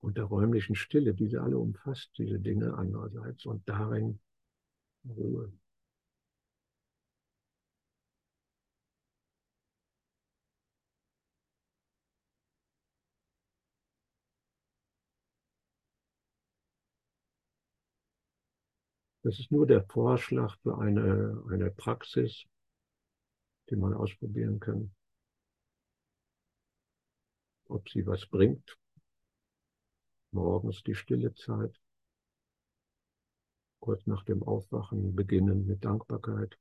und 0.00 0.16
der 0.16 0.24
räumlichen 0.24 0.74
Stille, 0.74 1.14
die 1.14 1.28
sie 1.28 1.38
alle 1.38 1.58
umfasst, 1.58 2.10
diese 2.18 2.40
Dinge 2.40 2.74
andererseits, 2.74 3.46
und 3.46 3.68
darin 3.68 4.20
Ruhe. 5.04 5.52
Das 19.22 19.38
ist 19.38 19.50
nur 19.52 19.66
der 19.66 19.84
Vorschlag 19.84 20.56
für 20.62 20.78
eine, 20.78 21.44
eine 21.50 21.70
Praxis, 21.70 22.46
die 23.68 23.76
man 23.76 23.92
ausprobieren 23.92 24.58
kann. 24.60 24.94
Ob 27.68 27.88
sie 27.88 28.06
was 28.06 28.26
bringt. 28.26 28.78
Morgens 30.32 30.82
die 30.82 30.94
stille 30.94 31.34
Zeit. 31.34 31.80
Kurz 33.80 34.06
nach 34.06 34.24
dem 34.24 34.42
Aufwachen 34.42 35.14
beginnen 35.14 35.66
mit 35.66 35.84
Dankbarkeit, 35.84 36.58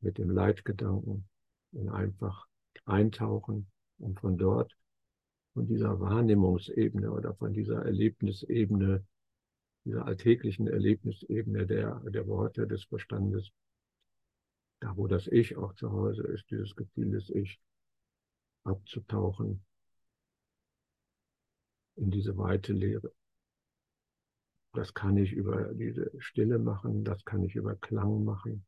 mit 0.00 0.18
dem 0.18 0.30
Leitgedanken 0.30 1.28
und 1.72 1.88
einfach 1.88 2.46
eintauchen 2.84 3.70
und 3.98 4.20
von 4.20 4.36
dort, 4.36 4.76
von 5.54 5.66
dieser 5.66 5.98
Wahrnehmungsebene 6.00 7.10
oder 7.10 7.34
von 7.34 7.52
dieser 7.52 7.84
Erlebnisebene 7.84 9.04
dieser 9.86 10.04
alltäglichen 10.04 10.66
Erlebnisebene 10.66 11.64
der, 11.64 12.00
der 12.10 12.26
Worte, 12.26 12.66
des 12.66 12.84
Verstandes, 12.84 13.52
da 14.80 14.96
wo 14.96 15.06
das 15.06 15.28
Ich 15.28 15.56
auch 15.56 15.74
zu 15.74 15.92
Hause 15.92 16.22
ist, 16.24 16.50
dieses 16.50 16.74
Gefühl 16.74 17.12
des 17.12 17.30
Ich, 17.30 17.60
abzutauchen 18.64 19.64
in 21.96 22.10
diese 22.10 22.36
weite 22.36 22.72
Lehre. 22.72 23.12
Das 24.72 24.92
kann 24.92 25.16
ich 25.16 25.32
über 25.32 25.72
diese 25.74 26.10
Stille 26.18 26.58
machen, 26.58 27.02
das 27.04 27.24
kann 27.24 27.42
ich 27.42 27.56
über 27.56 27.76
Klang 27.76 28.24
machen, 28.24 28.66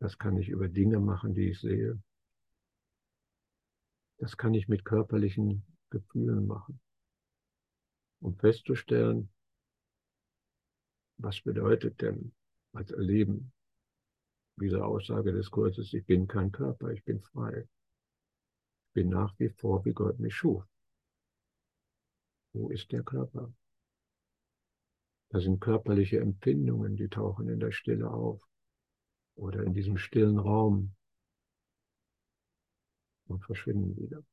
das 0.00 0.18
kann 0.18 0.36
ich 0.36 0.48
über 0.48 0.68
Dinge 0.68 1.00
machen, 1.00 1.34
die 1.34 1.50
ich 1.50 1.60
sehe. 1.60 2.00
Das 4.18 4.36
kann 4.36 4.54
ich 4.54 4.68
mit 4.68 4.84
körperlichen 4.84 5.66
Gefühlen 5.90 6.46
machen. 6.46 6.80
Um 8.20 8.36
festzustellen, 8.36 9.28
was 11.18 11.40
bedeutet 11.40 12.00
denn 12.00 12.32
als 12.72 12.90
Erleben 12.90 13.52
diese 14.58 14.84
Aussage 14.84 15.32
des 15.32 15.50
Kurses, 15.50 15.92
ich 15.92 16.06
bin 16.06 16.26
kein 16.26 16.50
Körper, 16.50 16.90
ich 16.90 17.04
bin 17.04 17.20
frei. 17.20 17.68
Ich 18.88 18.92
bin 18.94 19.08
nach 19.10 19.38
wie 19.38 19.50
vor, 19.50 19.84
wie 19.84 19.92
Gott 19.92 20.18
mich 20.18 20.34
schuf. 20.34 20.64
Wo 22.56 22.70
ist 22.70 22.90
der 22.90 23.02
Körper? 23.02 23.52
Das 25.28 25.42
sind 25.42 25.60
körperliche 25.60 26.20
Empfindungen, 26.20 26.96
die 26.96 27.08
tauchen 27.08 27.50
in 27.50 27.60
der 27.60 27.70
Stille 27.70 28.10
auf 28.10 28.42
oder 29.34 29.62
in 29.62 29.74
diesem 29.74 29.98
stillen 29.98 30.38
Raum 30.38 30.94
und 33.26 33.44
verschwinden 33.44 33.94
wieder. 33.98 34.24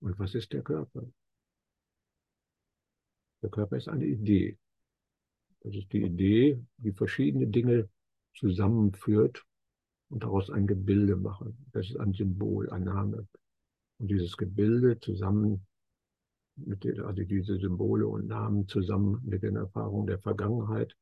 Und 0.00 0.18
was 0.18 0.34
ist 0.34 0.52
der 0.52 0.62
Körper? 0.62 1.06
Der 3.42 3.50
Körper 3.50 3.76
ist 3.76 3.88
eine 3.88 4.06
Idee. 4.06 4.58
Das 5.60 5.76
ist 5.76 5.92
die 5.92 6.02
Idee, 6.02 6.60
die 6.78 6.92
verschiedene 6.92 7.46
Dinge 7.46 7.88
zusammenführt 8.34 9.46
und 10.08 10.24
daraus 10.24 10.50
ein 10.50 10.66
Gebilde 10.66 11.14
machen. 11.14 11.66
Das 11.70 11.88
ist 11.88 11.98
ein 11.98 12.14
Symbol, 12.14 12.68
ein 12.70 12.82
Name. 12.82 13.28
Und 13.98 14.08
dieses 14.08 14.36
Gebilde 14.36 14.98
zusammen 14.98 15.64
mit 16.66 16.84
den, 16.84 17.00
also 17.00 17.22
diese 17.22 17.58
Symbole 17.58 18.06
und 18.06 18.26
Namen 18.26 18.68
zusammen 18.68 19.20
mit 19.24 19.42
den 19.42 19.56
Erfahrungen 19.56 20.06
der 20.06 20.18
Vergangenheit 20.18 20.96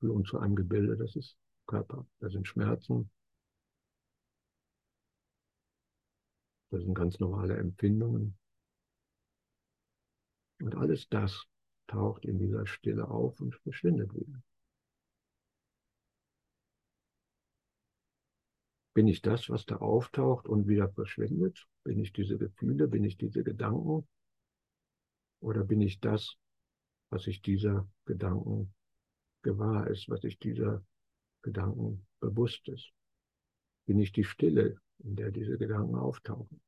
führen 0.00 0.24
zu 0.24 0.38
einem 0.38 0.56
Gebilde, 0.56 0.96
das 0.96 1.16
ist 1.16 1.36
Körper. 1.66 2.06
Das 2.20 2.32
sind 2.32 2.46
Schmerzen. 2.46 3.10
Das 6.70 6.82
sind 6.82 6.94
ganz 6.94 7.20
normale 7.20 7.56
Empfindungen. 7.56 8.38
Und 10.60 10.74
alles 10.74 11.08
das 11.08 11.46
taucht 11.86 12.24
in 12.24 12.38
dieser 12.38 12.66
Stille 12.66 13.08
auf 13.08 13.40
und 13.40 13.54
verschwindet 13.56 14.14
wieder. 14.14 14.42
Bin 18.94 19.08
ich 19.08 19.22
das, 19.22 19.48
was 19.48 19.64
da 19.64 19.76
auftaucht 19.76 20.46
und 20.46 20.68
wieder 20.68 20.88
verschwindet? 20.90 21.66
Bin 21.82 21.98
ich 21.98 22.12
diese 22.12 22.38
Gefühle? 22.38 22.88
Bin 22.88 23.04
ich 23.04 23.16
diese 23.16 23.42
Gedanken? 23.42 24.06
Oder 25.42 25.64
bin 25.64 25.80
ich 25.80 26.00
das, 26.00 26.36
was 27.10 27.24
sich 27.24 27.42
dieser 27.42 27.88
Gedanken 28.04 28.72
gewahr 29.42 29.88
ist, 29.88 30.08
was 30.08 30.20
sich 30.20 30.38
dieser 30.38 30.84
Gedanken 31.42 32.06
bewusst 32.20 32.68
ist? 32.68 32.92
Bin 33.86 33.98
ich 33.98 34.12
die 34.12 34.24
Stille, 34.24 34.80
in 35.00 35.16
der 35.16 35.32
diese 35.32 35.58
Gedanken 35.58 35.96
auftauchen? 35.96 36.60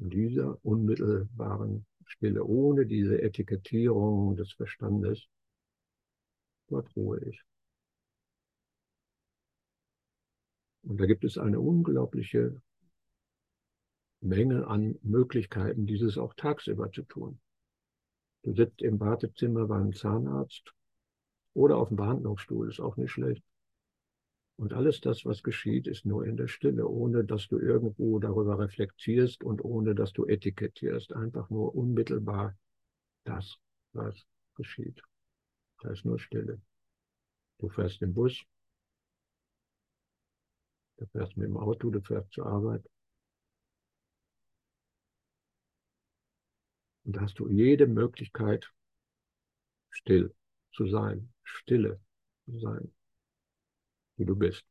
in 0.00 0.08
dieser 0.08 0.64
unmittelbaren 0.64 1.86
Stille, 2.06 2.42
ohne 2.42 2.86
diese 2.86 3.20
Etikettierung 3.20 4.34
des 4.34 4.50
Verstandes, 4.52 5.28
dort 6.68 6.94
ruhe 6.96 7.20
ich. 7.20 7.44
Und 10.82 11.00
da 11.00 11.06
gibt 11.06 11.24
es 11.24 11.38
eine 11.38 11.60
unglaubliche 11.60 12.60
Menge 14.20 14.66
an 14.66 14.98
Möglichkeiten, 15.02 15.86
dieses 15.86 16.18
auch 16.18 16.34
tagsüber 16.34 16.90
zu 16.90 17.02
tun. 17.02 17.40
Du 18.42 18.54
sitzt 18.54 18.82
im 18.82 19.00
Wartezimmer 19.00 19.66
beim 19.66 19.92
Zahnarzt 19.92 20.74
oder 21.54 21.76
auf 21.76 21.88
dem 21.88 21.96
Behandlungsstuhl, 21.96 22.68
ist 22.68 22.80
auch 22.80 22.96
nicht 22.96 23.10
schlecht. 23.10 23.44
Und 24.56 24.74
alles 24.74 25.00
das, 25.00 25.24
was 25.24 25.42
geschieht, 25.42 25.86
ist 25.86 26.04
nur 26.04 26.26
in 26.26 26.36
der 26.36 26.48
Stille, 26.48 26.86
ohne 26.86 27.24
dass 27.24 27.48
du 27.48 27.58
irgendwo 27.58 28.18
darüber 28.18 28.58
reflektierst 28.58 29.42
und 29.42 29.64
ohne 29.64 29.94
dass 29.94 30.12
du 30.12 30.26
etikettierst. 30.26 31.14
Einfach 31.14 31.48
nur 31.48 31.74
unmittelbar 31.74 32.54
das, 33.24 33.56
was 33.92 34.26
geschieht. 34.56 35.02
Da 35.80 35.90
ist 35.90 36.04
nur 36.04 36.18
Stille. 36.18 36.60
Du 37.58 37.70
fährst 37.70 38.02
im 38.02 38.12
Bus, 38.12 38.44
du 41.00 41.06
fährst 41.06 41.36
mit 41.36 41.48
dem 41.48 41.56
Auto, 41.56 41.90
du 41.90 42.00
fährst 42.00 42.32
zur 42.32 42.46
Arbeit. 42.46 42.88
Und 47.04 47.16
da 47.16 47.22
hast 47.22 47.38
du 47.38 47.48
jede 47.48 47.86
Möglichkeit, 47.86 48.72
still 49.90 50.34
zu 50.72 50.86
sein, 50.86 51.32
stille 51.42 52.00
zu 52.44 52.60
sein 52.60 52.92
wie 54.20 54.26
du 54.26 54.36
bist. 54.36 54.64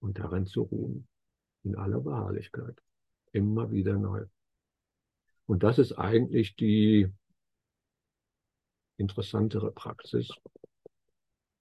Und 0.00 0.18
darin 0.18 0.46
zu 0.46 0.62
ruhen, 0.62 1.06
in 1.62 1.76
aller 1.76 2.00
Beharrlichkeit, 2.00 2.82
immer 3.32 3.70
wieder 3.70 3.98
neu. 3.98 4.24
Und 5.44 5.62
das 5.62 5.78
ist 5.78 5.92
eigentlich 5.92 6.56
die 6.56 7.12
interessantere 8.96 9.70
Praxis 9.72 10.30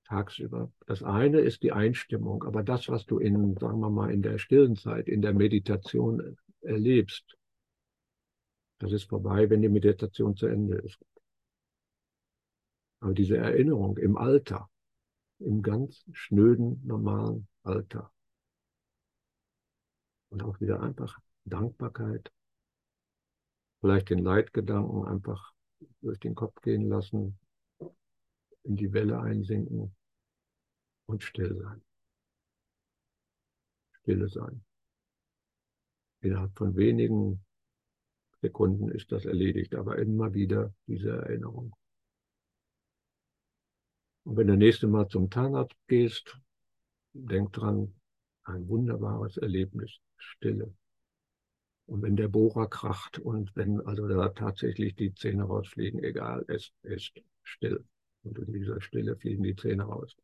tagsüber. 0.09 0.71
Das 0.87 1.03
eine 1.03 1.39
ist 1.39 1.61
die 1.61 1.71
Einstimmung, 1.71 2.43
aber 2.43 2.63
das, 2.63 2.89
was 2.89 3.05
du 3.05 3.19
in, 3.19 3.55
sagen 3.57 3.79
wir 3.79 3.91
mal, 3.91 4.11
in 4.11 4.23
der 4.23 4.39
stillen 4.39 4.75
Zeit, 4.75 5.07
in 5.07 5.21
der 5.21 5.33
Meditation 5.33 6.37
erlebst, 6.61 7.37
das 8.79 8.91
ist 8.91 9.07
vorbei, 9.07 9.49
wenn 9.49 9.61
die 9.61 9.69
Meditation 9.69 10.35
zu 10.35 10.47
Ende 10.47 10.77
ist. 10.77 10.99
Aber 13.01 13.13
diese 13.13 13.37
Erinnerung 13.37 13.97
im 13.97 14.17
Alter, 14.17 14.69
im 15.39 15.61
ganz 15.61 16.03
schnöden, 16.11 16.81
normalen 16.85 17.47
Alter. 17.63 18.11
Und 20.29 20.43
auch 20.43 20.59
wieder 20.59 20.81
einfach 20.81 21.19
Dankbarkeit, 21.45 22.31
vielleicht 23.79 24.09
den 24.09 24.19
Leitgedanken 24.19 25.05
einfach 25.05 25.53
durch 26.01 26.19
den 26.19 26.35
Kopf 26.35 26.61
gehen 26.61 26.89
lassen. 26.89 27.39
in 28.63 28.75
die 28.75 28.91
Welle 28.91 29.19
einsinken 29.19 29.95
und 31.09 31.23
still 31.23 31.57
sein. 31.57 31.81
Stille 34.01 34.29
sein. 34.29 34.63
Innerhalb 36.21 36.55
von 36.55 36.75
wenigen 36.75 37.43
Sekunden 38.41 38.89
ist 38.89 39.11
das 39.11 39.25
erledigt, 39.25 39.73
aber 39.73 39.97
immer 39.97 40.33
wieder 40.33 40.71
diese 40.85 41.09
Erinnerung. 41.09 41.75
Und 44.23 44.37
wenn 44.37 44.47
du 44.47 44.53
das 44.53 44.59
nächste 44.59 44.87
Mal 44.87 45.07
zum 45.07 45.31
Zahnarzt 45.31 45.75
gehst, 45.87 46.37
denk 47.13 47.53
dran, 47.53 47.95
ein 48.43 48.67
wunderbares 48.69 49.37
Erlebnis, 49.37 49.99
Stille. 50.15 50.73
Und 51.87 52.03
wenn 52.03 52.17
der 52.17 52.27
Bohrer 52.27 52.69
kracht 52.69 53.17
und 53.17 53.55
wenn 53.55 53.81
also 53.81 54.07
da 54.07 54.29
tatsächlich 54.29 54.95
die 54.95 55.13
Zähne 55.15 55.43
rausfliegen, 55.43 56.03
egal, 56.03 56.45
es 56.47 56.71
ist 56.83 57.19
still. 57.41 57.83
Und 58.21 58.37
in 58.37 58.53
dieser 58.53 58.79
Stille 58.79 59.15
fliegen 59.15 59.43
die 59.43 59.55
Zähne 59.55 59.83
raus. 59.83 60.15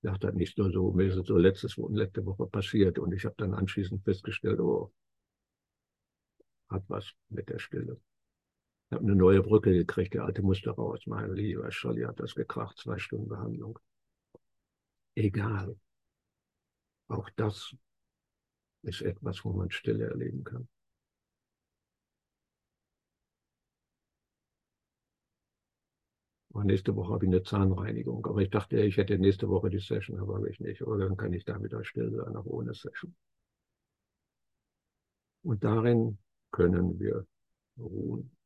Ich 0.00 0.08
dachte 0.08 0.32
nicht 0.32 0.56
nur 0.58 0.70
so, 0.70 0.92
mir 0.92 1.08
ist 1.08 1.16
es 1.16 1.26
so 1.26 1.36
letztes, 1.36 1.76
letzte 1.76 2.24
Woche 2.24 2.46
passiert 2.46 3.00
und 3.00 3.12
ich 3.12 3.24
habe 3.24 3.34
dann 3.36 3.52
anschließend 3.52 4.04
festgestellt, 4.04 4.60
oh, 4.60 4.92
hat 6.68 6.84
was 6.88 7.12
mit 7.28 7.48
der 7.48 7.58
Stille. 7.58 8.00
Ich 8.90 8.94
habe 8.94 9.04
eine 9.04 9.16
neue 9.16 9.42
Brücke 9.42 9.72
gekriegt, 9.72 10.14
die 10.14 10.20
alte 10.20 10.42
musste 10.42 10.70
raus. 10.70 11.00
Mein 11.06 11.32
lieber 11.34 11.70
Scholli 11.72 12.02
hat 12.02 12.20
das 12.20 12.34
gekracht, 12.34 12.78
zwei 12.78 12.98
Stunden 12.98 13.28
Behandlung. 13.28 13.78
Egal. 15.14 15.76
Auch 17.08 17.28
das 17.36 17.74
ist 18.82 19.02
etwas, 19.02 19.44
wo 19.44 19.52
man 19.52 19.70
Stille 19.70 20.06
erleben 20.06 20.44
kann. 20.44 20.68
Und 26.58 26.66
nächste 26.66 26.96
Woche 26.96 27.12
habe 27.14 27.24
ich 27.24 27.30
eine 27.30 27.44
Zahnreinigung. 27.44 28.26
Aber 28.26 28.40
ich 28.40 28.50
dachte, 28.50 28.80
ich 28.80 28.96
hätte 28.96 29.16
nächste 29.16 29.48
Woche 29.48 29.70
die 29.70 29.78
Session, 29.78 30.18
aber 30.18 30.34
habe 30.34 30.50
ich 30.50 30.58
nicht. 30.58 30.82
Oder 30.82 31.06
dann 31.06 31.16
kann 31.16 31.32
ich 31.32 31.44
da 31.44 31.62
wieder 31.62 31.84
still 31.84 32.10
sein, 32.10 32.34
auch 32.34 32.46
ohne 32.46 32.74
Session. 32.74 33.14
Und 35.44 35.62
darin 35.62 36.18
können 36.50 36.98
wir 36.98 37.24
ruhen. 37.78 38.36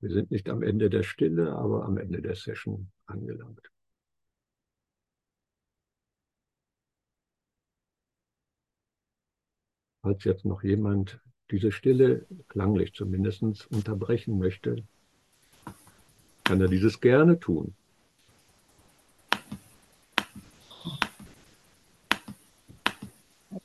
Wir 0.00 0.12
sind 0.12 0.30
nicht 0.30 0.48
am 0.48 0.62
Ende 0.62 0.88
der 0.88 1.02
Stille, 1.02 1.52
aber 1.56 1.84
am 1.84 1.98
Ende 1.98 2.22
der 2.22 2.36
Session 2.36 2.90
angelangt. 3.04 3.70
Falls 10.00 10.24
jetzt 10.24 10.46
noch 10.46 10.62
jemand 10.62 11.20
diese 11.50 11.72
Stille, 11.72 12.26
klanglich 12.48 12.92
zumindest, 12.94 13.70
unterbrechen 13.70 14.38
möchte, 14.38 14.84
kann 16.44 16.60
er 16.60 16.68
dieses 16.68 17.00
gerne 17.00 17.38
tun. 17.38 17.74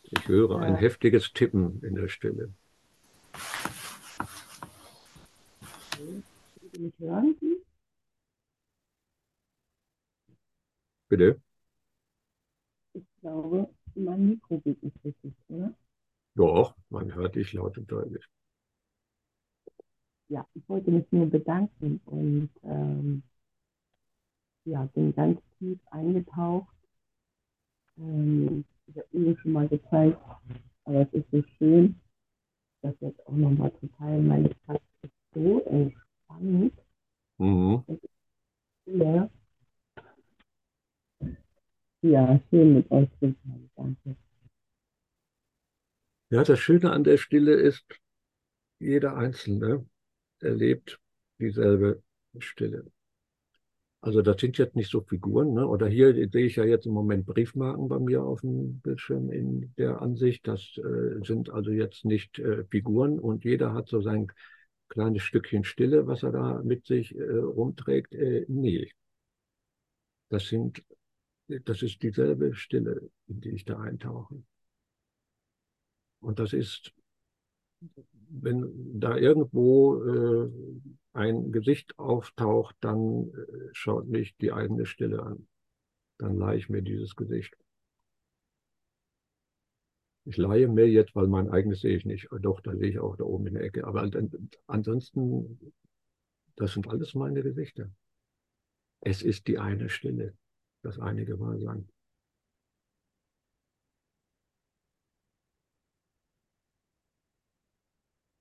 Ich 0.04 0.28
höre 0.28 0.60
ein 0.60 0.76
heftiges 0.76 1.34
Tippen 1.34 1.82
in 1.84 1.96
der 1.96 2.08
Stille. 2.08 2.54
Bitte? 11.10 11.42
Ich 12.94 13.04
glaube, 13.20 13.70
mein 13.96 14.30
Mikro 14.30 14.60
geht 14.60 14.82
nicht 14.82 14.96
richtig, 15.04 15.34
oder? 15.50 15.74
Doch, 16.36 16.76
man 16.90 17.14
hört 17.16 17.36
dich 17.36 17.54
laut 17.54 17.78
und 17.78 17.90
deutlich. 17.92 18.26
Ja, 20.30 20.48
ich 20.54 20.68
wollte 20.70 20.92
mich 20.92 21.06
nur 21.12 21.30
bedanken 21.30 22.02
und 22.06 22.50
ähm, 22.64 23.24
ja, 24.66 24.86
bin 24.94 25.14
ganz 25.14 25.40
tief 25.60 25.80
eingetaucht. 25.92 26.74
Ähm, 27.98 28.66
ich 28.88 28.98
habe 28.98 29.08
Ihnen 29.12 29.38
schon 29.38 29.52
mal 29.54 29.68
gezeigt, 29.68 30.18
aber 30.86 31.02
es 31.02 31.14
ist 31.14 31.32
so 31.32 31.44
schön, 31.58 32.00
das 32.82 32.96
jetzt 33.02 33.26
auch 33.28 33.34
nochmal 33.34 33.72
zu 33.80 33.88
teilen. 33.98 34.28
Meine 34.28 34.50
Kraft 34.66 34.84
ist 35.04 35.14
so 35.34 35.62
entspannt. 35.66 36.74
Mhm. 37.40 37.84
Ja. 38.86 39.30
ja, 42.02 42.40
schön 42.50 42.76
mit 42.76 42.92
euch 42.92 43.10
zu 43.20 43.36
sein. 43.44 43.70
Danke. 43.76 44.16
Ja, 46.32 46.46
das 46.46 46.60
Schöne 46.60 46.92
an 46.92 47.04
der 47.04 47.18
Stille 47.18 47.56
ist, 47.56 47.84
jeder 48.80 49.18
Einzelne 49.18 49.86
erlebt 50.40 50.98
dieselbe 51.40 52.02
Stille. 52.40 52.90
Also 54.00 54.22
das 54.22 54.40
sind 54.40 54.58
jetzt 54.58 54.78
nicht 54.78 54.90
so 54.90 55.02
Figuren, 55.02 55.54
ne? 55.54 55.68
oder 55.68 55.88
hier 55.90 56.14
sehe 56.30 56.46
ich 56.46 56.56
ja 56.56 56.64
jetzt 56.64 56.86
im 56.86 56.94
Moment 56.94 57.26
Briefmarken 57.26 57.90
bei 57.90 58.00
mir 58.00 58.24
auf 58.24 58.40
dem 58.40 58.80
Bildschirm 58.80 59.30
in 59.30 59.74
der 59.78 60.02
Ansicht. 60.02 60.48
Das 60.48 60.62
äh, 60.78 61.22
sind 61.22 61.50
also 61.50 61.72
jetzt 61.72 62.06
nicht 62.06 62.40
äh, 62.40 62.64
Figuren 62.64 63.20
und 63.20 63.44
jeder 63.44 63.74
hat 63.74 63.90
so 63.90 64.02
sein 64.02 64.32
kleines 64.88 65.24
Stückchen 65.24 65.66
Stille, 65.66 66.08
was 66.08 66.24
er 66.24 66.32
da 66.32 66.62
mit 66.64 66.86
sich 66.86 67.14
äh, 67.14 67.24
rumträgt. 67.24 68.16
Äh, 68.16 68.46
nee, 68.48 68.90
das 70.30 70.48
sind, 70.48 70.82
das 71.66 71.82
ist 71.82 72.02
dieselbe 72.02 72.56
Stille, 72.56 73.10
in 73.28 73.42
die 73.42 73.50
ich 73.50 73.66
da 73.66 73.82
eintauche. 73.82 74.42
Und 76.22 76.40
das 76.40 76.54
ist, 76.54 76.94
wenn 78.30 79.00
da 79.00 79.18
irgendwo 79.18 80.04
äh, 80.04 80.52
ein 81.14 81.52
Gesicht 81.52 81.98
auftaucht, 82.00 82.76
dann 82.80 83.30
äh, 83.30 83.70
schaut 83.74 84.08
mich 84.08 84.36
die 84.38 84.52
eigene 84.52 84.86
Stille 84.86 85.22
an. 85.22 85.48
Dann 86.18 86.38
leihe 86.38 86.58
ich 86.58 86.70
mir 86.70 86.82
dieses 86.82 87.16
Gesicht. 87.16 87.58
Ich 90.26 90.38
leihe 90.38 90.68
mir 90.68 90.88
jetzt, 90.88 91.16
weil 91.16 91.28
mein 91.28 91.50
eigenes 91.50 91.82
sehe 91.82 91.98
ich 91.98 92.06
nicht. 92.06 92.30
Doch, 92.42 92.62
da 92.62 92.76
sehe 92.76 92.90
ich 92.90 93.00
auch 93.00 93.18
da 93.18 93.24
oben 93.24 93.48
in 93.48 93.56
der 93.56 93.64
Ecke. 93.64 93.86
Aber 93.88 94.08
ansonsten, 94.68 95.74
das 96.56 96.74
sind 96.74 96.88
alles 96.88 97.16
meine 97.16 97.42
Gesichter. 97.42 97.90
Es 99.02 99.24
ist 99.24 99.48
die 99.48 99.58
eine 99.58 99.90
Stille, 99.90 100.36
das 100.84 101.00
eine 101.00 101.26
Gewahrsein. 101.26 101.90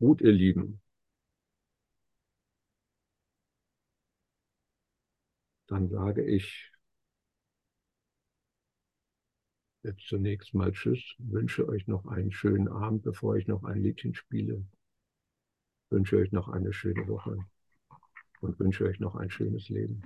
Gut, 0.00 0.22
ihr 0.22 0.32
Lieben. 0.32 0.80
Dann 5.66 5.90
sage 5.90 6.24
ich 6.24 6.72
jetzt 9.82 10.06
zunächst 10.08 10.54
mal 10.54 10.72
Tschüss, 10.72 11.14
wünsche 11.18 11.68
euch 11.68 11.86
noch 11.86 12.06
einen 12.06 12.32
schönen 12.32 12.68
Abend, 12.68 13.02
bevor 13.02 13.36
ich 13.36 13.46
noch 13.46 13.62
ein 13.64 13.82
Liedchen 13.82 14.14
spiele. 14.14 14.64
Wünsche 15.90 16.16
euch 16.16 16.32
noch 16.32 16.48
eine 16.48 16.72
schöne 16.72 17.06
Woche 17.06 17.36
und 18.40 18.58
wünsche 18.58 18.86
euch 18.86 19.00
noch 19.00 19.16
ein 19.16 19.28
schönes 19.28 19.68
Leben. 19.68 20.00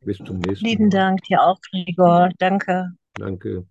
Bis 0.00 0.16
zum 0.16 0.38
nächsten 0.38 0.64
Lieben 0.64 0.84
Mal. 0.84 0.90
Dank 0.90 1.22
dir 1.24 1.42
auch, 1.42 1.60
Gregor. 1.60 2.30
Danke. 2.38 2.96
Danke. 3.14 3.66